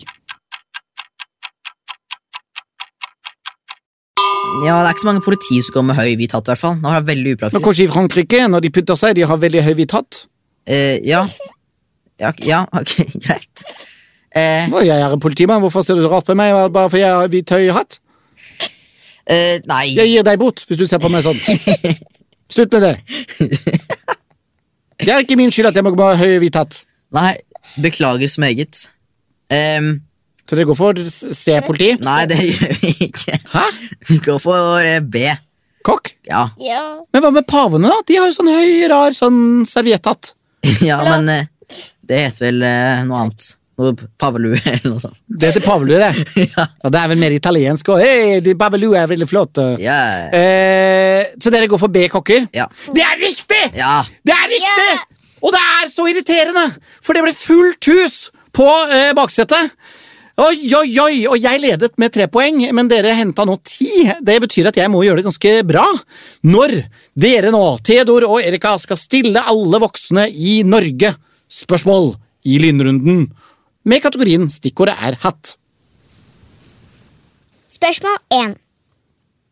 Ja, 4.66 4.82
det 4.82 4.90
er 4.90 4.94
ikke 4.94 5.04
så 5.06 5.08
mange 5.08 5.24
politi 5.24 5.60
som 5.64 5.74
går 5.78 5.86
med 5.88 5.96
høy 6.00 6.16
hvit 6.20 6.34
hatt, 6.36 6.48
i 6.48 6.52
hvert 6.52 6.60
fall. 6.60 6.76
Det 6.84 6.92
er 6.98 7.06
veldig 7.08 7.30
Men 7.32 7.38
upraktisk. 7.38 7.64
kanskje 7.68 7.86
i 7.86 7.92
Frankrike, 7.94 8.40
når 8.52 8.64
de 8.66 8.72
putter 8.76 8.98
seg, 9.00 9.16
de 9.16 9.28
har 9.30 9.38
veldig 9.40 9.62
høy 9.64 9.74
hvit 9.78 9.94
hatt? 9.96 10.26
Eh, 10.68 10.98
ja. 11.08 11.22
ja. 12.20 12.34
Ja, 12.44 12.66
ok, 12.76 12.96
greit. 13.24 13.64
Eh, 14.36 14.68
Jeg 14.86 14.94
er 15.02 15.12
en 15.16 15.20
politimann, 15.20 15.62
hvorfor 15.64 15.82
ser 15.84 15.96
du 15.98 16.04
så 16.06 16.12
rart 16.12 16.26
på 16.28 16.36
meg 16.38 16.54
bare 16.72 16.90
fordi 16.90 17.02
jeg 17.02 17.16
har 17.18 17.28
hvit 17.34 17.50
høy 17.56 17.70
hatt? 17.74 18.00
eh, 19.26 19.60
nei. 19.70 19.86
Jeg 19.96 20.08
gir 20.12 20.24
deg 20.28 20.40
bot 20.42 20.62
hvis 20.68 20.78
du 20.78 20.86
ser 20.90 21.00
på 21.02 21.10
meg 21.10 21.24
sånn. 21.26 21.40
Slutt 22.54 22.72
med 22.74 22.82
det. 22.82 22.94
Det 25.00 25.10
er 25.14 25.24
ikke 25.24 25.38
min 25.40 25.52
skyld 25.54 25.70
at 25.72 25.78
jeg 25.78 25.86
må 25.86 25.94
ha 26.02 26.16
høy 26.20 26.38
hvit 26.42 26.58
hatt. 26.60 26.82
Nei, 27.16 27.36
beklager 27.82 28.30
så 28.30 28.42
meget. 28.44 28.88
Um, 29.50 30.02
Så 30.50 30.58
dere 30.58 30.66
går 30.66 30.78
for 30.78 30.98
C-politi? 31.06 31.92
nei, 32.02 32.24
det 32.30 32.40
gjør 32.42 32.74
vi 32.82 32.92
ikke. 33.10 33.38
Hæ? 33.54 33.64
Vi 34.10 34.18
går 34.26 34.40
for 34.42 34.82
eh, 34.82 35.00
B. 35.02 35.30
Kokk? 35.86 36.12
Ja, 36.28 36.48
Ja. 36.62 36.82
Men 37.14 37.22
hva 37.24 37.30
med 37.34 37.46
pavene, 37.50 37.90
da? 37.90 38.02
De 38.08 38.18
har 38.18 38.28
jo 38.30 38.36
sånn 38.36 38.50
høy, 38.52 38.88
rar 38.92 39.14
sånn 39.16 39.40
servietthatt. 39.70 40.34
ja 40.90 40.98
men 41.06 41.30
eh, 41.34 41.46
det 42.10 42.24
heter 42.26 42.48
vel 42.50 42.66
uh, 42.66 43.04
noe 43.08 43.22
annet. 43.28 43.52
Noe 43.80 43.96
pavelue 44.20 44.60
eller 44.74 44.92
noe 44.92 45.02
sånt. 45.02 45.20
Det 45.28 45.54
heter 45.54 45.64
pavelue, 45.64 46.00
det. 46.02 46.26
ja. 46.50 46.66
Ja, 46.84 46.92
det 46.92 47.02
er 47.02 47.12
vel 47.14 47.22
mer 47.22 47.36
italiensk 47.36 47.94
òg. 47.94 48.04
Hey, 48.04 48.56
pavelue 48.60 48.98
er 49.00 49.08
veldig 49.12 49.30
flott. 49.30 49.62
Yeah. 49.80 50.28
Eh, 50.36 51.38
så 51.40 51.54
dere 51.54 51.70
går 51.72 51.82
for 51.82 51.94
B-kokker? 51.94 52.50
Ja. 52.56 52.68
Det 52.92 53.06
er 53.06 53.16
riktig! 53.22 53.64
ja. 53.80 54.02
Det 54.26 54.36
er 54.36 54.52
riktig! 54.52 54.90
Yeah. 54.92 55.08
Og 55.40 55.56
det 55.56 55.62
er 55.64 55.88
så 55.88 56.04
irriterende, 56.12 56.66
for 57.00 57.16
det 57.16 57.24
ble 57.24 57.32
fullt 57.32 57.88
hus 57.88 58.18
på 58.56 58.68
eh, 58.92 59.14
baksetet. 59.16 59.72
Oi, 60.40 60.56
oi, 60.76 60.88
oi! 61.04 61.16
Og 61.28 61.36
jeg 61.40 61.60
ledet 61.60 61.96
med 62.00 62.14
tre 62.16 62.28
poeng, 62.32 62.62
men 62.76 62.88
dere 62.92 63.12
henta 63.16 63.44
nå 63.48 63.58
ti. 63.68 64.06
Det 64.24 64.38
betyr 64.44 64.70
at 64.70 64.78
jeg 64.80 64.92
må 64.92 65.02
gjøre 65.04 65.20
det 65.20 65.28
ganske 65.28 65.52
bra. 65.68 65.84
Når 66.48 66.76
dere 67.20 67.52
nå, 67.52 67.64
Theodor 67.84 68.28
og 68.30 68.40
Erika, 68.44 68.78
skal 68.80 69.00
stille 69.00 69.44
alle 69.44 69.82
voksne 69.84 70.30
i 70.32 70.62
Norge 70.68 71.12
spørsmål 71.52 72.14
i 72.48 72.60
lynrunden 72.64 73.26
med 73.90 74.04
kategorien 74.06 74.46
stikkordet 74.54 74.96
er 75.02 75.18
hatt. 75.24 75.56
Spørsmål 77.70 78.18
1. 78.34 78.56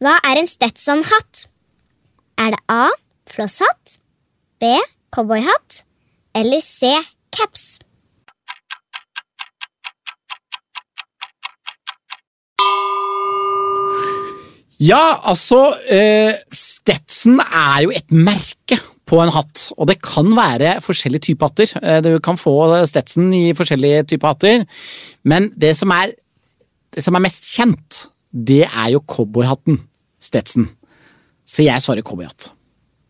Hva 0.03 0.13
er 0.29 0.41
en 0.41 0.49
Stetson-hatt? 0.49 1.47
Er 2.37 2.53
det 2.53 2.61
A. 2.69 2.89
Flosshatt? 3.29 3.97
B. 4.61 4.77
Cowboyhatt? 5.13 5.83
Eller 6.37 6.61
C. 6.61 6.93
Caps? 7.33 7.79
Ja, 14.77 15.17
altså 15.25 15.71
eh, 15.89 16.37
Stetson 16.53 17.39
er 17.41 17.87
jo 17.87 17.93
et 17.97 18.13
merke 18.13 18.77
på 19.07 19.19
en 19.23 19.31
hatt, 19.33 19.69
og 19.77 19.87
det 19.89 19.99
kan 20.03 20.29
være 20.35 20.77
forskjellige 20.83 21.29
typer 21.29 21.51
hatter. 21.51 21.73
Eh, 21.81 21.99
du 22.03 22.11
kan 22.23 22.39
få 22.39 22.53
Stetson 22.89 23.31
i 23.35 23.53
forskjellige 23.57 24.03
typer 24.11 24.33
hatter, 24.33 24.65
men 25.27 25.49
det 25.55 25.73
som 25.79 25.93
er, 25.95 26.13
det 26.95 27.05
som 27.05 27.17
er 27.17 27.23
mest 27.23 27.47
kjent, 27.53 28.07
det 28.31 28.65
er 28.67 28.91
jo 28.93 29.03
cowboyhatten 29.07 29.79
Stetson. 30.21 30.67
Så 31.47 31.63
jeg 31.63 31.83
svarer 31.83 32.05
cowboyhatt. 32.05 32.51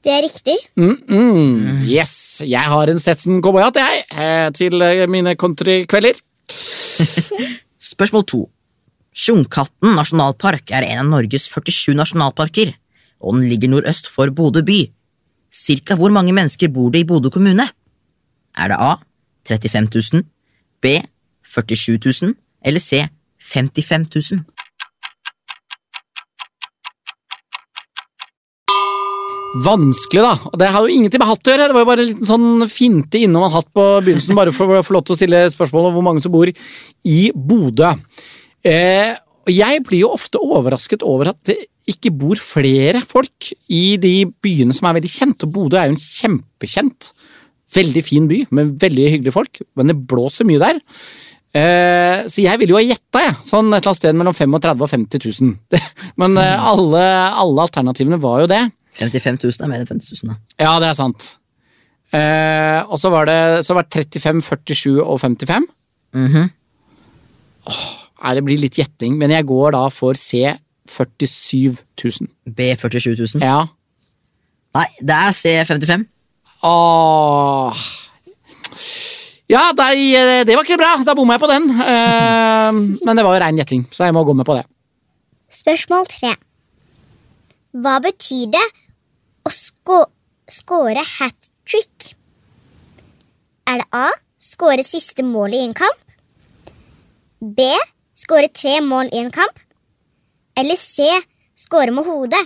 Det 0.06 0.14
er 0.14 0.22
riktig. 0.24 0.56
Mm, 0.78 1.82
yes, 1.90 2.44
jeg 2.46 2.70
har 2.72 2.92
en 2.92 3.02
Stetson 3.02 3.42
cowboyhatt, 3.44 3.80
jeg, 3.82 4.06
eh, 4.14 4.50
til 4.56 4.82
eh, 4.86 5.08
mine 5.10 5.34
countrykvelder. 5.36 6.22
Spørsmål 7.92 8.28
to. 8.30 8.44
Sjunkhatten 9.18 9.96
nasjonalpark 9.98 10.70
er 10.78 10.86
en 10.92 11.02
av 11.02 11.10
Norges 11.10 11.48
47 11.50 11.96
nasjonalparker, 11.98 12.76
og 13.26 13.40
den 13.40 13.50
ligger 13.50 13.74
nordøst 13.74 14.12
for 14.14 14.30
Bodø 14.30 14.62
by. 14.62 14.84
Cirka 15.54 15.96
hvor 15.96 16.12
mange 16.14 16.34
mennesker 16.36 16.72
bor 16.74 16.92
det 16.94 17.04
i 17.04 17.08
Bodø 17.08 17.32
kommune? 17.34 17.68
Er 18.58 18.72
det 18.72 18.78
A 18.80 18.98
35 19.48 19.88
000, 20.14 20.24
B 20.82 21.00
47 21.46 22.00
000 22.04 22.36
eller 22.66 22.80
C 22.84 23.06
55 23.40 24.08
000? 24.16 24.46
Vanskelig, 29.64 30.22
da. 30.22 30.34
Og 30.52 30.58
det 30.60 30.68
har 30.74 30.84
jo 30.84 30.94
ingenting 30.94 31.22
med 31.22 31.30
hatt 31.30 31.48
å 31.48 31.54
gjøre. 31.54 31.68
Det 31.70 31.76
var 31.78 31.84
jo 31.84 31.90
bare 31.90 32.04
en 32.04 32.10
liten 32.12 32.28
sånn 32.28 32.68
finte 32.70 33.22
innom 33.24 33.46
en 33.48 33.54
hatt 33.54 33.70
på 33.74 33.86
begynnelsen, 34.04 34.36
bare 34.38 34.54
for 34.54 34.76
å 34.76 34.84
få 34.86 34.98
lov 34.98 35.06
til 35.08 35.16
å 35.16 35.20
stille 35.22 35.40
spørsmål 35.54 35.90
om 35.90 35.96
hvor 35.98 36.06
mange 36.06 36.22
som 36.24 36.34
bor 36.34 36.52
i 36.52 37.22
Bodø. 37.34 37.94
Eh, 38.62 39.16
og 39.48 39.54
jeg 39.56 39.84
blir 39.88 40.04
jo 40.04 40.12
ofte 40.12 40.42
overrasket 40.44 41.06
over 41.08 41.32
at 41.32 41.40
det 41.48 41.56
ikke 41.88 42.12
bor 42.12 42.36
flere 42.42 43.00
folk 43.08 43.48
i 43.72 43.96
de 44.02 44.28
byene 44.44 44.76
som 44.76 44.90
er 44.90 44.98
veldig 44.98 45.12
kjent. 45.12 45.46
Og 45.48 45.54
Bodø 45.56 45.80
er 45.80 45.88
jo 45.88 45.96
en 45.96 46.04
kjempekjent, 46.04 47.14
veldig 47.78 48.04
fin 48.04 48.28
by 48.28 48.42
med 48.56 48.76
veldig 48.82 49.08
hyggelige 49.14 49.36
folk, 49.36 49.62
men 49.80 49.92
det 49.92 49.98
blåser 50.10 50.48
mye 50.48 50.60
der. 50.60 50.82
Eh, 51.58 52.28
så 52.28 52.44
jeg 52.44 52.60
ville 52.60 52.76
jo 52.76 52.80
ha 52.80 52.84
gjetta, 52.84 53.24
jeg. 53.24 53.36
Sånn 53.48 53.72
et 53.72 53.80
eller 53.80 53.94
annet 53.94 54.02
sted 54.02 54.20
mellom 54.20 54.36
35 54.36 54.84
og 54.84 54.92
50 54.92 55.24
000. 55.24 55.80
Men 56.22 56.36
eh, 56.42 56.68
alle, 56.72 57.04
alle 57.40 57.64
alternativene 57.64 58.20
var 58.22 58.44
jo 58.44 58.50
det. 58.52 58.60
55 59.00 59.40
000 59.46 59.64
er 59.64 59.72
mer 59.72 59.82
enn 59.82 59.90
50 59.90 60.12
000, 60.28 60.34
da. 60.34 60.66
Ja, 60.68 60.76
det 60.84 60.92
er 60.92 60.98
sant. 61.00 61.30
Eh, 62.16 62.80
og 62.84 63.00
så 63.02 63.12
var 63.14 63.28
det 63.30 63.40
så 63.68 63.76
var 63.78 63.88
det 63.88 64.06
35, 64.12 64.44
47 64.44 65.00
og 65.02 65.18
55. 65.24 65.66
Mhm. 66.18 66.52
Nei, 67.68 67.80
det 68.18 68.44
blir 68.46 68.62
litt 68.62 68.78
gjetting, 68.80 69.18
men 69.20 69.34
jeg 69.34 69.48
går 69.48 69.76
da 69.76 69.86
for 69.94 70.18
C 70.18 70.44
47 70.88 71.78
000. 72.00 72.30
B 72.46 72.72
47 72.76 73.16
000. 73.16 73.44
Ja. 73.44 73.66
Nei, 74.78 74.88
det 75.02 75.18
er 75.18 75.36
C 75.36 75.54
55. 75.68 76.06
Åh. 76.68 77.86
Ja, 79.48 79.70
det, 79.72 79.88
det 80.48 80.56
var 80.58 80.66
ikke 80.66 80.80
bra. 80.80 80.96
Da 81.08 81.16
bomma 81.16 81.38
jeg 81.38 81.44
på 81.44 81.52
den. 81.52 81.70
Uh, 81.72 83.00
men 83.06 83.14
det 83.16 83.24
var 83.24 83.38
jo 83.38 83.44
rein 83.44 83.60
gjetting, 83.62 83.86
så 83.94 84.08
jeg 84.08 84.16
må 84.16 84.26
gå 84.28 84.36
med 84.36 84.48
på 84.48 84.58
det. 84.58 84.66
Spørsmål 85.54 86.08
3. 86.12 86.34
Hva 87.78 87.98
betyr 88.04 88.50
det 88.52 88.66
å 89.48 89.52
skåre 89.54 91.04
hat 91.04 91.52
trick? 91.68 92.14
Er 93.68 93.84
det 93.84 93.88
A. 93.96 94.08
Skåre 94.38 94.84
siste 94.86 95.24
målet 95.26 95.60
i 95.60 95.68
en 95.68 95.78
kamp? 95.78 96.04
B. 97.42 97.64
Skåre 98.18 98.50
tre 98.50 98.80
mål 98.82 99.12
i 99.14 99.20
en 99.22 99.30
kamp? 99.30 99.60
Eller 100.58 100.78
C. 100.80 101.06
Skåre 101.58 101.94
med 101.94 102.08
hodet? 102.08 102.40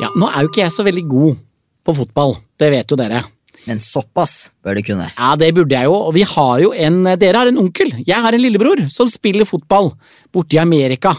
Ja, 0.00 0.08
Nå 0.16 0.30
er 0.30 0.46
jo 0.46 0.48
ikke 0.48 0.62
jeg 0.62 0.72
så 0.72 0.86
veldig 0.86 1.04
god 1.10 1.42
på 1.84 1.94
fotball, 1.98 2.38
det 2.60 2.72
vet 2.72 2.88
jo 2.88 2.96
dere. 3.00 3.20
Men 3.68 3.82
såpass 3.84 4.48
bør 4.64 4.78
du 4.78 4.86
kunne. 4.86 5.10
Ja, 5.12 5.34
det 5.36 5.50
burde 5.58 5.76
jeg 5.76 5.90
jo, 5.90 5.96
og 6.08 6.14
vi 6.16 6.24
har 6.24 6.56
jo 6.62 6.72
en 6.72 7.02
Dere 7.20 7.42
har 7.42 7.50
en 7.50 7.60
onkel, 7.60 7.92
jeg 8.06 8.24
har 8.24 8.32
en 8.32 8.40
lillebror 8.40 8.86
som 8.88 9.10
spiller 9.12 9.48
fotball 9.48 9.92
borte 10.32 10.56
i 10.56 10.62
Amerika. 10.62 11.12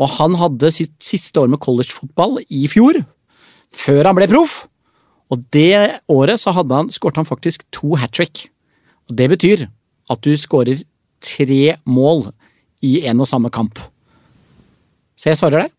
Og 0.00 0.14
han 0.16 0.38
hadde 0.40 0.72
sitt 0.72 0.96
siste 1.04 1.42
år 1.42 1.50
med 1.52 1.60
collegefotball 1.60 2.38
i 2.48 2.64
fjor, 2.72 3.02
før 3.68 4.08
han 4.08 4.16
ble 4.16 4.30
proff. 4.32 4.62
Og 5.28 5.42
det 5.52 5.98
året 6.08 6.40
så 6.40 6.54
hadde 6.56 6.72
han, 6.72 6.94
skåret 6.94 7.20
han 7.20 7.28
faktisk 7.28 7.66
to 7.74 7.98
hat 8.00 8.16
trick. 8.16 8.48
Det 9.08 9.28
betyr 9.32 9.66
at 10.10 10.20
du 10.24 10.32
skårer 10.40 10.82
tre 11.24 11.76
mål 11.88 12.28
i 12.84 13.00
en 13.10 13.20
og 13.20 13.28
samme 13.28 13.50
kamp. 13.50 13.80
Så 15.18 15.32
jeg 15.32 15.40
svarer 15.40 15.66
det. 15.66 15.70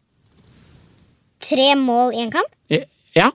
tre 1.39 1.75
mål 1.79 2.13
i 2.17 2.23
en 2.25 2.31
kamp? 2.31 2.49
Eh, 2.69 2.83
Ja. 3.15 3.31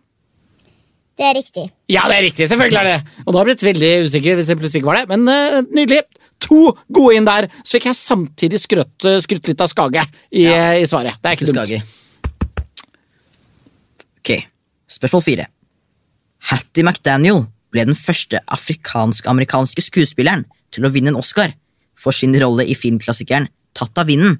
Det 1.16 1.24
er 1.24 1.34
riktig. 1.38 1.70
Ja, 1.88 2.08
det 2.10 2.16
er 2.16 2.22
riktig. 2.26 2.48
Selvfølgelig 2.50 2.78
er 2.80 2.84
det 2.88 3.22
Og 3.22 3.32
da 3.32 3.38
har 3.38 3.46
jeg 3.46 3.54
blitt 3.54 3.62
veldig 3.62 3.90
usikker 4.08 4.34
hvis 4.34 4.48
det 4.50 4.56
plutselig 4.58 4.80
ikke 4.82 4.90
var 4.90 4.98
det. 4.98 5.08
Men 5.08 5.28
uh, 5.30 5.62
nydelig. 5.70 6.02
To 6.42 6.74
gode 6.92 7.14
inn 7.16 7.24
der. 7.24 7.46
Så 7.62 7.78
fikk 7.78 7.86
jeg 7.86 7.96
samtidig 7.96 8.58
skrøtt, 8.60 9.06
skrytt 9.22 9.46
litt 9.48 9.62
av 9.62 9.70
Skage 9.70 10.02
i, 10.32 10.42
ja. 10.42 10.74
i 10.74 10.84
svaret. 10.90 11.14
Det 11.22 11.30
er 11.30 11.38
ikke 11.38 11.46
dumt. 11.46 11.62
Skage. 11.62 11.82
Ok, 14.18 14.32
spørsmål 14.90 15.22
fire. 15.22 15.46
Hattie 16.50 16.84
McDaniel 16.84 17.44
ble 17.74 17.84
den 17.90 17.98
første 17.98 18.40
afrikansk-amerikanske 18.54 19.82
skuespilleren 19.82 20.46
til 20.74 20.86
å 20.86 20.92
vinne 20.94 21.10
en 21.12 21.20
Oscar 21.20 21.52
for 21.98 22.14
sin 22.14 22.34
rolle 22.38 22.66
i 22.66 22.78
filmklassikeren 22.78 23.50
Tatt 23.74 23.98
av 23.98 24.06
vinden. 24.06 24.36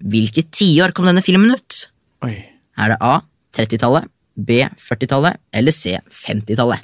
Hvilket 0.00 0.48
tiår 0.56 0.94
kom 0.96 1.04
denne 1.04 1.20
filmen 1.24 1.52
ut? 1.52 1.80
Oi. 2.24 2.38
Er 2.80 2.92
det 2.92 2.96
A. 3.04 3.18
30-tallet, 3.56 4.08
B. 4.36 4.62
40-tallet 4.80 5.36
eller 5.52 5.76
C. 5.76 5.98
50-tallet? 6.08 6.80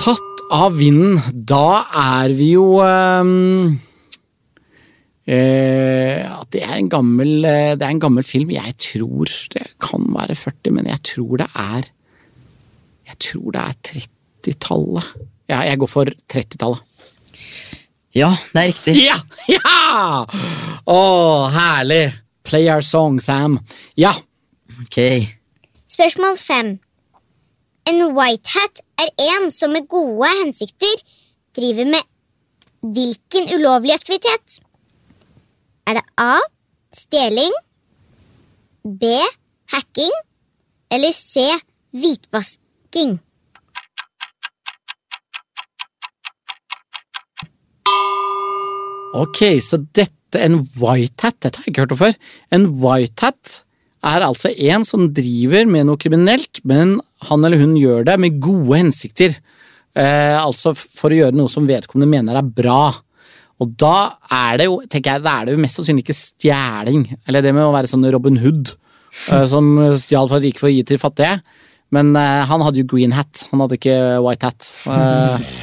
Tatt 0.00 0.42
av 0.56 0.76
vinden. 0.80 1.20
Da 1.32 1.84
er 1.92 2.32
vi 2.36 2.54
jo 2.54 2.78
ehm, 2.84 3.76
eh, 5.26 6.22
ja, 6.22 6.40
det, 6.52 6.62
er 6.62 6.74
en 6.76 6.90
gammel, 6.90 7.44
eh, 7.44 7.74
det 7.78 7.86
er 7.86 7.94
en 7.94 8.02
gammel 8.02 8.26
film. 8.26 8.50
Jeg 8.54 8.76
tror 8.82 9.30
det 9.54 9.66
kan 9.82 10.06
være 10.14 10.36
40, 10.38 10.74
men 10.78 10.90
jeg 10.92 11.02
tror 11.12 11.42
det 11.42 11.50
er 11.54 11.92
Jeg 13.06 13.18
tror 13.22 13.50
det 13.54 13.62
er 13.62 13.74
30-tallet. 13.86 15.10
Ja, 15.48 15.60
jeg 15.62 15.78
går 15.78 15.90
for 15.90 16.10
30-tallet. 16.32 16.82
Ja, 18.16 18.32
det 18.52 18.62
er 18.62 18.70
riktig. 18.72 18.96
Ja! 19.04 19.18
Ja! 19.56 20.24
Å, 20.86 21.00
herlig! 21.54 22.14
Play 22.46 22.68
our 22.70 22.82
song, 22.82 23.20
Sam. 23.22 23.58
Ja. 23.98 24.12
Ok, 24.82 24.98
Spørsmål 25.86 26.34
fem. 26.38 26.68
En 27.88 28.02
white 28.16 28.50
hat 28.50 28.82
er 29.00 29.10
en 29.32 29.52
som 29.54 29.70
med 29.72 29.86
gode 29.88 30.28
hensikter 30.42 30.98
driver 31.56 31.86
med 31.94 32.02
hvilken 32.96 33.48
ulovlig 33.54 33.94
aktivitet? 33.94 34.58
Er 35.86 36.00
det 36.00 36.02
A. 36.18 36.40
Stjeling. 36.90 37.52
B. 38.82 39.06
Hacking. 39.70 40.10
Eller 40.90 41.12
C. 41.14 41.44
Hvitvasking. 41.94 43.20
Ok, 49.16 49.44
så 49.62 49.78
dette, 49.94 50.40
en 50.42 50.58
white 50.76 51.22
hat, 51.22 51.38
dette 51.40 51.60
har 51.60 51.64
jeg 51.64 51.72
ikke 51.72 51.86
hørt 51.86 51.94
om 51.94 52.02
før. 52.02 52.18
En 52.52 52.66
white 52.82 53.22
hat 53.22 53.54
er 54.06 54.26
altså 54.26 54.50
en 54.50 54.84
som 54.84 55.06
driver 55.14 55.70
med 55.70 55.86
noe 55.86 56.02
kriminelt, 56.02 56.60
men 56.66 56.98
han 57.30 57.46
eller 57.46 57.62
hun 57.62 57.78
gjør 57.78 58.10
det 58.10 58.18
med 58.20 58.42
gode 58.42 58.82
hensikter. 58.82 59.38
Eh, 59.96 60.36
altså 60.36 60.74
for 60.76 61.14
å 61.14 61.22
gjøre 61.22 61.38
noe 61.38 61.50
som 61.50 61.70
vedkommende 61.70 62.10
mener 62.10 62.42
er 62.42 62.54
bra. 62.58 62.90
Og 63.62 63.70
da 63.80 63.96
er 64.32 64.60
det 64.60 64.66
jo, 64.68 64.80
tenker 64.84 65.16
jeg, 65.16 65.24
da 65.24 65.36
er 65.38 65.46
det 65.48 65.54
jo 65.56 65.62
mest 65.62 65.78
sannsynlig 65.78 66.04
ikke 66.04 66.18
stjeling, 66.18 67.06
eller 67.28 67.44
det 67.44 67.54
med 67.56 67.64
å 67.64 67.72
være 67.74 67.88
sånn 67.90 68.04
Robin 68.12 68.40
Hood, 68.42 68.74
eh, 69.32 69.46
som 69.52 69.70
stjal 70.00 70.28
fra 70.32 70.42
rike 70.42 70.60
for 70.60 70.70
å 70.70 70.74
gi 70.74 70.84
til 70.88 71.00
fattige. 71.02 71.38
Men 71.94 72.10
uh, 72.18 72.42
han 72.48 72.64
hadde 72.66 72.80
jo 72.80 72.88
green 72.90 73.14
hat, 73.14 73.44
han 73.52 73.62
hadde 73.62 73.78
ikke 73.78 73.98
white 74.24 74.50
hat. 74.50 74.72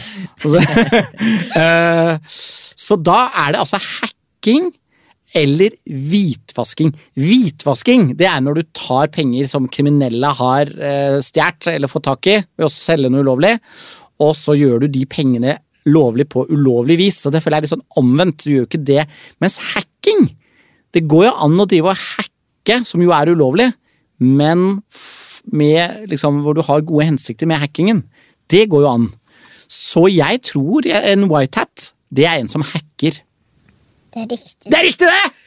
Uh, 0.44 0.50
så, 0.50 0.60
uh, 0.60 2.16
så 2.86 2.96
da 3.00 3.18
er 3.44 3.54
det 3.54 3.60
altså 3.62 3.80
hacking 3.80 4.72
eller 5.40 5.76
hvitvasking. 5.88 6.92
Hvitvasking 7.20 8.10
det 8.20 8.28
er 8.30 8.42
når 8.44 8.60
du 8.60 8.64
tar 8.76 9.12
penger 9.14 9.48
som 9.50 9.70
kriminelle 9.72 10.32
har 10.40 10.72
uh, 10.72 11.20
stjålet 11.24 11.74
eller 11.76 11.92
fått 11.92 12.08
tak 12.10 12.30
i 12.32 12.38
ved 12.42 12.68
å 12.68 12.72
selge 12.72 13.12
noe 13.12 13.24
ulovlig, 13.26 13.56
og 14.24 14.34
så 14.38 14.56
gjør 14.58 14.84
du 14.84 14.92
de 14.94 15.06
pengene 15.10 15.58
lovlig 15.90 16.28
på 16.32 16.46
ulovlig 16.50 16.98
vis. 17.02 17.22
Så 17.24 17.32
det 17.34 17.44
føler 17.44 17.58
jeg 17.58 17.64
er 17.64 17.68
litt 17.68 17.76
sånn 17.76 17.88
omvendt. 18.00 18.46
Du 18.46 18.54
gjør 18.54 18.64
jo 18.64 18.70
ikke 18.70 18.86
det. 18.88 19.04
Mens 19.44 19.60
hacking, 19.74 20.30
det 20.96 21.06
går 21.10 21.28
jo 21.30 21.34
an 21.48 21.60
å 21.60 21.68
drive 21.70 21.94
og 21.94 22.00
hacke, 22.00 22.80
som 22.88 23.04
jo 23.04 23.12
er 23.16 23.34
ulovlig, 23.34 23.72
men 24.24 24.84
med 25.52 26.08
liksom, 26.12 26.40
hvor 26.46 26.56
du 26.56 26.64
har 26.64 26.86
gode 26.88 27.10
hensikter 27.10 27.50
med 27.50 27.60
hackingen. 27.60 28.04
Det 28.52 28.68
går 28.72 28.86
jo 28.86 28.92
an. 28.94 29.08
Så 29.68 30.06
jeg 30.12 30.44
tror 30.46 30.88
en 30.88 31.28
white 31.32 31.60
hat, 31.60 31.90
det 32.14 32.28
er 32.30 32.40
en 32.40 32.52
som 32.52 32.64
hacker. 32.64 33.18
Det 34.14 34.22
er 34.22 34.30
riktig. 34.30 34.70
Det 34.70 34.78
er 34.78 34.86
riktig, 34.86 35.10
det! 35.10 35.40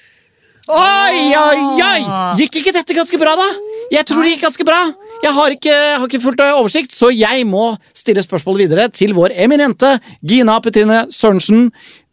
Oi, 0.66 1.30
oi, 1.38 1.58
oi! 1.78 2.00
Gikk 2.40 2.58
ikke 2.58 2.72
dette 2.74 2.96
ganske 2.96 3.18
bra, 3.22 3.36
da? 3.38 3.46
Jeg 3.94 4.02
tror 4.08 4.24
det 4.24 4.32
gikk 4.32 4.48
ganske 4.48 4.66
bra. 4.66 4.80
Jeg 5.24 5.32
har 5.32 5.54
ikke, 5.54 5.74
har 5.74 6.06
ikke 6.06 6.22
fullt 6.22 6.42
oversikt, 6.46 6.92
så 6.94 7.10
jeg 7.14 7.46
må 7.48 7.70
stille 7.96 8.24
spørsmål 8.24 8.60
videre 8.64 8.88
til 8.92 9.14
vår 9.16 9.34
eminente 9.46 9.96
Gina 10.20 10.58
Petrine 10.64 11.06
Sørensen. 11.14 11.70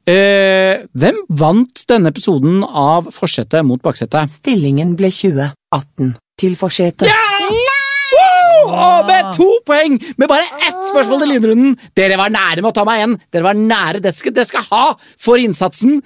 Eh, 0.07 0.83
hvem 0.99 1.21
vant 1.31 1.85
denne 1.87 2.11
episoden 2.11 2.63
av 2.67 3.11
Forsetet 3.15 3.63
mot 3.67 3.79
baksetet? 3.83 4.31
Stillingen 4.31 4.97
ble 4.99 5.11
2018 5.13 6.15
til 6.39 6.57
forsetet. 6.59 7.07
Woo! 8.63 9.03
Med 9.07 9.33
to 9.35 9.49
poeng! 9.67 9.97
Med 10.17 10.29
bare 10.31 10.47
ett 10.63 10.87
spørsmål 10.89 11.23
til 11.23 11.33
lynrunden. 11.35 11.75
Dere 11.97 12.17
var 12.19 12.33
nære 12.33 12.63
med 12.63 12.71
å 12.71 12.75
ta 12.75 12.85
meg 12.87 13.01
igjen. 13.01 13.17
Dere 13.33 13.47
var 13.49 13.59
nære. 13.59 14.03
Det 14.03 14.15
skal 14.15 14.35
skal 14.47 14.65
ha 14.69 14.83
for 15.19 15.41
innsatsen. 15.41 15.99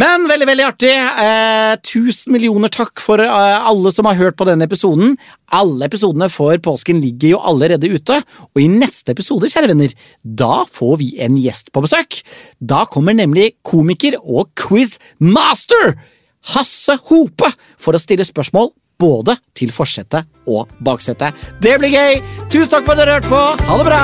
Men 0.00 0.24
veldig 0.30 0.48
veldig 0.48 0.64
artig. 0.64 0.92
Eh, 0.92 1.74
tusen 1.84 2.32
millioner 2.32 2.72
takk 2.72 3.02
for 3.02 3.20
eh, 3.20 3.68
alle 3.68 3.92
som 3.92 4.08
har 4.08 4.18
hørt 4.20 4.38
på 4.40 4.46
denne 4.48 4.64
episoden. 4.68 5.18
Alle 5.52 5.88
episodene 5.88 6.30
for 6.32 6.56
påsken 6.64 7.02
ligger 7.02 7.34
jo 7.34 7.42
allerede 7.52 7.90
ute, 7.92 8.22
og 8.24 8.62
i 8.62 8.70
neste 8.72 9.12
episode 9.12 9.50
kjære 9.52 9.68
venner, 9.74 9.92
da 10.24 10.62
får 10.64 10.96
vi 11.02 11.10
en 11.20 11.36
gjest 11.36 11.68
på 11.74 11.84
besøk. 11.84 12.22
Da 12.56 12.86
kommer 12.88 13.16
nemlig 13.16 13.52
komiker 13.68 14.16
og 14.22 14.54
quizmaster 14.56 15.98
Hasse 16.54 16.96
Hope 17.10 17.52
for 17.78 17.94
å 17.94 18.00
stille 18.00 18.24
spørsmål 18.26 18.72
både 19.00 19.36
til 19.58 19.72
forsetet 19.74 20.28
og 20.46 20.70
baksetet. 20.84 21.34
Det 21.62 21.78
blir 21.80 21.92
gøy! 21.92 22.22
Tusen 22.52 22.70
takk 22.72 22.86
for 22.86 22.96
at 22.96 23.02
dere 23.02 23.18
hørte 23.18 23.32
på. 23.32 23.42
Ha 23.68 23.78
det 23.80 23.86
bra! 23.88 24.02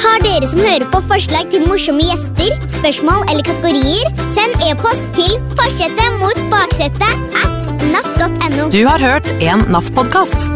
Har 0.00 0.22
dere 0.24 0.48
som 0.48 0.60
hører 0.64 0.86
på 0.92 1.00
forslag 1.10 1.50
til 1.52 1.66
morsomme 1.68 2.04
gjester, 2.08 2.54
spørsmål 2.72 3.26
eller 3.28 3.44
kategorier, 3.44 4.12
send 4.36 4.64
e-post 4.70 5.04
til 5.18 5.36
forsetet 5.58 6.20
mot 6.22 6.44
baksetet 6.52 7.36
at 7.44 7.68
naf.no. 7.90 8.70
Du 8.72 8.80
har 8.88 9.02
hørt 9.04 9.28
en 9.40 9.66
NAF-podkast. 9.68 10.48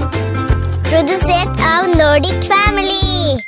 Produsert 0.89 1.65
av 1.75 1.91
Nordic 1.93 2.49
Family. 2.49 3.41